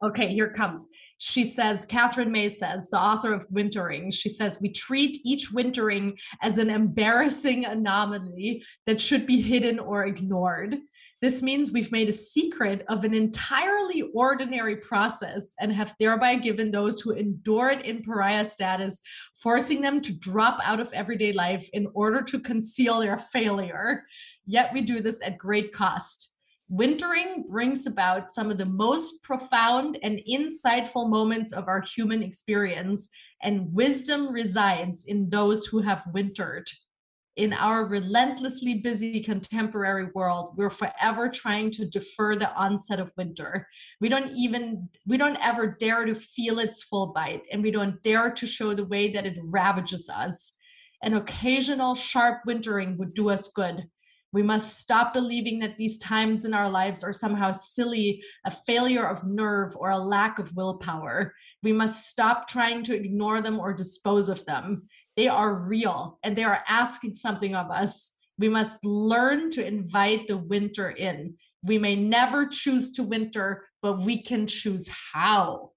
Okay, 0.03 0.35
here 0.35 0.51
comes. 0.51 0.89
She 1.19 1.49
says, 1.49 1.87
Katherine 1.87 2.33
May 2.33 2.49
says, 2.49 2.91
the 2.91 2.99
author 2.99 3.33
of 3.33 3.47
Wintering, 3.51 4.11
she 4.11 4.29
says, 4.29 4.59
we 4.61 4.69
treat 4.71 5.19
each 5.25 5.53
wintering 5.53 6.19
as 6.43 6.59
an 6.59 6.71
embarrassing 6.71 7.65
anomaly 7.65 8.65
that 8.87 9.01
should 9.01 9.27
be 9.27 9.41
hidden 9.41 9.79
or 9.79 10.05
ignored. 10.05 10.79
This 11.21 11.41
means 11.41 11.71
we've 11.71 11.93
made 11.93 12.09
a 12.09 12.13
secret 12.13 12.85
of 12.89 13.05
an 13.05 13.15
entirely 13.15 14.03
ordinary 14.13 14.75
process 14.75 15.55
and 15.61 15.73
have 15.73 15.95
thereby 16.01 16.35
given 16.35 16.73
those 16.73 17.01
who 17.01 17.13
endure 17.13 17.71
it 17.71 17.85
in 17.87 18.03
pariah 18.03 18.45
status, 18.45 19.01
forcing 19.41 19.81
them 19.81 20.01
to 20.01 20.19
drop 20.19 20.59
out 20.65 20.81
of 20.81 20.93
everyday 20.93 21.33
life 21.33 21.69
in 21.73 21.87
order 21.95 22.23
to 22.23 22.41
conceal 22.41 22.99
their 22.99 23.19
failure. 23.19 24.05
Yet 24.47 24.73
we 24.73 24.81
do 24.81 25.01
this 25.01 25.23
at 25.23 25.39
great 25.39 25.73
cost. 25.73 26.31
Wintering 26.73 27.45
brings 27.51 27.87
about 27.87 28.33
some 28.33 28.51
of 28.51 28.57
the 28.57 28.65
most 28.65 29.23
profound 29.23 29.99
and 30.03 30.23
insightful 30.27 31.07
moments 31.07 31.53
of 31.53 31.69
our 31.69 31.83
human 31.83 32.23
experience, 32.23 33.11
and 33.43 33.71
wisdom 33.75 34.33
resides 34.33 35.05
in 35.05 35.29
those 35.29 35.67
who 35.67 35.81
have 35.81 36.03
wintered. 36.15 36.67
In 37.37 37.53
our 37.53 37.85
relentlessly 37.85 38.73
busy 38.73 39.21
contemporary 39.21 40.07
world 40.15 40.55
we're 40.57 40.71
forever 40.71 41.29
trying 41.29 41.73
to 41.73 41.85
defer 41.85 42.37
the 42.37 42.51
onset 42.55 43.01
of 43.01 43.13
winter. 43.19 43.69
We 44.01 44.09
don't 44.09 44.35
even 44.35 44.89
we 45.07 45.19
don't 45.19 45.45
ever 45.45 45.77
dare 45.79 46.07
to 46.07 46.15
feel 46.15 46.59
its 46.59 46.83
full 46.83 47.09
bite 47.09 47.43
and 47.53 47.63
we 47.63 47.71
don't 47.71 48.03
dare 48.03 48.31
to 48.31 48.47
show 48.47 48.73
the 48.73 48.87
way 48.87 49.11
that 49.13 49.27
it 49.27 49.39
ravages 49.51 50.09
us. 50.09 50.55
An 51.03 51.13
occasional 51.13 51.95
sharp 51.95 52.47
wintering 52.47 52.97
would 52.97 53.13
do 53.13 53.29
us 53.29 53.49
good 53.49 53.89
We 54.33 54.43
must 54.43 54.81
stop 54.81 55.13
believing 55.13 55.59
that 55.59 55.77
these 55.77 55.99
times 55.99 56.45
in 56.45 56.55
our 56.55 56.71
lives 56.71 57.05
are 57.05 57.13
somehow 57.13 57.53
silly, 57.53 58.23
a 58.47 58.51
failure 58.51 59.07
of 59.07 59.27
nerve, 59.27 59.77
or 59.77 59.91
a 59.91 59.99
lack 59.99 60.39
of 60.39 60.57
willpower. 60.57 61.35
We 61.63 61.73
must 61.73 62.09
stop 62.09 62.49
trying 62.49 62.83
to 62.85 62.97
ignore 62.97 63.43
them 63.43 63.61
or 63.61 63.75
dispose 63.75 64.29
of 64.31 64.45
them. 64.47 64.89
They 65.17 65.29
are 65.29 65.67
real 65.69 66.19
and 66.23 66.35
they 66.35 66.45
are 66.45 66.65
asking 66.67 67.15
something 67.15 67.55
of 67.55 67.71
us. 67.71 68.13
We 68.39 68.49
must 68.49 68.85
learn 68.85 69.51
to 69.53 69.67
invite 69.67 70.29
the 70.29 70.39
winter 70.39 70.91
in. 70.91 71.35
We 71.63 71.79
may 71.79 71.95
never 71.95 72.47
choose 72.47 72.93
to 72.93 73.03
winter, 73.03 73.67
but 73.83 74.03
we 74.03 74.23
can 74.23 74.47
choose 74.47 74.89
how. 75.13 75.73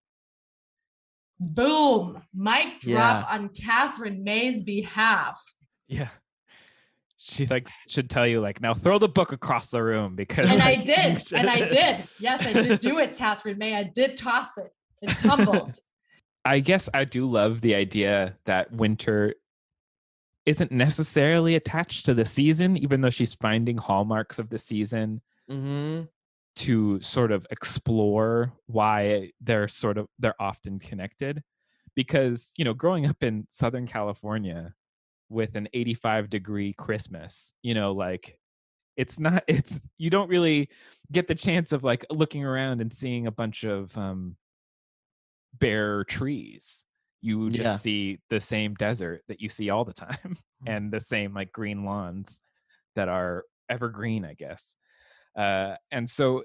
Boom. 1.39 2.23
Mic 2.33 2.79
drop 2.79 3.31
on 3.31 3.49
Katherine 3.49 4.23
May's 4.23 4.63
behalf. 4.63 5.41
Yeah. 5.87 6.07
She 7.27 7.47
like 7.47 7.67
should 7.87 8.07
tell 8.07 8.27
you 8.27 8.39
like 8.39 8.61
now 8.61 8.75
throw 8.75 8.99
the 8.99 9.09
book 9.09 9.31
across 9.31 9.69
the 9.69 9.81
room 9.81 10.15
because 10.15 10.45
And 10.51 10.61
I 10.61 10.75
did. 10.75 11.23
And 11.31 11.49
I 11.49 11.67
did. 11.67 12.03
Yes, 12.19 12.45
I 12.45 12.53
did 12.53 12.79
do 12.79 12.99
it, 12.99 13.17
Katherine 13.17 13.57
May. 13.57 13.75
I 13.75 13.83
did 13.83 14.15
toss 14.15 14.57
it. 14.59 14.69
It 15.01 15.09
tumbled. 15.17 15.79
I 16.45 16.59
guess 16.59 16.87
I 16.93 17.03
do 17.05 17.29
love 17.29 17.61
the 17.61 17.73
idea 17.73 18.37
that 18.45 18.71
winter 18.71 19.33
isn't 20.45 20.71
necessarily 20.71 21.55
attached 21.55 22.05
to 22.05 22.13
the 22.13 22.25
season, 22.25 22.77
even 22.77 23.01
though 23.01 23.09
she's 23.09 23.33
finding 23.33 23.77
hallmarks 23.77 24.37
of 24.37 24.49
the 24.49 24.59
season 24.59 25.21
Mm-hmm. 25.49 26.03
to 26.57 27.01
sort 27.01 27.31
of 27.31 27.45
explore 27.51 28.51
why 28.67 29.29
they're 29.41 29.67
sort 29.67 29.97
of 29.97 30.07
they're 30.19 30.39
often 30.39 30.77
connected. 30.79 31.41
Because, 31.95 32.51
you 32.57 32.65
know, 32.65 32.73
growing 32.75 33.07
up 33.07 33.23
in 33.23 33.47
Southern 33.49 33.87
California 33.87 34.73
with 35.29 35.55
an 35.55 35.67
85 35.73 36.29
degree 36.29 36.73
Christmas, 36.73 37.53
you 37.63 37.73
know, 37.73 37.93
like 37.93 38.37
it's 38.97 39.19
not 39.19 39.43
it's 39.47 39.79
you 39.97 40.09
don't 40.09 40.29
really 40.29 40.69
get 41.11 41.27
the 41.27 41.35
chance 41.35 41.71
of 41.71 41.83
like 41.83 42.05
looking 42.09 42.43
around 42.43 42.81
and 42.81 42.91
seeing 42.91 43.27
a 43.27 43.31
bunch 43.31 43.63
of 43.63 43.95
um 43.97 44.35
bare 45.59 46.03
trees 46.03 46.83
you 47.21 47.49
just 47.49 47.63
Yeah. 47.63 47.77
see 47.77 48.19
the 48.29 48.39
same 48.39 48.73
desert 48.75 49.23
that 49.27 49.41
you 49.41 49.49
see 49.49 49.69
all 49.69 49.85
the 49.85 49.93
time 49.93 50.17
Mm. 50.65 50.67
and 50.67 50.91
the 50.91 50.99
same 50.99 51.33
like 51.33 51.51
green 51.51 51.83
lawns 51.85 52.39
that 52.95 53.07
are 53.09 53.43
evergreen 53.69 54.23
i 54.25 54.33
guess 54.33 54.75
uh 55.37 55.75
and 55.91 56.09
so 56.09 56.43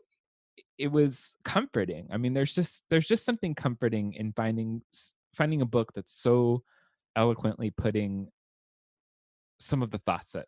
it 0.79 0.89
was 0.89 1.37
comforting 1.45 2.09
i 2.11 2.17
mean 2.17 2.35
there's 2.35 2.55
just 2.55 2.85
there's 2.91 3.07
just 3.07 3.25
something 3.25 3.55
comforting 3.55 4.13
in 4.15 4.33
finding 4.33 4.83
finding 5.35 5.61
a 5.63 5.67
book 5.67 5.93
that's 5.95 6.15
so 6.15 6.63
eloquently 7.17 7.71
putting 7.71 8.29
some 9.61 9.83
of 9.83 9.91
the 9.91 9.99
thoughts 9.99 10.33
that 10.33 10.47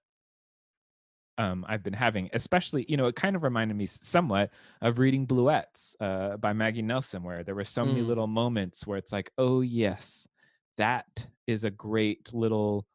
um, 1.39 1.65
I've 1.69 1.83
been 1.83 1.95
having, 1.95 2.29
especially, 2.35 2.85
you 2.89 2.97
know, 2.97 3.07
it 3.07 3.17
kind 3.17 3.37
of 3.37 3.43
reminded 3.43 3.77
me 3.77 3.87
somewhat 3.87 4.51
of 4.83 4.99
reading 4.99 5.27
Bluets 5.27 5.95
uh, 6.01 6.37
by 6.37 6.53
Maggie 6.53 6.83
Nelson, 6.83 7.23
where 7.23 7.43
there 7.43 7.55
were 7.55 7.65
so 7.65 7.85
many 7.85 8.03
Mm. 8.03 8.07
little 8.07 8.27
moments 8.27 8.87
where 8.87 8.99
it's 8.99 9.13
like, 9.13 9.31
oh, 9.39 9.61
yes, 9.63 10.29
that 10.77 11.27
is 11.47 11.65
a 11.65 11.71
great 11.71 12.33
little 12.35 12.87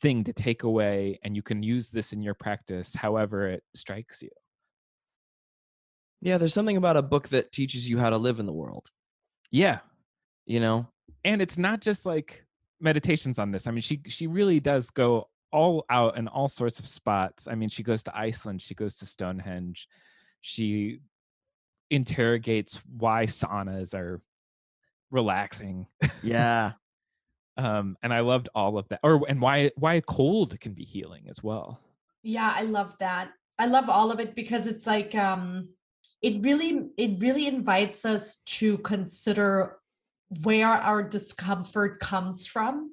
thing 0.00 0.22
to 0.24 0.32
take 0.32 0.62
away, 0.62 1.18
and 1.24 1.34
you 1.34 1.42
can 1.42 1.62
use 1.62 1.90
this 1.90 2.12
in 2.12 2.22
your 2.22 2.34
practice 2.34 2.94
however 2.94 3.48
it 3.48 3.62
strikes 3.74 4.22
you. 4.22 4.30
Yeah, 6.22 6.38
there's 6.38 6.54
something 6.54 6.76
about 6.76 6.96
a 6.96 7.02
book 7.02 7.28
that 7.28 7.52
teaches 7.52 7.88
you 7.88 7.98
how 7.98 8.10
to 8.10 8.16
live 8.18 8.38
in 8.40 8.46
the 8.46 8.52
world. 8.52 8.88
Yeah. 9.50 9.80
You 10.44 10.60
know? 10.60 10.88
and 11.24 11.40
it's 11.40 11.56
not 11.58 11.80
just 11.80 12.04
like 12.04 12.44
meditations 12.80 13.38
on 13.38 13.50
this 13.52 13.66
i 13.66 13.70
mean 13.70 13.80
she 13.80 14.00
she 14.06 14.26
really 14.26 14.60
does 14.60 14.90
go 14.90 15.28
all 15.56 15.86
out 15.88 16.18
in 16.18 16.28
all 16.28 16.48
sorts 16.48 16.78
of 16.78 16.86
spots. 16.86 17.48
I 17.48 17.54
mean 17.54 17.70
she 17.70 17.82
goes 17.82 18.02
to 18.04 18.16
iceland 18.16 18.60
she 18.62 18.74
goes 18.74 18.96
to 18.98 19.06
stonehenge. 19.06 19.88
She 20.42 21.00
interrogates 21.90 22.80
why 22.96 23.26
saunas 23.26 23.94
are 23.94 24.20
relaxing. 25.10 25.86
Yeah. 26.22 26.72
um 27.58 27.96
and 28.02 28.12
i 28.12 28.20
loved 28.20 28.50
all 28.54 28.76
of 28.76 28.86
that 28.88 29.00
or 29.02 29.24
and 29.30 29.40
why 29.40 29.70
why 29.76 29.98
cold 30.00 30.60
can 30.60 30.74
be 30.74 30.84
healing 30.84 31.24
as 31.30 31.42
well. 31.42 31.80
Yeah, 32.22 32.52
I 32.54 32.62
love 32.62 32.98
that. 32.98 33.30
I 33.58 33.66
love 33.66 33.88
all 33.88 34.10
of 34.10 34.20
it 34.20 34.34
because 34.34 34.66
it's 34.66 34.86
like 34.86 35.14
um 35.14 35.70
it 36.20 36.44
really 36.44 36.88
it 36.98 37.18
really 37.18 37.46
invites 37.46 38.04
us 38.04 38.36
to 38.58 38.76
consider 38.78 39.78
where 40.42 40.66
our 40.68 41.02
discomfort 41.02 41.98
comes 42.00 42.46
from 42.46 42.90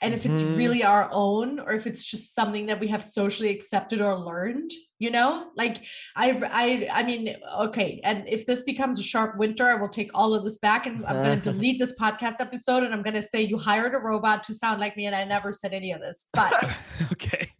and 0.00 0.14
if 0.14 0.26
it's 0.26 0.42
Mhm. 0.42 0.56
really 0.56 0.84
our 0.84 1.08
own 1.12 1.58
or 1.58 1.72
if 1.72 1.86
it's 1.86 2.04
just 2.04 2.34
something 2.34 2.66
that 2.66 2.80
we 2.80 2.88
have 2.88 3.02
socially 3.02 3.50
accepted 3.50 4.00
or 4.00 4.16
learned 4.18 4.70
you 4.98 5.10
know 5.10 5.50
like 5.56 5.84
i 6.16 6.30
i 6.50 6.88
i 7.00 7.02
mean 7.02 7.36
okay 7.58 8.00
and 8.04 8.28
if 8.28 8.46
this 8.46 8.62
becomes 8.62 8.98
a 8.98 9.02
sharp 9.02 9.36
winter 9.38 9.66
i 9.66 9.74
will 9.74 9.88
take 9.88 10.10
all 10.14 10.32
of 10.34 10.44
this 10.44 10.58
back 10.58 10.86
and 10.86 11.04
i'm 11.06 11.22
going 11.22 11.40
to 11.40 11.52
delete 11.52 11.78
this 11.78 11.92
podcast 11.98 12.36
episode 12.40 12.82
and 12.82 12.94
i'm 12.94 13.02
going 13.02 13.14
to 13.14 13.22
say 13.22 13.42
you 13.42 13.58
hired 13.58 13.94
a 13.94 13.98
robot 13.98 14.42
to 14.42 14.54
sound 14.54 14.80
like 14.80 14.96
me 14.96 15.06
and 15.06 15.14
i 15.14 15.24
never 15.24 15.52
said 15.52 15.72
any 15.74 15.92
of 15.92 16.00
this 16.00 16.28
but 16.32 16.52
okay 17.12 17.50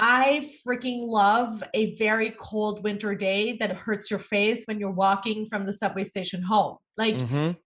I 0.00 0.48
freaking 0.64 1.06
love 1.08 1.60
a 1.74 1.96
very 1.96 2.30
cold 2.38 2.84
winter 2.84 3.16
day 3.16 3.56
that 3.56 3.72
hurts 3.72 4.12
your 4.12 4.20
face 4.20 4.64
when 4.66 4.78
you're 4.78 4.92
walking 4.92 5.44
from 5.46 5.66
the 5.66 5.72
subway 5.72 6.04
station 6.04 6.40
home. 6.40 6.76
Like 6.96 7.16
Mhm. 7.16 7.56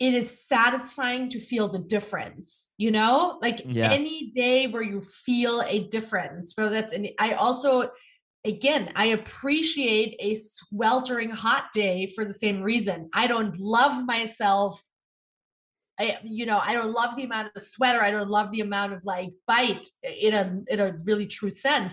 It 0.00 0.14
is 0.14 0.46
satisfying 0.46 1.28
to 1.30 1.40
feel 1.40 1.68
the 1.68 1.80
difference, 1.80 2.68
you 2.78 2.90
know? 2.90 3.38
Like 3.42 3.62
Yeah. 3.66 3.92
any 3.92 4.30
day 4.34 4.66
where 4.68 4.82
you 4.82 5.02
feel 5.02 5.62
a 5.62 5.88
difference, 5.88 6.52
whether 6.56 6.70
that's 6.70 6.94
and 6.94 7.08
I 7.18 7.32
also 7.32 7.90
again, 8.44 8.92
I 8.94 9.06
appreciate 9.06 10.16
a 10.20 10.36
sweltering 10.36 11.30
hot 11.30 11.72
day 11.74 12.06
for 12.14 12.24
the 12.24 12.32
same 12.32 12.62
reason. 12.62 13.10
I 13.12 13.26
don't 13.26 13.58
love 13.58 14.06
myself 14.06 14.82
I, 16.00 16.18
you 16.22 16.46
know, 16.46 16.60
I 16.62 16.74
don't 16.74 16.92
love 16.92 17.16
the 17.16 17.24
amount 17.24 17.48
of 17.48 17.54
the 17.54 17.60
sweater. 17.60 18.00
I 18.00 18.12
don't 18.12 18.28
love 18.28 18.52
the 18.52 18.60
amount 18.60 18.92
of 18.92 19.04
like 19.04 19.30
bite 19.46 19.88
in 20.02 20.32
a 20.32 20.60
in 20.68 20.80
a 20.80 20.96
really 21.02 21.26
true 21.26 21.50
sense. 21.50 21.92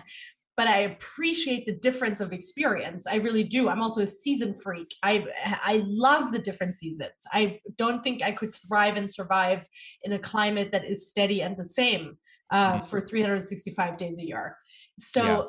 But 0.56 0.68
I 0.68 0.78
appreciate 0.80 1.66
the 1.66 1.74
difference 1.74 2.20
of 2.20 2.32
experience. 2.32 3.06
I 3.06 3.16
really 3.16 3.44
do. 3.44 3.68
I'm 3.68 3.82
also 3.82 4.00
a 4.02 4.06
season 4.06 4.54
freak. 4.54 4.94
I 5.02 5.26
I 5.62 5.82
love 5.86 6.32
the 6.32 6.38
different 6.38 6.76
seasons. 6.76 7.12
I 7.32 7.60
don't 7.76 8.02
think 8.02 8.22
I 8.22 8.32
could 8.32 8.54
thrive 8.54 8.96
and 8.96 9.12
survive 9.12 9.68
in 10.02 10.12
a 10.12 10.18
climate 10.18 10.72
that 10.72 10.84
is 10.84 11.08
steady 11.10 11.42
and 11.42 11.56
the 11.56 11.64
same 11.66 12.16
uh, 12.50 12.78
Mhm. 12.78 12.84
for 12.86 13.00
365 13.00 13.96
days 13.96 14.18
a 14.20 14.24
year. 14.26 14.56
So, 15.00 15.22
Yeah. 15.24 15.42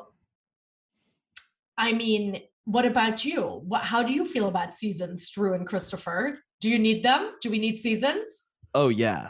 I 1.78 1.94
mean, 1.94 2.42
what 2.66 2.86
about 2.86 3.24
you? 3.24 3.42
What, 3.66 3.84
how 3.84 4.04
do 4.04 4.12
you 4.12 4.26
feel 4.26 4.48
about 4.48 4.76
seasons, 4.76 5.30
Drew 5.30 5.54
and 5.54 5.66
Christopher? 5.66 6.40
Do 6.60 6.70
you 6.70 6.80
need 6.80 7.04
them? 7.04 7.34
Do 7.42 7.50
we 7.52 7.60
need 7.60 7.78
seasons? 7.80 8.48
Oh 8.74 8.90
yeah. 8.90 9.30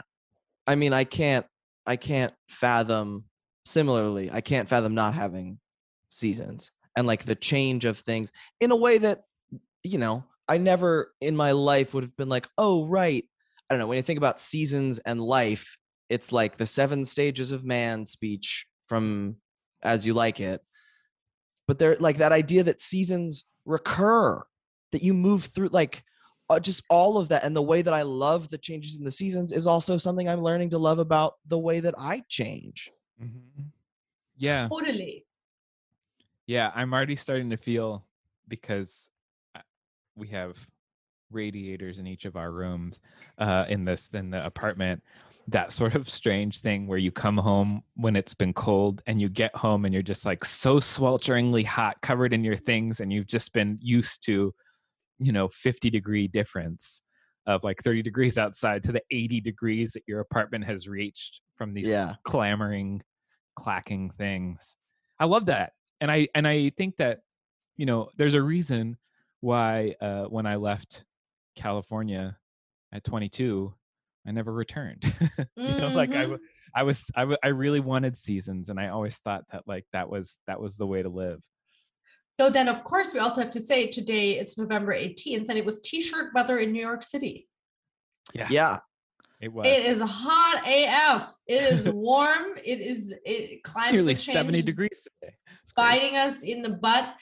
I 0.66 0.74
mean, 0.74 0.92
I 0.92 1.04
can't 1.04 1.46
I 1.86 1.96
can't 1.96 2.34
fathom 2.48 3.24
similarly, 3.64 4.30
I 4.32 4.40
can't 4.40 4.68
fathom 4.68 4.94
not 4.94 5.14
having 5.14 5.58
seasons 6.10 6.70
and 6.96 7.06
like 7.06 7.24
the 7.24 7.34
change 7.34 7.84
of 7.84 7.98
things 7.98 8.32
in 8.60 8.70
a 8.70 8.76
way 8.76 8.98
that 8.98 9.22
you 9.84 9.98
know, 9.98 10.24
I 10.48 10.58
never 10.58 11.12
in 11.20 11.36
my 11.36 11.52
life 11.52 11.94
would 11.94 12.02
have 12.04 12.16
been 12.16 12.28
like, 12.28 12.48
"Oh, 12.58 12.86
right." 12.86 13.24
I 13.70 13.74
don't 13.74 13.80
know, 13.80 13.86
when 13.86 13.96
you 13.96 14.02
think 14.02 14.16
about 14.16 14.40
seasons 14.40 14.98
and 15.00 15.20
life, 15.20 15.76
it's 16.08 16.32
like 16.32 16.56
the 16.56 16.66
seven 16.66 17.04
stages 17.04 17.52
of 17.52 17.64
man 17.64 18.06
speech 18.06 18.66
from 18.86 19.36
As 19.82 20.06
You 20.06 20.14
Like 20.14 20.40
It. 20.40 20.62
But 21.66 21.78
they're 21.78 21.96
like 21.96 22.16
that 22.18 22.32
idea 22.32 22.64
that 22.64 22.80
seasons 22.80 23.44
recur, 23.66 24.42
that 24.92 25.02
you 25.02 25.12
move 25.12 25.44
through 25.44 25.68
like 25.68 26.02
uh, 26.48 26.58
just 26.58 26.82
all 26.88 27.18
of 27.18 27.28
that 27.28 27.44
and 27.44 27.54
the 27.54 27.60
way 27.62 27.82
that 27.82 27.92
I 27.92 28.02
love 28.02 28.48
the 28.48 28.56
changes 28.56 28.96
in 28.96 29.04
the 29.04 29.10
seasons 29.10 29.52
is 29.52 29.66
also 29.66 29.98
something 29.98 30.26
I'm 30.26 30.42
learning 30.42 30.70
to 30.70 30.78
love 30.78 30.98
about 30.98 31.34
the 31.46 31.58
way 31.58 31.80
that 31.80 31.94
I 31.98 32.22
change. 32.28 32.90
Mhm. 33.22 33.66
yeah 34.38 34.68
Totally. 34.68 35.26
Yeah, 36.48 36.72
I'm 36.74 36.94
already 36.94 37.14
starting 37.14 37.50
to 37.50 37.58
feel 37.58 38.06
because 38.48 39.10
uh, 39.54 39.60
we 40.16 40.28
have 40.28 40.56
radiators 41.30 41.98
in 41.98 42.06
each 42.06 42.24
of 42.24 42.36
our 42.36 42.50
rooms 42.50 43.00
uh, 43.36 43.66
in 43.68 43.84
this 43.84 44.08
in 44.14 44.30
the 44.30 44.44
apartment. 44.44 45.02
That 45.46 45.72
sort 45.74 45.94
of 45.94 46.08
strange 46.08 46.60
thing 46.60 46.86
where 46.86 46.96
you 46.96 47.12
come 47.12 47.36
home 47.36 47.82
when 47.96 48.16
it's 48.16 48.32
been 48.32 48.54
cold 48.54 49.02
and 49.06 49.20
you 49.20 49.28
get 49.28 49.54
home 49.54 49.84
and 49.84 49.92
you're 49.92 50.02
just 50.02 50.24
like 50.24 50.42
so 50.42 50.76
swelteringly 50.78 51.66
hot, 51.66 52.00
covered 52.00 52.32
in 52.32 52.42
your 52.42 52.56
things, 52.56 53.00
and 53.00 53.12
you've 53.12 53.26
just 53.26 53.52
been 53.52 53.78
used 53.82 54.24
to, 54.24 54.54
you 55.18 55.32
know, 55.32 55.48
50 55.48 55.90
degree 55.90 56.28
difference 56.28 57.02
of 57.46 57.62
like 57.62 57.82
30 57.82 58.02
degrees 58.02 58.38
outside 58.38 58.82
to 58.84 58.92
the 58.92 59.02
80 59.10 59.42
degrees 59.42 59.92
that 59.92 60.04
your 60.06 60.20
apartment 60.20 60.64
has 60.64 60.88
reached 60.88 61.42
from 61.56 61.74
these 61.74 61.90
Yeah. 61.90 62.14
clamoring 62.24 63.02
clacking 63.56 64.08
things 64.10 64.76
i 65.18 65.24
love 65.24 65.46
that 65.46 65.72
and 66.00 66.10
i 66.10 66.28
and 66.34 66.46
i 66.46 66.70
think 66.70 66.96
that 66.96 67.20
you 67.76 67.86
know 67.86 68.10
there's 68.16 68.34
a 68.34 68.42
reason 68.42 68.96
why 69.40 69.94
uh 70.00 70.24
when 70.24 70.46
i 70.46 70.56
left 70.56 71.04
california 71.56 72.36
at 72.92 73.04
22 73.04 73.72
I 74.26 74.30
never 74.30 74.52
returned. 74.52 75.04
you 75.56 75.68
know, 75.78 75.88
like 75.88 76.10
I, 76.10 76.24
Mhm. 76.26 76.30
w- 76.32 76.38
I 76.74 76.82
was, 76.82 77.06
I, 77.14 77.20
w- 77.20 77.38
I 77.42 77.48
really 77.48 77.80
wanted 77.80 78.14
seasons, 78.14 78.68
and 78.68 78.78
I 78.78 78.88
always 78.88 79.16
thought 79.16 79.44
that 79.52 79.62
like 79.66 79.86
that 79.94 80.10
was 80.10 80.36
that 80.46 80.60
was 80.60 80.76
the 80.76 80.86
way 80.86 81.02
to 81.02 81.08
live. 81.08 81.40
So 82.38 82.50
then, 82.50 82.68
of 82.68 82.84
course, 82.84 83.14
we 83.14 83.20
also 83.20 83.40
have 83.40 83.50
to 83.52 83.60
say 83.60 83.86
today 83.86 84.32
it's 84.38 84.58
November 84.58 84.92
18th, 84.92 85.48
and 85.48 85.56
it 85.56 85.64
was 85.64 85.80
T-shirt 85.80 86.34
weather 86.34 86.58
in 86.58 86.72
New 86.72 86.80
York 86.82 87.02
City. 87.02 87.48
Yeah, 88.34 88.48
Yeah. 88.50 88.78
it 89.40 89.50
was. 89.50 89.66
It 89.66 89.86
is 89.86 90.02
hot 90.02 90.62
AF. 90.66 91.32
It 91.46 91.62
is 91.62 91.88
warm. 91.88 92.58
it 92.62 92.80
is 92.82 93.14
it, 93.24 93.62
climate 93.62 93.94
nearly 93.94 94.14
change 94.14 94.36
seventy 94.36 94.60
degrees 94.60 95.00
today. 95.22 95.32
Biting 95.78 96.16
us 96.16 96.42
in 96.42 96.62
the 96.62 96.70
butt. 96.70 97.14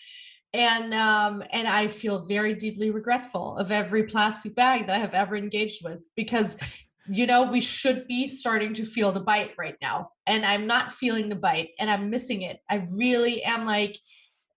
And 0.55 0.95
um, 0.95 1.45
and 1.51 1.69
I 1.69 1.89
feel 1.89 2.25
very 2.25 2.55
deeply 2.55 2.91
regretful 2.91 3.59
of 3.59 3.71
every 3.71 4.05
plastic 4.05 4.55
bag 4.55 4.87
that 4.87 4.97
I 4.97 4.99
have 4.99 5.13
ever 5.13 5.37
engaged 5.37 5.85
with 5.85 6.09
because 6.17 6.57
you 7.09 7.27
know 7.27 7.51
we 7.51 7.61
should 7.61 8.07
be 8.07 8.27
starting 8.27 8.73
to 8.75 8.87
feel 8.87 9.13
the 9.13 9.21
bite 9.21 9.53
right 9.59 9.77
now. 9.83 10.11
And 10.27 10.47
I'm 10.47 10.67
not 10.67 10.93
feeling 10.93 11.29
the 11.29 11.37
bite 11.37 11.71
and 11.79 11.91
I'm 11.91 12.09
missing 12.09 12.41
it. 12.43 12.61
I 12.71 12.87
really 12.91 13.43
am 13.43 13.67
like, 13.67 13.99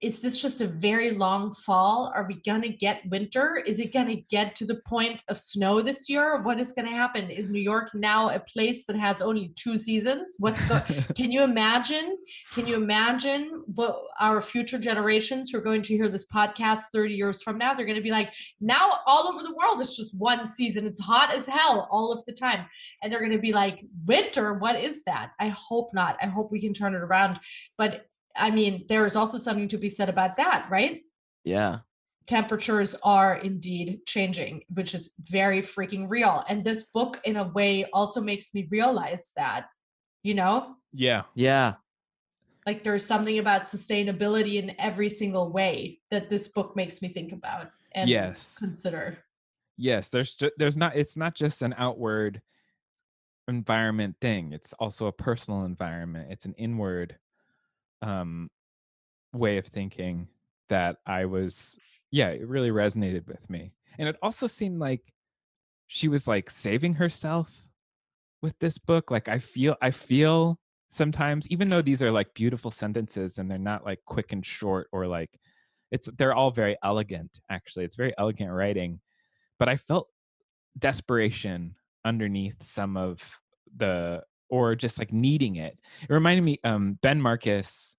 is 0.01 0.19
this 0.19 0.41
just 0.41 0.61
a 0.61 0.67
very 0.67 1.11
long 1.11 1.53
fall? 1.53 2.11
Are 2.15 2.25
we 2.25 2.41
gonna 2.45 2.69
get 2.69 3.01
winter? 3.09 3.61
Is 3.65 3.79
it 3.79 3.91
gonna 3.91 4.15
get 4.29 4.55
to 4.55 4.65
the 4.65 4.81
point 4.87 5.21
of 5.27 5.37
snow 5.37 5.81
this 5.81 6.09
year? 6.09 6.41
What 6.41 6.59
is 6.59 6.71
gonna 6.71 6.89
happen? 6.89 7.29
Is 7.29 7.49
New 7.49 7.61
York 7.61 7.89
now 7.93 8.29
a 8.29 8.39
place 8.39 8.85
that 8.85 8.95
has 8.95 9.21
only 9.21 9.51
two 9.55 9.77
seasons? 9.77 10.35
What's 10.39 10.63
go- 10.65 10.81
can 11.15 11.31
you 11.31 11.43
imagine? 11.43 12.17
Can 12.53 12.65
you 12.65 12.75
imagine 12.75 13.63
what 13.75 14.01
our 14.19 14.41
future 14.41 14.77
generations 14.77 15.49
who 15.51 15.57
are 15.57 15.61
going 15.61 15.81
to 15.83 15.95
hear 15.95 16.09
this 16.09 16.27
podcast 16.27 16.83
30 16.93 17.13
years 17.13 17.41
from 17.41 17.57
now? 17.57 17.73
They're 17.73 17.85
going 17.85 17.97
to 17.97 18.01
be 18.01 18.11
like, 18.11 18.33
now 18.61 18.99
all 19.05 19.27
over 19.27 19.43
the 19.43 19.55
world, 19.55 19.81
it's 19.81 19.97
just 19.97 20.17
one 20.17 20.49
season. 20.51 20.85
It's 20.85 20.99
hot 20.99 21.33
as 21.33 21.45
hell 21.45 21.87
all 21.91 22.11
of 22.11 22.25
the 22.25 22.33
time. 22.33 22.65
And 23.01 23.11
they're 23.11 23.19
going 23.19 23.31
to 23.31 23.37
be 23.37 23.53
like, 23.53 23.85
winter, 24.05 24.53
what 24.53 24.75
is 24.75 25.03
that? 25.05 25.31
I 25.39 25.49
hope 25.49 25.89
not. 25.93 26.17
I 26.21 26.27
hope 26.27 26.51
we 26.51 26.61
can 26.61 26.73
turn 26.73 26.95
it 26.95 27.01
around. 27.01 27.39
But 27.77 28.08
I 28.35 28.51
mean, 28.51 28.85
there 28.89 29.05
is 29.05 29.15
also 29.15 29.37
something 29.37 29.67
to 29.69 29.77
be 29.77 29.89
said 29.89 30.09
about 30.09 30.37
that, 30.37 30.67
right? 30.69 31.01
Yeah. 31.43 31.79
temperatures 32.27 32.93
are 33.01 33.37
indeed 33.37 34.05
changing, 34.05 34.61
which 34.71 34.93
is 34.93 35.13
very 35.19 35.63
freaking 35.63 36.05
real. 36.07 36.43
And 36.47 36.63
this 36.63 36.83
book, 36.83 37.19
in 37.25 37.37
a 37.37 37.47
way, 37.47 37.85
also 37.91 38.21
makes 38.21 38.53
me 38.53 38.67
realize 38.69 39.31
that, 39.35 39.65
you 40.21 40.35
know, 40.35 40.75
yeah, 40.93 41.23
Yeah. 41.33 41.75
like 42.67 42.83
there's 42.83 43.03
something 43.03 43.39
about 43.39 43.63
sustainability 43.63 44.61
in 44.61 44.75
every 44.79 45.09
single 45.09 45.51
way 45.51 46.01
that 46.11 46.29
this 46.29 46.49
book 46.49 46.75
makes 46.75 47.01
me 47.01 47.07
think 47.07 47.31
about 47.31 47.71
and 47.93 48.07
Yes. 48.07 48.59
consider. 48.59 49.17
yes. 49.75 50.09
There's 50.09 50.35
ju- 50.35 50.51
there's 50.57 50.77
not. 50.77 50.95
It's 50.95 51.17
not 51.17 51.33
just 51.33 51.63
an 51.63 51.73
outward 51.79 52.43
environment 53.47 54.17
thing. 54.21 54.53
It's 54.53 54.73
also 54.73 55.07
a 55.07 55.11
personal 55.11 55.63
environment. 55.65 56.31
It's 56.31 56.45
an 56.45 56.53
inward 56.59 57.17
um 58.01 58.49
way 59.33 59.57
of 59.57 59.67
thinking 59.67 60.27
that 60.69 60.97
I 61.05 61.25
was. 61.25 61.77
Yeah, 62.11 62.29
it 62.29 62.47
really 62.47 62.71
resonated 62.71 63.27
with 63.27 63.47
me, 63.49 63.71
and 63.97 64.07
it 64.09 64.17
also 64.21 64.47
seemed 64.47 64.79
like 64.79 65.01
she 65.87 66.07
was 66.07 66.27
like 66.27 66.49
saving 66.49 66.93
herself 66.93 67.51
with 68.41 68.57
this 68.59 68.77
book. 68.77 69.11
Like 69.11 69.27
I 69.27 69.39
feel, 69.39 69.75
I 69.81 69.91
feel 69.91 70.59
sometimes, 70.89 71.47
even 71.49 71.69
though 71.69 71.81
these 71.83 72.01
are 72.01 72.11
like 72.11 72.33
beautiful 72.33 72.71
sentences 72.71 73.37
and 73.37 73.49
they're 73.49 73.59
not 73.59 73.85
like 73.85 73.99
quick 74.05 74.31
and 74.31 74.45
short 74.45 74.87
or 74.91 75.05
like 75.07 75.39
it's 75.91 76.09
they're 76.17 76.33
all 76.35 76.51
very 76.51 76.77
elegant 76.83 77.39
actually 77.49 77.85
it's 77.85 77.95
very 77.95 78.13
elegant 78.17 78.51
writing 78.51 78.99
but 79.57 79.69
i 79.69 79.77
felt 79.77 80.07
desperation 80.77 81.75
underneath 82.05 82.55
some 82.63 82.95
of 82.95 83.39
the 83.77 84.21
or 84.49 84.75
just 84.75 84.97
like 84.99 85.11
needing 85.11 85.57
it. 85.57 85.77
It 86.01 86.13
reminded 86.13 86.41
me 86.43 86.59
um 86.63 86.97
ben 87.01 87.21
marcus 87.21 87.95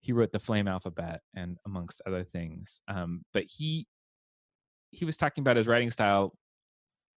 he 0.00 0.12
wrote 0.12 0.32
the 0.32 0.38
flame 0.38 0.68
alphabet 0.68 1.20
and 1.34 1.58
amongst 1.66 2.00
other 2.06 2.24
things 2.24 2.80
um 2.88 3.22
but 3.32 3.44
he 3.44 3.86
he 4.90 5.04
was 5.04 5.16
talking 5.16 5.42
about 5.42 5.56
his 5.56 5.66
writing 5.66 5.90
style 5.90 6.34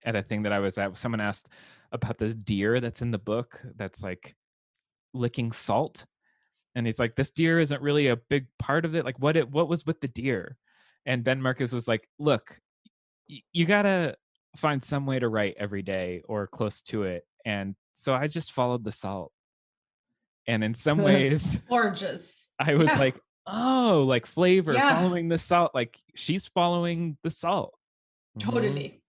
at 0.06 0.16
a 0.16 0.22
thing 0.22 0.44
that 0.44 0.52
i 0.54 0.60
was 0.60 0.78
at 0.78 0.98
someone 0.98 1.22
asked 1.22 1.50
about 1.92 2.18
this 2.18 2.36
deer 2.36 2.80
that's 2.80 3.02
in 3.02 3.12
the 3.12 3.18
book 3.18 3.62
that's 3.76 4.02
like 4.02 4.36
licking 5.14 5.52
salt 5.52 6.06
and 6.76 6.86
he's 6.86 7.00
like 7.00 7.16
this 7.16 7.32
deer 7.32 7.60
isn't 7.60 7.82
really 7.82 8.08
a 8.08 8.16
big 8.16 8.48
part 8.60 8.86
of 8.86 8.96
it 8.96 9.06
like 9.06 9.18
what 9.20 9.38
it 9.38 9.50
what 9.50 9.70
was 9.70 9.86
with 9.86 10.00
the 10.02 10.08
deer? 10.08 10.58
And 11.06 11.24
ben 11.24 11.42
marcus 11.42 11.74
was 11.74 11.88
like 11.88 12.08
look 12.20 12.60
y- 13.30 13.42
you 13.52 13.66
gotta 13.66 14.16
find 14.58 14.84
some 14.84 15.06
way 15.06 15.20
to 15.20 15.30
write 15.30 15.56
every 15.58 15.82
day 15.82 16.22
or 16.28 16.48
close 16.48 16.82
to 16.84 17.04
it 17.04 17.26
and 17.46 17.76
so 17.94 18.14
i 18.14 18.28
just 18.28 18.52
followed 18.52 18.84
the 18.84 18.92
salt 18.92 19.32
and 20.48 20.64
in 20.64 20.74
some 20.74 20.98
ways 21.04 21.60
Gorgeous. 21.70 22.48
i 22.60 22.76
was 22.76 22.88
Yeah. 22.88 22.96
like 23.00 23.20
oh 23.48 24.04
like 24.08 24.26
flavor 24.26 24.74
Yeah. 24.74 25.00
following 25.00 25.28
the 25.30 25.38
salt 25.38 25.72
like 25.74 25.98
she's 26.16 26.48
following 26.48 27.18
the 27.24 27.30
salt 27.30 27.74
Mhm. 28.38 28.42
Totally. 28.42 29.02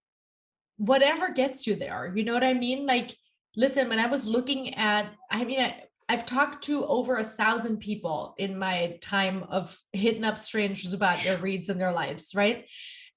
Whatever 0.76 1.30
gets 1.32 1.66
you 1.66 1.76
there. 1.76 2.12
You 2.14 2.24
know 2.24 2.34
what 2.34 2.44
I 2.44 2.52
mean? 2.52 2.84
Like, 2.84 3.16
listen, 3.56 3.88
when 3.88 3.98
I 3.98 4.06
was 4.06 4.26
looking 4.26 4.74
at, 4.74 5.06
I 5.30 5.44
mean, 5.44 5.60
I, 5.60 5.84
I've 6.10 6.26
talked 6.26 6.64
to 6.64 6.84
over 6.84 7.16
a 7.16 7.24
thousand 7.24 7.78
people 7.78 8.34
in 8.36 8.58
my 8.58 8.98
time 9.00 9.44
of 9.48 9.80
hitting 9.94 10.24
up 10.24 10.38
strangers 10.38 10.92
about 10.92 11.16
their 11.22 11.38
reads 11.46 11.70
and 11.70 11.80
their 11.80 11.92
lives, 11.92 12.34
right? 12.34 12.66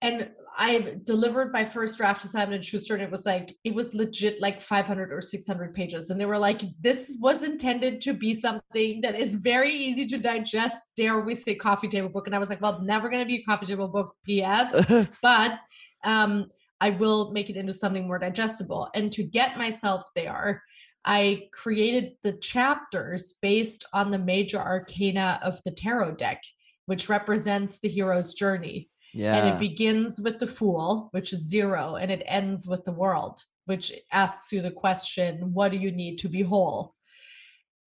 And 0.01 0.29
I've 0.59 1.03
delivered 1.03 1.53
my 1.53 1.63
first 1.63 1.97
draft 1.97 2.23
to 2.23 2.27
Simon 2.27 2.55
and 2.55 2.65
Schuster, 2.65 2.95
and 2.95 3.03
it 3.03 3.11
was 3.11 3.25
like 3.25 3.55
it 3.63 3.75
was 3.75 3.93
legit 3.93 4.41
like 4.41 4.61
500 4.61 5.13
or 5.13 5.21
600 5.21 5.75
pages, 5.75 6.09
and 6.09 6.19
they 6.19 6.25
were 6.25 6.39
like, 6.39 6.61
"This 6.81 7.17
was 7.19 7.43
intended 7.43 8.01
to 8.01 8.13
be 8.13 8.33
something 8.33 9.01
that 9.01 9.19
is 9.19 9.35
very 9.35 9.73
easy 9.73 10.07
to 10.07 10.17
digest." 10.17 10.87
Dare 10.95 11.19
we 11.19 11.35
say 11.35 11.55
coffee 11.55 11.87
table 11.87 12.09
book? 12.09 12.25
And 12.25 12.35
I 12.35 12.39
was 12.39 12.49
like, 12.49 12.59
"Well, 12.59 12.73
it's 12.73 12.81
never 12.81 13.09
going 13.09 13.21
to 13.21 13.27
be 13.27 13.37
a 13.37 13.43
coffee 13.43 13.67
table 13.67 13.87
book." 13.87 14.15
P.S 14.25 15.07
but 15.21 15.59
um, 16.03 16.47
I 16.81 16.91
will 16.91 17.31
make 17.31 17.49
it 17.49 17.57
into 17.57 17.73
something 17.73 18.07
more 18.07 18.19
digestible. 18.19 18.89
And 18.95 19.11
to 19.13 19.23
get 19.23 19.57
myself 19.57 20.03
there, 20.15 20.63
I 21.05 21.47
created 21.53 22.13
the 22.23 22.33
chapters 22.33 23.35
based 23.41 23.85
on 23.93 24.11
the 24.11 24.19
major 24.19 24.57
arcana 24.57 25.39
of 25.41 25.61
the 25.63 25.71
tarot 25.71 26.15
deck, 26.15 26.41
which 26.85 27.09
represents 27.09 27.79
the 27.79 27.89
hero's 27.89 28.33
journey. 28.33 28.89
Yeah. 29.17 29.35
And 29.35 29.55
it 29.55 29.59
begins 29.59 30.19
with 30.19 30.39
the 30.39 30.47
fool, 30.47 31.09
which 31.11 31.33
is 31.33 31.49
zero, 31.49 31.95
and 31.95 32.11
it 32.11 32.23
ends 32.25 32.67
with 32.67 32.85
the 32.85 32.91
world, 32.91 33.41
which 33.65 33.91
asks 34.11 34.51
you 34.51 34.61
the 34.61 34.71
question, 34.71 35.53
what 35.53 35.71
do 35.71 35.77
you 35.77 35.91
need 35.91 36.17
to 36.19 36.29
be 36.29 36.43
whole? 36.43 36.93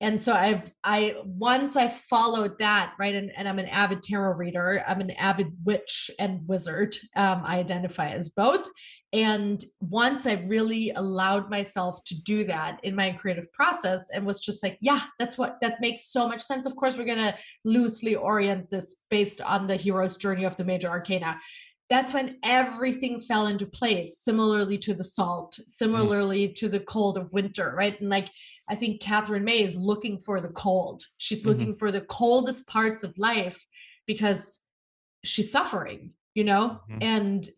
And 0.02 0.22
so 0.22 0.32
I've 0.32 0.62
I 0.82 1.16
once 1.24 1.76
I 1.76 1.88
followed 1.88 2.58
that, 2.58 2.94
right? 2.98 3.14
And, 3.14 3.30
and 3.36 3.46
I'm 3.46 3.58
an 3.58 3.66
avid 3.66 4.02
tarot 4.02 4.32
reader, 4.32 4.82
I'm 4.86 5.00
an 5.00 5.10
avid 5.12 5.52
witch 5.64 6.10
and 6.18 6.40
wizard. 6.48 6.96
Um, 7.14 7.42
I 7.44 7.58
identify 7.58 8.08
as 8.08 8.30
both. 8.30 8.66
And 9.12 9.62
once 9.80 10.26
I 10.26 10.34
really 10.46 10.90
allowed 10.90 11.50
myself 11.50 12.04
to 12.04 12.22
do 12.22 12.44
that 12.44 12.78
in 12.84 12.94
my 12.94 13.10
creative 13.12 13.52
process 13.52 14.08
and 14.10 14.24
was 14.24 14.40
just 14.40 14.62
like, 14.62 14.78
yeah, 14.80 15.02
that's 15.18 15.36
what 15.36 15.58
that 15.62 15.80
makes 15.80 16.12
so 16.12 16.28
much 16.28 16.42
sense. 16.42 16.64
Of 16.64 16.76
course, 16.76 16.96
we're 16.96 17.04
gonna 17.06 17.36
loosely 17.64 18.14
orient 18.14 18.70
this 18.70 18.96
based 19.10 19.40
on 19.40 19.66
the 19.66 19.76
hero's 19.76 20.16
journey 20.16 20.44
of 20.44 20.56
the 20.56 20.64
major 20.64 20.88
arcana 20.88 21.40
that's 21.88 22.12
when 22.14 22.36
everything 22.44 23.18
fell 23.18 23.48
into 23.48 23.66
place 23.66 24.20
similarly 24.22 24.78
to 24.78 24.94
the 24.94 25.02
salt 25.02 25.58
similarly 25.66 26.48
to 26.48 26.68
the 26.68 26.78
cold 26.78 27.18
of 27.18 27.32
winter 27.32 27.74
right 27.76 28.00
and 28.00 28.08
like 28.08 28.28
i 28.68 28.76
think 28.76 29.00
Katherine 29.02 29.42
May 29.42 29.64
is 29.64 29.76
looking 29.76 30.18
for 30.20 30.40
the 30.40 30.50
cold 30.50 31.02
she's 31.18 31.42
Mhm. 31.42 31.46
looking 31.46 31.76
for 31.76 31.90
the 31.90 32.02
coldest 32.02 32.68
parts 32.68 33.02
of 33.02 33.18
life 33.18 33.66
because 34.06 34.60
she's 35.24 35.50
suffering 35.50 36.12
you 36.34 36.44
know 36.44 36.78
Mhm. 36.88 36.98
and 37.02 37.48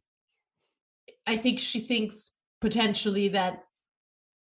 i 1.27 1.37
think 1.37 1.59
she 1.59 1.81
thinks 1.81 2.33
potentially 2.61 3.29
that 3.29 3.65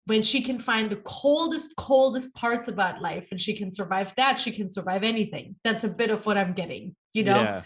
when 0.07 0.23
she 0.23 0.41
can 0.43 0.59
find 0.59 0.91
the 0.91 0.97
coldest 0.97 1.77
coldest 1.77 2.35
parts 2.35 2.69
about 2.69 3.01
life 3.03 3.29
and 3.31 3.41
she 3.41 3.55
can 3.55 3.71
survive 3.73 4.15
that 4.17 4.41
she 4.41 4.51
can 4.51 4.71
survive 4.71 5.03
anything 5.03 5.57
that's 5.65 5.85
a 5.85 5.89
bit 5.89 6.11
of 6.11 6.25
what 6.27 6.37
i'm 6.39 6.53
getting 6.53 6.95
you 7.13 7.25
know 7.25 7.43
yeah 7.43 7.63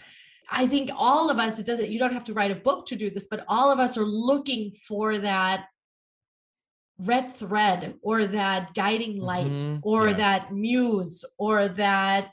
I 0.47 0.67
think 0.67 0.91
all 0.95 1.31
of 1.31 1.39
us, 1.39 1.57
it 1.57 1.65
doesn't, 1.65 1.89
you 1.89 1.97
don't 1.97 2.13
have 2.13 2.25
to 2.25 2.33
write 2.35 2.51
a 2.51 2.55
book 2.67 2.85
to 2.89 2.95
do 2.95 3.09
this, 3.09 3.25
but 3.27 3.43
all 3.47 3.71
of 3.71 3.79
us 3.79 3.97
are 3.97 4.05
looking 4.05 4.69
for 4.87 5.17
that 5.17 5.65
red 6.99 7.33
thread 7.33 7.95
or 8.03 8.27
that 8.27 8.75
guiding 8.75 9.19
light 9.19 9.51
Mhm. 9.63 9.79
or 9.81 10.09
Yeah. 10.09 10.17
that 10.17 10.53
muse 10.53 11.25
or 11.39 11.67
that 11.67 12.31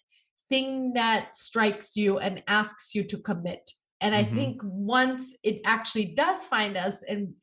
thing 0.50 0.92
that 0.92 1.38
strikes 1.38 1.96
you 1.96 2.18
and 2.18 2.42
asks 2.46 2.94
you 2.94 3.02
to 3.04 3.16
commit. 3.16 3.70
And 4.02 4.14
I 4.14 4.24
Mhm. 4.24 4.34
think 4.34 4.60
once 4.64 5.34
it 5.42 5.60
actually 5.64 6.06
does 6.06 6.44
find 6.44 6.76
us 6.76 7.02
and 7.04 7.34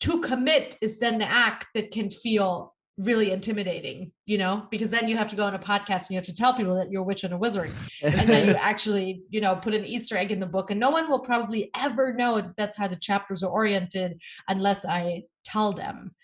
to 0.00 0.20
commit 0.20 0.76
is 0.80 0.98
then 0.98 1.18
the 1.18 1.30
act 1.30 1.66
that 1.74 1.90
can 1.90 2.10
feel 2.10 2.74
really 2.98 3.30
intimidating, 3.30 4.12
you 4.26 4.36
know, 4.36 4.66
because 4.70 4.90
then 4.90 5.08
you 5.08 5.16
have 5.16 5.30
to 5.30 5.36
go 5.36 5.44
on 5.46 5.54
a 5.54 5.58
podcast 5.58 6.02
and 6.02 6.10
you 6.10 6.16
have 6.16 6.26
to 6.26 6.34
tell 6.34 6.52
people 6.52 6.74
that 6.74 6.90
you're 6.90 7.00
a 7.00 7.04
witch 7.04 7.24
and 7.24 7.32
a 7.32 7.38
wizard. 7.38 7.72
and 8.02 8.28
then 8.28 8.46
you 8.46 8.54
actually, 8.70 9.22
you 9.30 9.40
know, 9.40 9.56
put 9.56 9.72
an 9.74 9.86
Easter 9.86 10.16
egg 10.16 10.30
in 10.30 10.38
the 10.40 10.46
book, 10.46 10.70
and 10.70 10.78
no 10.78 10.90
one 10.90 11.08
will 11.10 11.20
probably 11.20 11.70
ever 11.74 12.12
know 12.12 12.34
that 12.36 12.54
that's 12.56 12.76
how 12.76 12.86
the 12.86 12.96
chapters 12.96 13.42
are 13.42 13.50
oriented 13.50 14.20
unless 14.48 14.84
I 14.84 15.22
tell 15.44 15.72
them, 15.72 16.14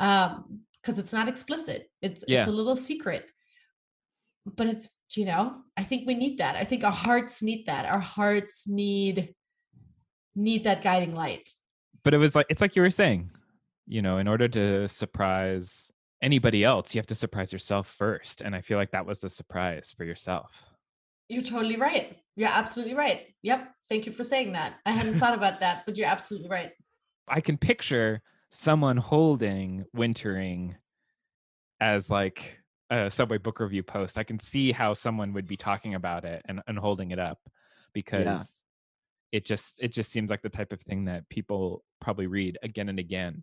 um, 0.00 0.62
because 0.82 0.98
it's 0.98 1.12
not 1.12 1.28
explicit. 1.28 1.88
It's 2.02 2.24
Yeah. 2.26 2.40
it's 2.40 2.48
a 2.48 2.52
little 2.52 2.76
secret, 2.76 3.26
but 4.46 4.66
it's 4.66 4.88
you 5.14 5.24
know, 5.24 5.56
I 5.76 5.84
think 5.84 6.06
we 6.06 6.14
need 6.14 6.38
that. 6.38 6.56
I 6.56 6.64
think 6.64 6.82
our 6.84 6.90
hearts 6.92 7.42
need 7.42 7.66
that. 7.66 7.86
Our 7.86 8.00
hearts 8.00 8.66
need 8.66 9.34
need 10.34 10.64
that 10.64 10.82
guiding 10.82 11.14
light. 11.14 11.48
but 12.02 12.12
it 12.14 12.18
was 12.18 12.34
like 12.34 12.46
it's 12.50 12.60
like 12.60 12.76
you 12.76 12.82
were 12.82 12.90
saying 12.90 13.30
you 13.86 14.02
know 14.02 14.18
in 14.18 14.28
order 14.28 14.46
to 14.48 14.86
surprise 14.88 15.90
anybody 16.22 16.62
else 16.62 16.94
you 16.94 16.98
have 16.98 17.06
to 17.06 17.14
surprise 17.14 17.52
yourself 17.52 17.88
first 17.88 18.42
and 18.42 18.54
i 18.54 18.60
feel 18.60 18.76
like 18.76 18.90
that 18.90 19.06
was 19.06 19.20
the 19.20 19.30
surprise 19.30 19.94
for 19.96 20.04
yourself 20.04 20.50
You're 21.28 21.42
totally 21.42 21.76
right. 21.76 22.16
You're 22.36 22.48
absolutely 22.48 22.94
right. 22.94 23.34
Yep. 23.42 23.72
Thank 23.88 24.06
you 24.06 24.12
for 24.12 24.24
saying 24.24 24.52
that. 24.52 24.74
I 24.84 24.92
hadn't 24.92 25.18
thought 25.18 25.34
about 25.34 25.58
that, 25.60 25.82
but 25.86 25.96
you're 25.96 26.06
absolutely 26.06 26.48
right. 26.50 26.72
i 27.28 27.40
can 27.40 27.56
picture 27.56 28.20
someone 28.50 28.96
holding 28.98 29.84
wintering 29.94 30.76
as 31.80 32.10
like 32.10 32.58
a 32.90 33.10
subway 33.10 33.38
book 33.38 33.60
review 33.60 33.82
post 33.82 34.18
i 34.18 34.22
can 34.22 34.38
see 34.38 34.72
how 34.72 34.92
someone 34.92 35.32
would 35.32 35.46
be 35.46 35.56
talking 35.56 35.94
about 35.94 36.24
it 36.24 36.42
and, 36.48 36.60
and 36.66 36.78
holding 36.78 37.10
it 37.10 37.18
up 37.18 37.38
because 37.92 38.62
it 39.32 39.44
just 39.44 39.82
it 39.82 39.92
just 39.92 40.12
seems 40.12 40.30
like 40.30 40.42
the 40.42 40.48
type 40.48 40.72
of 40.72 40.80
thing 40.82 41.04
that 41.04 41.28
people 41.28 41.82
probably 42.00 42.26
read 42.26 42.58
again 42.62 42.88
and 42.88 42.98
again 42.98 43.42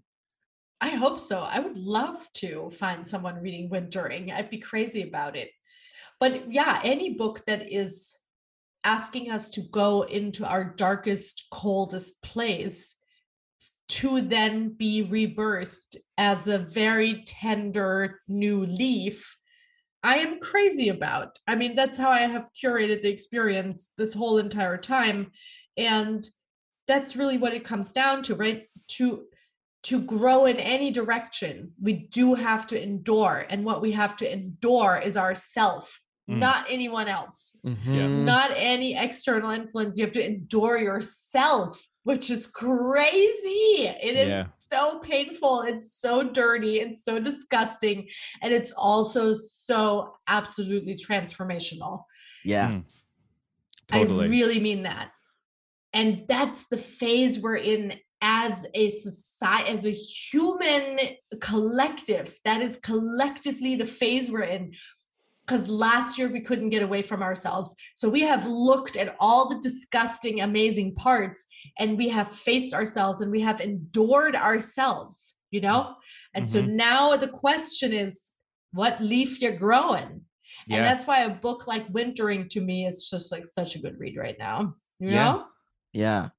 I 0.83 0.89
hope 0.89 1.17
so. 1.17 1.39
I 1.39 1.61
would 1.61 1.77
love 1.77 2.27
to 2.33 2.69
find 2.69 3.07
someone 3.07 3.41
reading 3.41 3.69
Wintering. 3.69 4.33
I'd 4.33 4.49
be 4.49 4.57
crazy 4.57 5.01
about 5.01 5.37
it. 5.37 5.51
But 6.19 6.51
yeah, 6.51 6.81
any 6.83 7.13
book 7.13 7.45
that 7.45 7.71
is 7.71 8.19
asking 8.83 9.31
us 9.31 9.47
to 9.51 9.61
go 9.61 10.01
into 10.01 10.45
our 10.45 10.65
darkest, 10.65 11.47
coldest 11.51 12.21
place 12.21 12.97
to 13.93 14.21
then 14.21 14.69
be 14.69 15.03
rebirthed 15.03 15.97
as 16.17 16.47
a 16.47 16.57
very 16.57 17.23
tender 17.27 18.21
new 18.27 18.65
leaf, 18.65 19.37
I 20.01 20.17
am 20.17 20.39
crazy 20.39 20.89
about. 20.89 21.37
I 21.47 21.55
mean, 21.55 21.75
that's 21.75 21.99
how 21.99 22.09
I 22.09 22.21
have 22.21 22.49
curated 22.61 23.03
the 23.03 23.09
experience 23.09 23.91
this 23.97 24.13
whole 24.13 24.39
entire 24.39 24.77
time. 24.77 25.31
And 25.77 26.27
that's 26.87 27.15
really 27.15 27.37
what 27.37 27.53
it 27.53 27.63
comes 27.63 27.91
down 27.91 28.23
to, 28.23 28.35
right? 28.35 28.63
To 28.97 29.25
to 29.83 30.01
grow 30.01 30.45
in 30.45 30.55
any 30.57 30.91
direction, 30.91 31.73
we 31.81 31.91
do 31.91 32.35
have 32.35 32.65
to 32.67 32.81
endure. 32.81 33.45
And 33.49 33.65
what 33.65 33.81
we 33.81 33.91
have 33.91 34.15
to 34.17 34.31
endure 34.31 35.01
is 35.03 35.17
ourself, 35.17 35.99
Mm. 36.29 36.37
not 36.37 36.65
anyone 36.69 37.09
else, 37.09 37.57
Mhm. 37.65 38.23
not 38.23 38.49
any 38.55 38.95
external 38.97 39.49
influence. 39.49 39.97
You 39.97 40.05
have 40.05 40.13
to 40.13 40.25
endure 40.25 40.77
yourself, 40.77 41.85
which 42.03 42.29
is 42.29 42.47
crazy. 42.47 43.87
It 43.87 44.15
is 44.15 44.29
Yeah. 44.29 44.47
so 44.69 44.99
painful. 44.99 45.61
It's 45.61 45.93
so 45.93 46.23
dirty. 46.23 46.79
It's 46.79 47.03
so 47.03 47.19
disgusting. 47.19 48.09
And 48.41 48.53
it's 48.53 48.71
also 48.71 49.33
so 49.33 50.15
absolutely 50.27 50.95
transformational. 50.95 52.03
Yeah. 52.43 52.69
Mm. 52.69 52.83
totally 53.87 54.25
I 54.25 54.29
really 54.29 54.59
mean 54.59 54.83
that. 54.83 55.11
And 55.93 56.25
that's 56.27 56.67
the 56.67 56.77
phase 56.77 57.39
we're 57.39 57.57
in 57.57 57.99
as 58.21 58.65
a 58.73 58.89
society, 58.89 59.69
as 59.69 59.85
a 59.85 59.91
human 59.91 60.97
collective. 61.41 62.39
That 62.45 62.61
is 62.61 62.77
collectively 62.77 63.75
the 63.75 63.85
phase 63.85 64.31
we're 64.31 64.43
in. 64.43 64.73
Because 65.45 65.67
last 65.67 66.17
year 66.17 66.29
we 66.29 66.39
couldn't 66.39 66.69
get 66.69 66.83
away 66.83 67.01
from 67.01 67.21
ourselves. 67.21 67.75
So 67.95 68.07
we 68.07 68.21
have 68.21 68.47
looked 68.47 68.95
at 68.95 69.15
all 69.19 69.49
the 69.49 69.59
disgusting, 69.59 70.39
amazing 70.39 70.95
parts 70.95 71.45
and 71.79 71.97
we 71.97 72.07
have 72.09 72.29
faced 72.29 72.73
ourselves 72.73 73.19
and 73.19 73.29
we 73.29 73.41
have 73.41 73.59
endured 73.59 74.35
ourselves, 74.35 75.35
you 75.51 75.59
know? 75.59 75.95
And 76.33 76.49
so 76.49 76.61
mm-hmm. 76.61 76.77
now 76.77 77.17
the 77.17 77.27
question 77.27 77.91
is 77.91 78.33
what 78.71 79.01
leaf 79.01 79.41
you're 79.41 79.57
growing? 79.57 80.21
yeah 80.67 80.77
And 80.77 80.85
that's 80.85 81.05
why 81.05 81.23
a 81.23 81.35
book 81.35 81.67
like 81.67 81.85
Wintering 81.89 82.47
to 82.49 82.61
me 82.61 82.85
is 82.85 83.09
just 83.09 83.31
like 83.31 83.45
such 83.45 83.75
a 83.75 83.79
good 83.79 83.99
read 83.99 84.15
right 84.17 84.37
now. 84.39 84.73
You 84.99 85.09
Yeah. 85.09 85.23
know? 85.23 85.45
Yeah. 85.91 86.29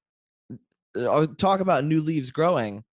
I 0.97 1.19
would 1.19 1.39
talk 1.39 1.61
about 1.61 1.85
new 1.85 2.01
leaves 2.01 2.31
growing. 2.31 2.85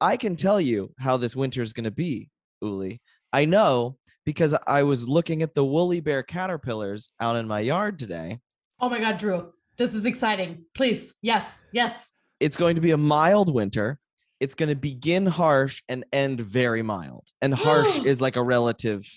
I 0.00 0.16
can 0.16 0.34
tell 0.34 0.60
you 0.60 0.94
how 0.98 1.16
this 1.16 1.36
winter 1.36 1.62
is 1.62 1.72
going 1.72 1.84
to 1.84 1.90
be, 1.90 2.30
Uli. 2.60 3.00
I 3.32 3.44
know 3.44 3.98
because 4.24 4.54
I 4.66 4.82
was 4.82 5.08
looking 5.08 5.42
at 5.42 5.54
the 5.54 5.64
woolly 5.64 6.00
bear 6.00 6.22
caterpillars 6.22 7.10
out 7.20 7.36
in 7.36 7.48
my 7.48 7.60
yard 7.60 7.98
today. 7.98 8.40
Oh 8.80 8.88
my 8.88 8.98
God, 8.98 9.18
Drew. 9.18 9.52
This 9.76 9.94
is 9.94 10.04
exciting. 10.04 10.64
Please. 10.74 11.14
Yes. 11.22 11.64
Yes. 11.72 12.12
It's 12.40 12.56
going 12.56 12.76
to 12.76 12.80
be 12.80 12.90
a 12.90 12.96
mild 12.96 13.52
winter. 13.52 13.98
It's 14.40 14.54
going 14.54 14.68
to 14.68 14.76
begin 14.76 15.26
harsh 15.26 15.82
and 15.88 16.04
end 16.12 16.40
very 16.40 16.82
mild. 16.82 17.28
And 17.40 17.54
harsh 17.54 18.00
is 18.04 18.20
like 18.20 18.36
a 18.36 18.42
relative. 18.42 19.08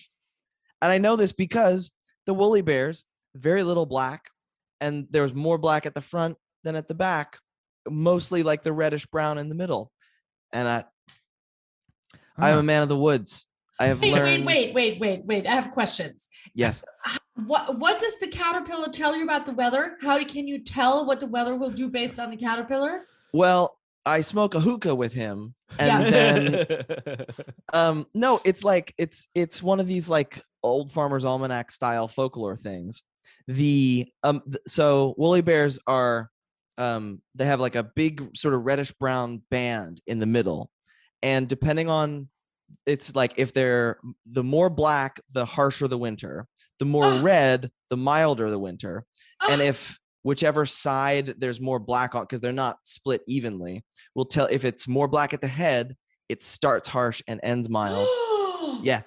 And 0.82 0.92
I 0.92 0.98
know 0.98 1.16
this 1.16 1.32
because 1.32 1.92
the 2.26 2.34
woolly 2.34 2.62
bears, 2.62 3.04
very 3.36 3.64
little 3.64 3.86
black, 3.86 4.30
and 4.82 5.08
there 5.10 5.24
was 5.24 5.34
more 5.34 5.58
black 5.58 5.86
at 5.86 5.96
the 5.96 6.02
front 6.02 6.38
than 6.64 6.76
at 6.76 6.88
the 6.88 6.94
back, 6.94 7.40
mostly 7.90 8.44
like 8.44 8.64
the 8.64 8.74
reddish 8.74 9.06
brown 9.08 9.38
in 9.38 9.50
the 9.50 9.56
middle. 9.56 9.92
And 10.54 10.68
I, 10.68 10.84
I'm 12.38 12.56
a 12.56 12.60
ah. 12.60 12.62
man 12.62 12.84
of 12.84 12.90
the 12.90 12.98
woods. 12.98 13.48
I 13.80 13.88
have 13.88 14.02
Wait, 14.02 14.14
learned. 14.14 14.46
wait, 14.46 14.74
wait, 14.74 14.74
wait, 14.74 15.00
wait, 15.00 15.26
wait. 15.26 15.48
I 15.48 15.52
have 15.52 15.72
questions. 15.72 16.28
Yes. 16.54 16.84
What 17.46 17.78
what 17.78 18.00
does 18.00 18.18
the 18.20 18.28
caterpillar 18.28 18.88
tell 18.90 19.16
you 19.16 19.24
about 19.24 19.46
the 19.46 19.52
weather? 19.52 19.98
How 20.02 20.24
can 20.24 20.48
you 20.48 20.60
tell 20.64 21.06
what 21.06 21.20
the 21.20 21.28
weather 21.28 21.56
will 21.56 21.72
do 21.72 21.90
based 21.90 22.20
on 22.20 22.30
the 22.30 22.38
caterpillar? 22.38 23.02
Well, 23.34 23.78
I 24.06 24.22
smoke 24.22 24.56
a 24.56 24.60
hookah 24.62 24.96
with 24.96 25.12
him, 25.12 25.54
and 25.78 26.04
Yeah. 26.06 26.10
then 26.10 27.26
um, 27.74 28.06
no, 28.14 28.40
it's 28.46 28.64
like 28.64 28.94
it's 28.98 29.28
it's 29.36 29.62
one 29.62 29.82
of 29.82 29.88
these 29.88 30.08
like 30.08 30.42
old 30.64 30.92
farmer's 30.94 31.26
almanac 31.26 31.72
style 31.72 32.08
folklore 32.08 32.56
things. 32.56 33.04
The 33.48 34.08
um, 34.24 34.42
th- 34.48 34.58
so 34.68 35.14
woolly 35.18 35.42
bears 35.42 35.80
are 35.86 36.30
um, 36.78 37.22
they 37.36 37.46
have 37.46 37.60
like 37.60 37.76
a 37.76 37.84
big 37.84 38.36
sort 38.38 38.54
of 38.54 38.66
reddish 38.66 38.92
brown 38.94 39.42
band 39.52 40.00
in 40.08 40.20
the 40.20 40.26
middle, 40.26 40.70
and 41.22 41.48
depending 41.50 41.90
on 41.90 42.30
it's 42.86 43.16
like 43.16 43.34
if 43.38 43.54
they're 43.54 44.00
the 44.26 44.44
more 44.44 44.70
black, 44.70 45.20
the 45.32 45.46
harsher 45.46 45.88
the 45.88 45.98
winter. 45.98 46.48
The 46.80 46.86
more 46.86 47.20
red, 47.20 47.72
the 47.90 47.96
milder 47.98 48.50
the 48.50 48.60
winter. 48.60 49.06
and 49.50 49.62
if 49.62 49.98
whichever 50.24 50.66
side 50.66 51.36
there's 51.38 51.62
more 51.62 51.80
black 51.80 52.16
on 52.16 52.24
because 52.24 52.42
they're 52.42 52.52
not 52.52 52.78
split 52.84 53.22
evenly 53.28 53.84
we'll 54.16 54.26
tell 54.26 54.48
if 54.50 54.66
it's 54.66 54.88
more 54.88 55.08
black 55.08 55.34
at 55.36 55.40
the 55.42 55.48
head 55.48 55.96
it 56.30 56.42
starts 56.42 56.90
harsh 56.90 57.22
and 57.28 57.40
ends 57.44 57.70
mild 57.70 58.08
yeah 58.84 59.04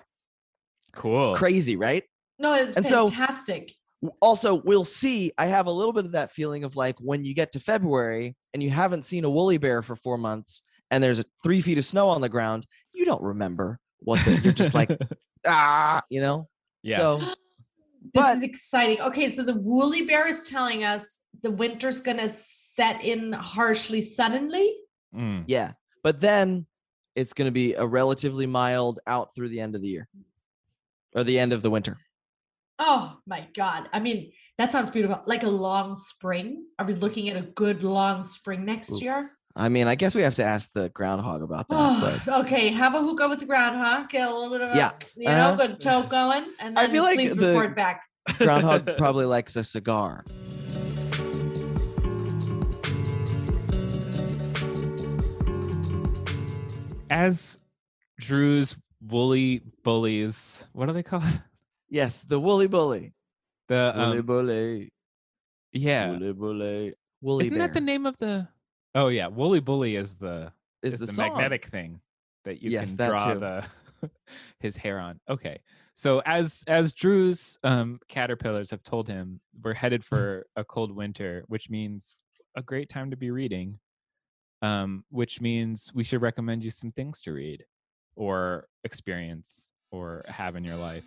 cool 0.94 1.34
crazy 1.34 1.76
right 1.76 2.04
No, 2.38 2.54
it's 2.54 2.76
And 2.76 2.86
fantastic. 3.10 3.74
W- 4.02 4.16
also 4.22 4.54
we'll 4.62 4.84
see 4.84 5.32
i 5.38 5.46
have 5.46 5.66
a 5.66 5.72
little 5.72 5.92
bit 5.92 6.04
of 6.04 6.12
that 6.12 6.30
feeling 6.32 6.62
of 6.64 6.76
like 6.76 6.94
when 7.00 7.24
you 7.24 7.34
get 7.34 7.50
to 7.52 7.60
february 7.60 8.36
and 8.54 8.62
you 8.62 8.70
haven't 8.70 9.04
seen 9.04 9.24
a 9.24 9.30
woolly 9.30 9.58
bear 9.58 9.82
for 9.82 9.96
four 9.96 10.18
months 10.18 10.62
and 10.92 11.02
there's 11.02 11.24
three 11.42 11.60
feet 11.60 11.78
of 11.78 11.84
snow 11.84 12.08
on 12.08 12.20
the 12.20 12.28
ground 12.28 12.64
you 12.99 13.05
don't 13.05 13.22
remember 13.22 13.78
what 14.01 14.22
the, 14.24 14.32
you're 14.42 14.53
just 14.53 14.74
like 14.74 14.90
ah 15.46 16.03
you 16.11 16.20
know 16.20 16.49
yeah 16.82 16.96
so 16.96 17.18
this 17.18 17.34
but- 18.12 18.36
is 18.36 18.42
exciting. 18.42 19.01
Okay, 19.01 19.30
so 19.30 19.42
the 19.42 19.55
woolly 19.55 20.03
bear 20.03 20.26
is 20.26 20.49
telling 20.49 20.84
us 20.84 21.20
the 21.42 21.51
winter's 21.51 22.01
gonna 22.01 22.28
set 22.28 23.03
in 23.05 23.32
harshly 23.32 24.03
suddenly. 24.05 24.74
Mm. 25.14 25.44
yeah 25.46 25.72
but 26.03 26.20
then 26.20 26.66
it's 27.16 27.32
going 27.32 27.46
to 27.46 27.53
be 27.53 27.72
a 27.72 27.86
relatively 27.86 28.46
mild 28.46 29.01
out 29.07 29.34
through 29.34 29.49
the 29.49 29.59
end 29.59 29.74
of 29.74 29.80
the 29.80 29.88
year 29.88 30.07
or 31.16 31.24
the 31.24 31.38
end 31.38 31.55
of 31.55 31.62
the 31.62 31.70
winter 31.70 31.96
Oh 32.78 33.18
my 33.26 33.49
god. 33.57 33.88
I 33.92 33.99
mean, 33.99 34.30
that 34.57 34.70
sounds 34.70 34.90
beautiful. 34.90 35.20
Like 35.26 35.42
a 35.42 35.49
long 35.49 35.96
spring. 35.96 36.64
Are 36.78 36.86
we 36.86 36.94
looking 36.94 37.28
at 37.28 37.36
a 37.36 37.42
good 37.42 37.82
long 37.82 38.22
spring 38.22 38.64
next 38.64 38.92
Ooh, 38.92 39.01
year? 39.01 39.32
I 39.59 39.68
mean, 39.68 39.88
I 39.88 39.96
guess 39.96 40.14
we 40.14 40.22
have 40.22 40.36
to 40.36 40.44
ask 40.44 40.72
the 40.72 40.88
groundhog 40.90 41.42
about 41.42 41.66
that. 41.66 41.74
Oh, 41.76 42.20
but 42.24 42.44
okay, 42.46 42.68
have 42.70 42.94
a 42.94 43.00
hookah 43.02 43.28
with 43.28 43.40
the 43.40 43.44
groundhog. 43.44 44.09
Get 44.09 44.28
a 44.28 44.32
little 44.32 44.50
bit 44.50 44.61
of 44.61 44.72
a, 44.72 44.76
Yeah, 44.76 44.92
you 45.16 45.24
know, 45.24 45.32
uh-huh. 45.32 45.56
good 45.66 45.80
toe 45.80 46.04
going, 46.04 46.44
and 46.61 46.78
I 46.78 46.82
then 46.82 46.90
feel 46.92 47.02
like 47.02 47.16
please 47.18 47.34
the- 47.34 47.48
report 47.48 47.74
back. 47.74 48.02
groundhog 48.38 48.88
probably 48.98 49.24
likes 49.24 49.56
a 49.56 49.64
cigar. 49.64 50.24
as 57.11 57.59
drew's 58.20 58.76
woolly 59.00 59.62
bullies 59.82 60.64
what 60.72 60.88
are 60.88 60.92
they 60.92 61.02
called 61.02 61.24
Yes, 61.90 62.22
the 62.24 62.38
woolly 62.38 62.66
bully. 62.66 63.14
the 63.68 63.94
Woolly 63.96 64.18
um, 64.18 64.26
bully. 64.26 64.92
yeah 65.72 66.11
Woolly 66.11 66.32
bully. 66.34 66.94
Woolly 67.22 67.46
isn't 67.46 67.56
bear 67.56 67.66
that 67.68 67.72
the 67.74 67.80
name 67.80 68.04
of 68.04 68.14
the 68.18 68.46
oh 68.95 69.09
yeah 69.09 69.26
woolly 69.26 69.61
bully 69.61 69.97
is 69.97 70.16
the 70.16 70.53
is 70.82 70.95
is 70.95 71.01
the, 71.01 71.07
the, 71.07 71.12
magnetic 71.12 71.66
thing 71.66 72.01
that 72.45 72.62
you 72.62 72.70
Yes, 72.70 72.95
can 72.95 73.09
draw 73.09 73.34
the 73.34 73.64
his 74.61 74.76
hair 74.76 74.99
on. 74.99 75.20
Okay. 75.28 75.61
So 75.95 76.22
as 76.24 76.64
as 76.66 76.93
Drew's 76.93 77.59
um, 77.64 78.01
caterpillars 78.09 78.70
have 78.70 78.82
told 78.82 79.09
him, 79.09 79.41
we're 79.62 79.74
headed 79.74 80.05
for 80.05 80.47
a 80.57 80.64
cold 80.64 80.91
winter, 80.91 81.45
which 81.49 81.68
means 81.70 82.16
a 82.57 82.62
great 82.62 82.89
time 82.89 83.11
to 83.11 83.16
be 83.16 83.30
reading. 83.30 83.78
Um, 84.61 85.05
which 85.11 85.41
means 85.41 85.93
we 85.95 86.03
should 86.03 86.20
recommend 86.20 86.64
you 86.64 86.72
some 86.72 86.91
things 86.91 87.20
to 87.20 87.32
read, 87.32 87.64
or 88.16 88.66
experience, 88.82 89.70
or 89.93 90.24
have 90.26 90.57
in 90.57 90.64
your 90.64 90.74
life. 90.74 91.05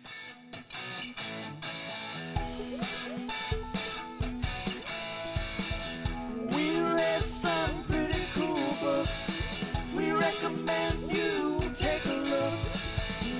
Recommend 10.42 11.12
you 11.12 11.70
take 11.72 12.04
a 12.04 12.08
look. 12.08 12.58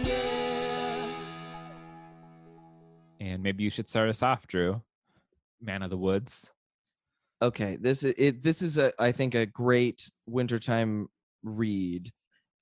Yeah. 0.05 1.13
And 3.19 3.43
maybe 3.43 3.65
you 3.65 3.71
should 3.71 3.89
start 3.89 4.09
us 4.09 4.23
off, 4.23 4.47
Drew. 4.47 4.81
Man 5.61 5.83
of 5.83 5.91
the 5.91 5.97
Woods. 5.97 6.53
okay 7.43 7.77
this 7.81 8.05
is 8.05 8.15
it 8.19 8.43
this 8.45 8.63
is 8.63 8.79
a 8.79 8.93
i 9.01 9.11
think 9.11 9.35
a 9.35 9.47
great 9.47 10.09
wintertime 10.27 11.09
read 11.43 12.13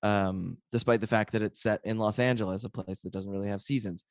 um 0.02 0.56
despite 0.72 1.02
the 1.02 1.06
fact 1.06 1.32
that 1.32 1.42
it's 1.42 1.60
set 1.62 1.80
in 1.84 1.98
los 1.98 2.18
angeles 2.18 2.64
a 2.64 2.70
place 2.70 3.02
that 3.02 3.12
doesn't 3.12 3.30
really 3.30 3.48
have 3.48 3.60
seasons 3.60 4.04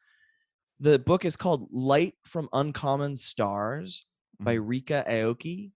the 0.80 1.00
book 1.00 1.26
is 1.26 1.36
called 1.36 1.68
light 1.72 2.14
from 2.24 2.48
uncommon 2.54 3.16
stars 3.16 4.06
by 4.40 4.58
ryka 4.58 5.08
aoki 5.10 5.72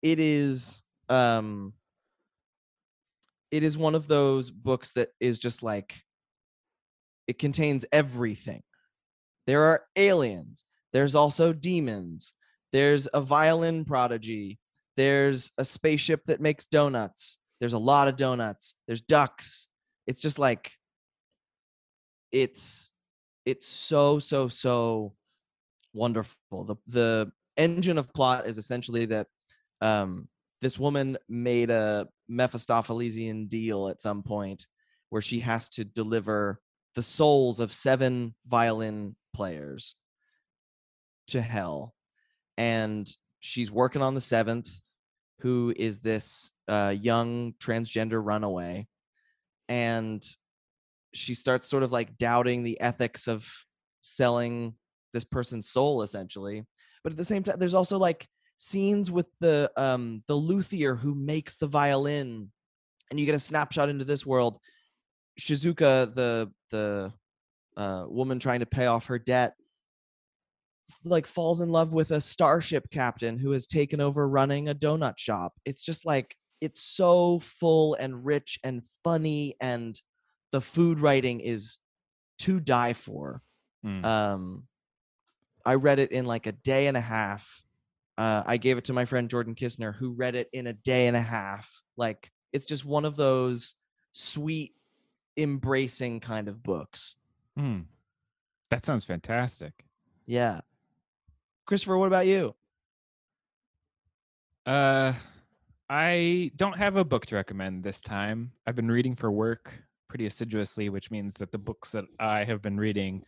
it 0.00 0.18
is 0.18 0.80
um 1.10 1.74
it 3.52 3.62
is 3.62 3.76
one 3.76 3.94
of 3.94 4.08
those 4.08 4.50
books 4.50 4.92
that 4.92 5.10
is 5.20 5.38
just 5.38 5.62
like 5.62 6.02
it 7.28 7.38
contains 7.38 7.86
everything. 7.92 8.62
There 9.46 9.62
are 9.64 9.84
aliens 9.94 10.64
there's 10.92 11.14
also 11.14 11.52
demons 11.52 12.34
there's 12.72 13.08
a 13.14 13.20
violin 13.20 13.84
prodigy 13.84 14.58
there's 14.96 15.50
a 15.58 15.64
spaceship 15.64 16.22
that 16.26 16.40
makes 16.40 16.66
donuts 16.66 17.38
there's 17.60 17.72
a 17.72 17.78
lot 17.78 18.08
of 18.08 18.16
donuts 18.16 18.74
there's 18.86 19.00
ducks. 19.00 19.68
It's 20.06 20.20
just 20.20 20.38
like 20.38 20.72
it's 22.32 22.90
it's 23.46 23.66
so 23.66 24.18
so 24.18 24.48
so 24.48 25.14
wonderful. 25.92 26.64
The 26.64 26.76
the 26.86 27.32
engine 27.56 27.98
of 27.98 28.12
plot 28.12 28.46
is 28.46 28.58
essentially 28.58 29.06
that 29.06 29.26
um 29.80 30.28
this 30.60 30.78
woman 30.78 31.18
made 31.28 31.70
a 31.70 32.08
mephistophelesian 32.32 33.48
deal 33.48 33.88
at 33.88 34.00
some 34.00 34.22
point 34.22 34.66
where 35.10 35.22
she 35.22 35.40
has 35.40 35.68
to 35.68 35.84
deliver 35.84 36.60
the 36.94 37.02
souls 37.02 37.60
of 37.60 37.72
seven 37.72 38.34
violin 38.46 39.14
players 39.34 39.94
to 41.28 41.40
hell. 41.40 41.94
And 42.56 43.08
she's 43.40 43.70
working 43.70 44.02
on 44.02 44.14
the 44.14 44.20
seventh 44.20 44.70
who 45.40 45.74
is 45.76 45.98
this 46.00 46.52
uh, 46.68 46.94
young 46.98 47.54
transgender 47.60 48.20
runaway. 48.24 48.86
And 49.68 50.24
she 51.14 51.34
starts 51.34 51.68
sort 51.68 51.82
of 51.82 51.92
like 51.92 52.16
doubting 52.16 52.62
the 52.62 52.80
ethics 52.80 53.26
of 53.26 53.50
selling 54.02 54.74
this 55.12 55.24
person's 55.24 55.68
soul 55.68 56.02
essentially. 56.02 56.64
But 57.02 57.12
at 57.12 57.16
the 57.16 57.24
same 57.24 57.42
time 57.42 57.56
there's 57.58 57.74
also 57.74 57.98
like 57.98 58.28
scenes 58.62 59.10
with 59.10 59.26
the 59.40 59.70
um 59.76 60.22
the 60.28 60.34
luthier 60.34 60.94
who 60.94 61.14
makes 61.14 61.56
the 61.56 61.66
violin 61.66 62.48
and 63.10 63.18
you 63.18 63.26
get 63.26 63.34
a 63.34 63.38
snapshot 63.38 63.88
into 63.88 64.04
this 64.04 64.24
world 64.24 64.60
shizuka 65.38 66.14
the 66.14 66.48
the 66.70 67.12
uh, 67.76 68.04
woman 68.06 68.38
trying 68.38 68.60
to 68.60 68.66
pay 68.66 68.86
off 68.86 69.06
her 69.06 69.18
debt 69.18 69.54
like 71.04 71.26
falls 71.26 71.60
in 71.60 71.70
love 71.70 71.92
with 71.92 72.10
a 72.10 72.20
starship 72.20 72.88
captain 72.90 73.38
who 73.38 73.50
has 73.52 73.66
taken 73.66 74.00
over 74.00 74.28
running 74.28 74.68
a 74.68 74.74
donut 74.74 75.18
shop. 75.18 75.54
It's 75.64 75.82
just 75.82 76.04
like 76.04 76.36
it's 76.60 76.82
so 76.82 77.40
full 77.40 77.94
and 77.94 78.24
rich 78.24 78.58
and 78.62 78.82
funny 79.02 79.56
and 79.60 80.00
the 80.52 80.60
food 80.60 81.00
writing 81.00 81.40
is 81.40 81.78
to 82.40 82.60
die 82.60 82.92
for. 82.92 83.42
Mm. 83.84 84.04
Um 84.04 84.64
I 85.64 85.74
read 85.76 85.98
it 85.98 86.12
in 86.12 86.26
like 86.26 86.46
a 86.46 86.52
day 86.52 86.88
and 86.88 86.96
a 86.96 87.00
half. 87.00 87.62
Uh, 88.18 88.42
I 88.44 88.56
gave 88.56 88.78
it 88.78 88.84
to 88.84 88.92
my 88.92 89.04
friend 89.04 89.28
Jordan 89.30 89.54
Kisner, 89.54 89.94
who 89.94 90.12
read 90.12 90.34
it 90.34 90.48
in 90.52 90.66
a 90.66 90.72
day 90.72 91.06
and 91.06 91.16
a 91.16 91.22
half. 91.22 91.80
Like 91.96 92.30
it's 92.52 92.64
just 92.64 92.84
one 92.84 93.04
of 93.04 93.16
those 93.16 93.74
sweet, 94.12 94.74
embracing 95.36 96.20
kind 96.20 96.48
of 96.48 96.62
books. 96.62 97.16
Hmm. 97.56 97.80
That 98.70 98.84
sounds 98.84 99.04
fantastic. 99.04 99.72
Yeah. 100.26 100.60
Christopher, 101.66 101.98
what 101.98 102.06
about 102.06 102.26
you? 102.26 102.54
Uh, 104.66 105.12
I 105.88 106.50
don't 106.56 106.76
have 106.76 106.96
a 106.96 107.04
book 107.04 107.26
to 107.26 107.34
recommend 107.34 107.82
this 107.82 108.00
time. 108.00 108.52
I've 108.66 108.76
been 108.76 108.90
reading 108.90 109.16
for 109.16 109.30
work 109.30 109.74
pretty 110.08 110.26
assiduously, 110.26 110.88
which 110.88 111.10
means 111.10 111.34
that 111.34 111.52
the 111.52 111.58
books 111.58 111.92
that 111.92 112.04
I 112.20 112.44
have 112.44 112.62
been 112.62 112.78
reading 112.78 113.24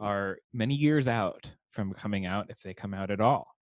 are 0.00 0.38
many 0.52 0.74
years 0.74 1.08
out 1.08 1.50
from 1.70 1.92
coming 1.92 2.26
out, 2.26 2.46
if 2.50 2.60
they 2.62 2.74
come 2.74 2.94
out 2.94 3.10
at 3.10 3.20
all. 3.20 3.55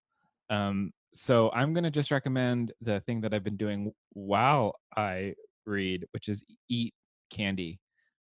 Um, 0.50 0.92
so 1.14 1.50
I'm 1.52 1.72
going 1.72 1.84
to 1.84 1.90
just 1.90 2.10
recommend 2.10 2.72
the 2.80 3.00
thing 3.00 3.20
that 3.22 3.32
I've 3.32 3.44
been 3.44 3.56
doing 3.56 3.92
while 4.12 4.74
I 4.96 5.34
read, 5.66 6.06
which 6.12 6.28
is 6.28 6.42
eat 6.68 6.94
candy. 7.30 7.80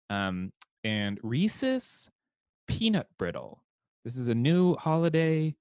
Um, 0.10 0.52
and 0.84 1.20
Reese's 1.24 2.10
Peanut 2.68 3.08
Brittle. 3.18 3.64
This 4.06 4.18
is 4.18 4.28
a 4.30 4.36
new 4.36 4.76
holiday 4.76 5.56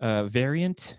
uh, 0.00 0.24
variant. 0.24 0.98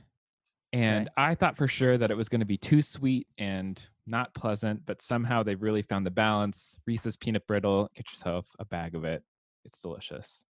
And 0.71 1.09
I 1.15 1.35
thought 1.35 1.57
for 1.57 1.67
sure 1.67 1.97
that 1.97 2.11
it 2.11 2.17
was 2.17 2.27
going 2.27 2.41
to 2.41 2.45
be 2.45 2.57
too 2.57 2.81
sweet 2.81 3.27
and 3.37 3.81
not 4.07 4.33
pleasant, 4.33 4.85
but 4.85 5.01
somehow 5.01 5.41
they 5.41 5.55
really 5.55 5.81
found 5.81 6.05
the 6.05 6.11
balance. 6.11 6.77
Reese's 6.85 7.15
Peanut 7.15 7.47
Brittle, 7.47 7.89
get 7.95 8.11
yourself 8.11 8.45
a 8.59 8.65
bag 8.65 8.93
of 8.93 9.05
it. 9.05 9.23
It's 9.63 9.81
delicious. 9.81 10.43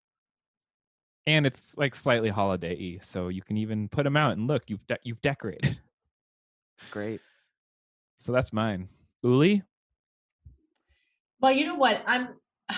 And 1.26 1.46
it's 1.46 1.76
like 1.78 1.94
slightly 1.94 2.28
holiday-y, 2.28 3.00
so 3.02 3.28
you 3.28 3.40
can 3.42 3.56
even 3.56 3.88
put 3.88 4.04
them 4.04 4.16
out 4.16 4.32
and 4.32 4.46
look, 4.46 4.64
you've 4.66 4.86
de- 4.86 4.98
you've 5.04 5.22
decorated. 5.22 5.78
Great. 6.90 7.20
So 8.18 8.32
that's 8.32 8.52
mine. 8.52 8.88
Uli? 9.22 9.62
Well, 11.40 11.52
you 11.52 11.66
know 11.66 11.76
what? 11.76 12.02
I'm 12.06 12.28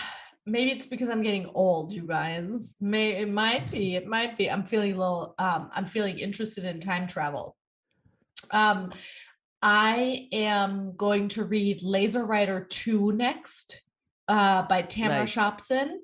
maybe 0.46 0.70
it's 0.70 0.86
because 0.86 1.08
I'm 1.08 1.22
getting 1.22 1.46
old, 1.54 1.92
you 1.92 2.02
guys. 2.02 2.76
May 2.80 3.16
it 3.16 3.28
might 3.28 3.70
be, 3.70 3.96
it 3.96 4.06
might 4.06 4.38
be. 4.38 4.50
I'm 4.50 4.64
feeling 4.64 4.92
a 4.92 4.98
little 4.98 5.34
um 5.38 5.70
I'm 5.72 5.86
feeling 5.86 6.18
interested 6.18 6.64
in 6.64 6.80
time 6.80 7.08
travel. 7.08 7.56
Um 8.52 8.92
I 9.62 10.28
am 10.32 10.94
going 10.96 11.28
to 11.30 11.44
read 11.44 11.80
LaserWriter 11.80 12.68
2 12.68 13.12
next 13.12 13.85
uh 14.28 14.62
by 14.62 14.82
Tamara 14.82 15.20
Nice. 15.20 15.34
Shopsin, 15.34 15.96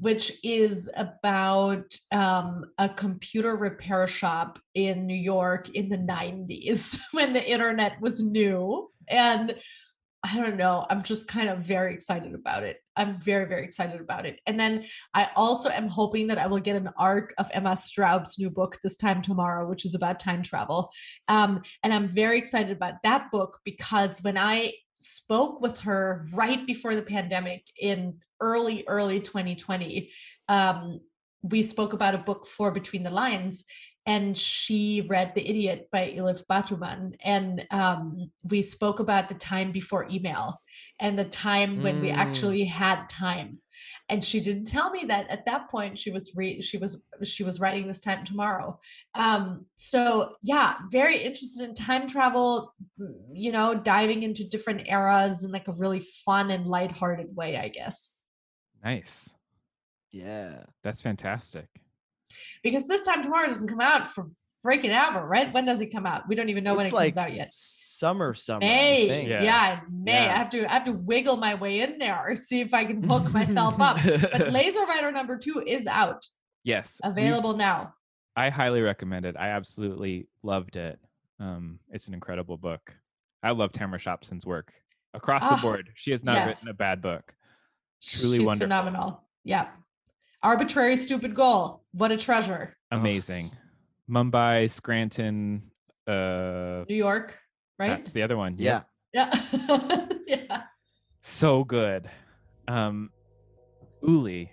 which 0.00 0.32
is 0.44 0.90
about 0.96 1.94
um 2.12 2.64
a 2.78 2.88
computer 2.88 3.56
repair 3.56 4.06
shop 4.06 4.58
in 4.74 5.06
New 5.06 5.14
York 5.14 5.68
in 5.70 5.88
the 5.88 5.98
90s 5.98 6.98
when 7.12 7.32
the 7.32 7.44
internet 7.44 8.00
was 8.00 8.22
new 8.22 8.90
and 9.08 9.54
I 10.26 10.36
don't 10.38 10.56
know. 10.56 10.84
I'm 10.90 11.02
just 11.02 11.28
kind 11.28 11.48
of 11.48 11.58
very 11.58 11.94
excited 11.94 12.34
about 12.34 12.64
it. 12.64 12.78
I'm 12.96 13.20
very, 13.20 13.46
very 13.46 13.64
excited 13.64 14.00
about 14.00 14.26
it. 14.26 14.40
And 14.46 14.58
then 14.58 14.84
I 15.14 15.28
also 15.36 15.68
am 15.68 15.86
hoping 15.88 16.26
that 16.28 16.38
I 16.38 16.48
will 16.48 16.58
get 16.58 16.74
an 16.74 16.90
arc 16.96 17.32
of 17.38 17.48
Emma 17.52 17.76
Straub's 17.76 18.36
new 18.38 18.50
book 18.50 18.78
this 18.82 18.96
time 18.96 19.22
tomorrow, 19.22 19.68
which 19.68 19.84
is 19.84 19.94
about 19.94 20.18
time 20.18 20.42
travel. 20.42 20.90
Um, 21.28 21.62
and 21.84 21.94
I'm 21.94 22.08
very 22.08 22.38
excited 22.38 22.76
about 22.76 22.94
that 23.04 23.30
book 23.30 23.60
because 23.64 24.20
when 24.22 24.36
I 24.36 24.72
spoke 25.06 25.60
with 25.60 25.80
her 25.80 26.26
right 26.32 26.66
before 26.66 26.94
the 26.96 27.02
pandemic 27.02 27.64
in 27.80 28.18
early, 28.40 28.84
early 28.88 29.20
2020, 29.20 30.10
um, 30.48 31.00
we 31.42 31.62
spoke 31.62 31.92
about 31.92 32.14
a 32.16 32.18
book 32.18 32.46
for 32.46 32.72
Between 32.72 33.04
the 33.04 33.10
Lines 33.10 33.64
and 34.04 34.36
she 34.36 35.06
read 35.08 35.32
The 35.34 35.48
Idiot 35.48 35.88
by 35.92 36.12
Elif 36.16 36.42
Batuman. 36.50 37.14
And 37.24 37.66
um, 37.70 38.30
we 38.42 38.62
spoke 38.62 38.98
about 39.00 39.28
the 39.28 39.34
time 39.34 39.72
before 39.72 40.08
email 40.10 40.60
and 41.00 41.18
the 41.18 41.24
time 41.24 41.82
when 41.82 42.00
we 42.00 42.08
Mm. 42.08 42.16
actually 42.16 42.64
had 42.64 43.08
time. 43.08 43.58
And 44.08 44.24
she 44.24 44.38
didn't 44.38 44.66
tell 44.66 44.90
me 44.90 45.04
that 45.08 45.28
at 45.28 45.46
that 45.46 45.68
point 45.68 45.98
she 45.98 46.12
was 46.12 46.32
re- 46.36 46.60
she 46.60 46.78
was 46.78 47.02
she 47.24 47.42
was 47.42 47.58
writing 47.58 47.88
this 47.88 48.00
time 48.00 48.24
tomorrow. 48.24 48.78
Um, 49.14 49.66
so 49.74 50.36
yeah, 50.42 50.74
very 50.92 51.16
interested 51.16 51.68
in 51.68 51.74
time 51.74 52.08
travel, 52.08 52.72
you 53.32 53.50
know, 53.50 53.74
diving 53.74 54.22
into 54.22 54.44
different 54.44 54.86
eras 54.86 55.42
in 55.42 55.50
like 55.50 55.66
a 55.66 55.72
really 55.72 56.00
fun 56.24 56.52
and 56.52 56.66
lighthearted 56.66 57.34
way, 57.34 57.56
I 57.56 57.68
guess. 57.68 58.12
Nice. 58.84 59.34
Yeah. 60.12 60.62
That's 60.84 61.00
fantastic. 61.00 61.66
Because 62.62 62.86
this 62.86 63.04
time 63.04 63.22
tomorrow 63.22 63.46
doesn't 63.46 63.68
come 63.68 63.80
out 63.80 64.08
for 64.12 64.28
freaking 64.66 64.90
ever, 64.90 65.24
right? 65.26 65.52
When 65.54 65.64
does 65.64 65.80
it 65.80 65.86
come 65.92 66.06
out? 66.06 66.28
We 66.28 66.34
don't 66.34 66.48
even 66.48 66.64
know 66.64 66.74
when 66.74 66.86
it 66.86 66.92
like 66.92 67.14
comes 67.14 67.26
out 67.26 67.34
yet. 67.34 67.52
summer, 67.52 68.34
summer. 68.34 68.64
I 68.64 68.66
May, 68.68 69.08
think. 69.08 69.28
yeah, 69.28 69.42
Yeah. 69.42 69.80
May. 69.90 70.12
Yeah. 70.24 70.34
I 70.34 70.36
have 70.38 70.50
to 70.50 70.70
I 70.70 70.72
have 70.74 70.84
to 70.86 70.92
wiggle 70.92 71.36
my 71.36 71.54
way 71.54 71.80
in 71.80 71.98
there 71.98 72.20
or 72.26 72.36
see 72.36 72.60
if 72.60 72.74
I 72.74 72.84
can 72.84 73.02
hook 73.08 73.32
myself 73.32 73.80
up. 73.80 73.98
But 74.04 74.50
Laser 74.52 74.80
Rider 74.84 75.12
number 75.12 75.38
two 75.38 75.62
is 75.66 75.86
out, 75.86 76.26
yes, 76.64 77.00
we- 77.04 77.10
available 77.10 77.56
now. 77.56 77.94
I 78.38 78.50
highly 78.50 78.82
recommend 78.82 79.24
it. 79.24 79.34
I 79.38 79.48
absolutely 79.48 80.28
loved 80.42 80.76
it. 80.76 80.98
Um, 81.40 81.78
it's 81.90 82.06
an 82.08 82.12
incredible 82.14 82.58
book. 82.58 82.92
I 83.42 83.52
love 83.52 83.72
Tamara 83.72 83.98
Shopsin's 83.98 84.44
work 84.44 84.72
across 85.14 85.42
Ah, 85.44 85.56
the 85.56 85.62
board. 85.62 85.88
She 85.94 86.10
has 86.10 86.22
not 86.22 86.34
yes. 86.34 86.48
written 86.48 86.68
a 86.68 86.74
bad 86.74 87.00
book. 87.00 87.32
Truly 88.02 88.38
She's 88.38 88.46
wonderful. 88.46 88.66
phenomenal. 88.66 89.22
Yeah. 89.44 89.68
Arbitrary 90.42 90.96
stupid 90.98 91.34
goal. 91.34 91.82
What 91.92 92.12
a 92.12 92.18
treasure. 92.18 92.76
Amazing. 92.90 93.44
s- 93.46 93.54
Mumbai, 94.10 94.70
Scranton, 94.70 95.62
uh, 96.06 96.84
New 96.88 96.96
York, 96.96 97.36
right? 97.78 97.88
that's 97.88 98.10
the 98.10 98.22
other 98.22 98.36
one. 98.36 98.54
Yeah. 98.58 98.82
Yeah. 99.12 99.32
yeah. 100.26 100.62
so 101.22 101.64
good. 101.64 102.08
Um, 102.68 103.10
Uli, 104.02 104.50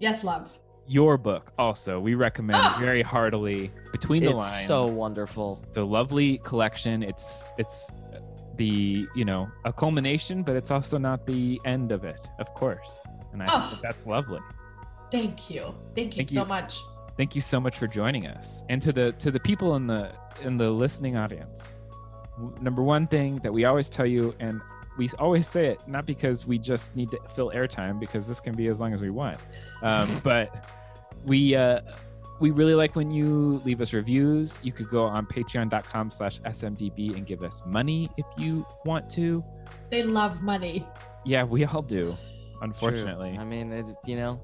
Yes, 0.00 0.22
love. 0.24 0.58
your 0.86 1.16
book 1.18 1.52
also 1.58 1.98
we 1.98 2.14
recommend 2.14 2.58
Ah! 2.62 2.76
very 2.78 3.02
heartily. 3.02 3.70
Between 3.92 4.22
the 4.22 4.30
It's 4.30 4.38
lines, 4.38 4.66
so 4.66 4.86
wonderful. 4.86 5.60
it's 5.66 5.76
a 5.78 5.82
lovely 5.84 6.38
collection. 6.44 7.02
It's 7.02 7.50
it's 7.58 7.90
the 8.56 9.06
you 9.16 9.24
know 9.24 9.48
a 9.64 9.72
culmination, 9.72 10.42
but 10.42 10.54
it's 10.56 10.70
also 10.70 10.98
not 10.98 11.26
the 11.26 11.60
end 11.64 11.90
of 11.92 12.04
it, 12.04 12.28
of 12.38 12.52
course. 12.54 13.04
And 13.32 13.42
I 13.42 13.46
think 13.46 13.62
Oh. 13.62 13.70
that 13.72 13.82
that's 13.82 14.06
lovely. 14.06 14.40
Thank 15.10 15.50
you. 15.50 15.74
Thank 15.94 16.16
you 16.16 16.22
Thank 16.24 16.30
so 16.30 16.42
you. 16.42 16.46
much. 16.48 16.78
Thank 17.16 17.34
you 17.34 17.40
so 17.40 17.58
much 17.58 17.78
for 17.78 17.86
joining 17.86 18.26
us, 18.26 18.62
and 18.68 18.80
to 18.82 18.92
the 18.92 19.12
to 19.12 19.30
the 19.30 19.40
people 19.40 19.76
in 19.76 19.86
the 19.86 20.12
in 20.42 20.58
the 20.58 20.70
listening 20.70 21.16
audience. 21.16 21.76
Number 22.60 22.82
one 22.82 23.06
thing 23.06 23.36
that 23.38 23.52
we 23.52 23.64
always 23.64 23.88
tell 23.88 24.04
you, 24.04 24.34
and 24.38 24.60
we 24.98 25.08
always 25.18 25.48
say 25.48 25.66
it 25.68 25.80
not 25.88 26.04
because 26.04 26.46
we 26.46 26.58
just 26.58 26.94
need 26.94 27.10
to 27.10 27.18
fill 27.34 27.50
airtime, 27.52 27.98
because 27.98 28.28
this 28.28 28.38
can 28.40 28.54
be 28.54 28.68
as 28.68 28.80
long 28.80 28.92
as 28.92 29.00
we 29.00 29.08
want, 29.08 29.38
um, 29.82 30.20
but 30.24 30.66
we 31.24 31.56
uh, 31.56 31.80
we 32.38 32.50
really 32.50 32.74
like 32.74 32.94
when 32.96 33.10
you 33.10 33.62
leave 33.64 33.80
us 33.80 33.94
reviews. 33.94 34.58
You 34.62 34.72
could 34.72 34.90
go 34.90 35.04
on 35.04 35.26
Patreon.com/slash 35.26 36.40
SMDB 36.40 37.16
and 37.16 37.26
give 37.26 37.42
us 37.42 37.62
money 37.64 38.10
if 38.18 38.26
you 38.36 38.66
want 38.84 39.08
to. 39.10 39.42
They 39.90 40.02
love 40.02 40.42
money. 40.42 40.86
Yeah, 41.24 41.44
we 41.44 41.64
all 41.64 41.80
do. 41.82 42.10
It's 42.62 42.78
true. 42.78 42.88
Unfortunately, 42.88 43.36
I 43.38 43.44
mean, 43.44 43.72
it, 43.72 43.86
you 44.04 44.16
know, 44.16 44.40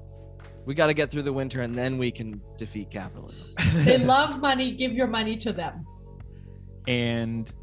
we 0.65 0.73
got 0.73 0.87
to 0.87 0.93
get 0.93 1.11
through 1.11 1.23
the 1.23 1.33
winter 1.33 1.61
and 1.61 1.77
then 1.77 1.97
we 1.97 2.11
can 2.11 2.41
defeat 2.57 2.89
capitalism. 2.91 3.53
They 3.83 3.97
love 3.97 4.39
money. 4.39 4.71
Give 4.71 4.93
your 4.93 5.07
money 5.07 5.35
to 5.37 5.51
them. 5.51 5.85
And 6.87 7.53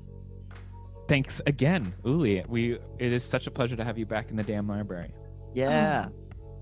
thanks 1.08 1.40
again, 1.46 1.94
Uli. 2.04 2.44
We 2.48 2.78
it 2.98 3.12
is 3.12 3.24
such 3.24 3.46
a 3.46 3.50
pleasure 3.50 3.76
to 3.76 3.84
have 3.84 3.98
you 3.98 4.06
back 4.06 4.30
in 4.30 4.36
the 4.36 4.42
damn 4.42 4.68
library. 4.68 5.12
Yeah. 5.54 6.06
Um, 6.06 6.12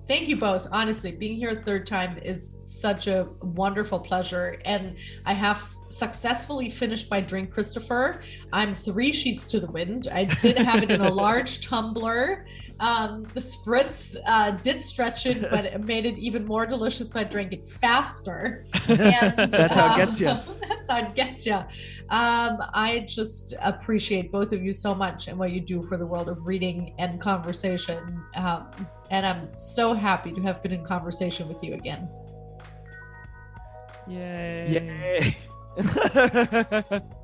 thank 0.07 0.29
you 0.29 0.37
both. 0.37 0.67
Honestly, 0.73 1.13
being 1.13 1.37
here 1.37 1.51
a 1.51 1.63
third 1.63 1.87
time 1.87 2.19
is 2.19 2.57
such 2.81 3.07
a 3.07 3.29
wonderful 3.43 3.99
pleasure. 3.99 4.61
And 4.65 4.97
I 5.25 5.35
have 5.35 5.69
successfully 5.89 6.71
finished 6.71 7.11
my 7.11 7.21
drink, 7.21 7.51
Christopher. 7.51 8.21
I'm 8.53 8.75
three 8.75 9.13
sheets 9.13 9.47
to 9.49 9.61
the 9.61 9.71
wind. 9.71 10.09
I 10.13 10.25
did 10.25 10.59
have 10.59 10.83
it 10.83 10.91
in 10.91 11.01
a 11.01 11.11
large 11.25 11.67
tumbler. 11.67 12.47
Um, 12.81 13.25
the 13.35 13.41
spritz 13.41 14.17
uh, 14.27 14.53
did 14.53 14.83
stretch 14.83 15.27
it, 15.27 15.43
but 15.51 15.65
it 15.65 15.85
made 15.85 16.07
it 16.07 16.17
even 16.19 16.45
more 16.45 16.67
delicious. 16.67 17.13
So 17.13 17.21
I 17.21 17.25
drank 17.25 17.53
it 17.53 17.67
faster. 17.67 18.65
And, 18.89 19.53
That's 19.53 19.77
how 19.77 19.95
it 19.95 19.97
gets 19.97 20.21
you. 20.21 20.27
That's 20.69 20.91
how 20.91 20.99
it 20.99 21.15
gets 21.15 21.47
you. 21.47 21.55
Um, 21.55 22.59
I 22.73 23.05
just 23.09 23.55
appreciate 23.63 24.33
both 24.33 24.53
of 24.53 24.63
you 24.63 24.73
so 24.73 24.95
much 24.95 25.29
and 25.29 25.39
what 25.39 25.53
you 25.53 25.61
do 25.61 25.83
for 25.83 25.97
the 25.97 26.07
world 26.07 26.29
of 26.29 26.47
reading 26.47 26.95
and 26.99 27.21
conversation. 27.21 28.23
Um, 28.35 28.71
and 29.11 29.27
I'm 29.27 29.55
so 29.55 29.95
happy 29.95 30.33
to 30.33 30.41
have 30.43 30.63
been 30.63 30.73
in 30.73 30.85
conversation 30.85 31.49
with 31.49 31.63
you 31.63 31.75
again. 31.75 32.09
Yay. 34.09 35.35
Yay! 35.77 37.01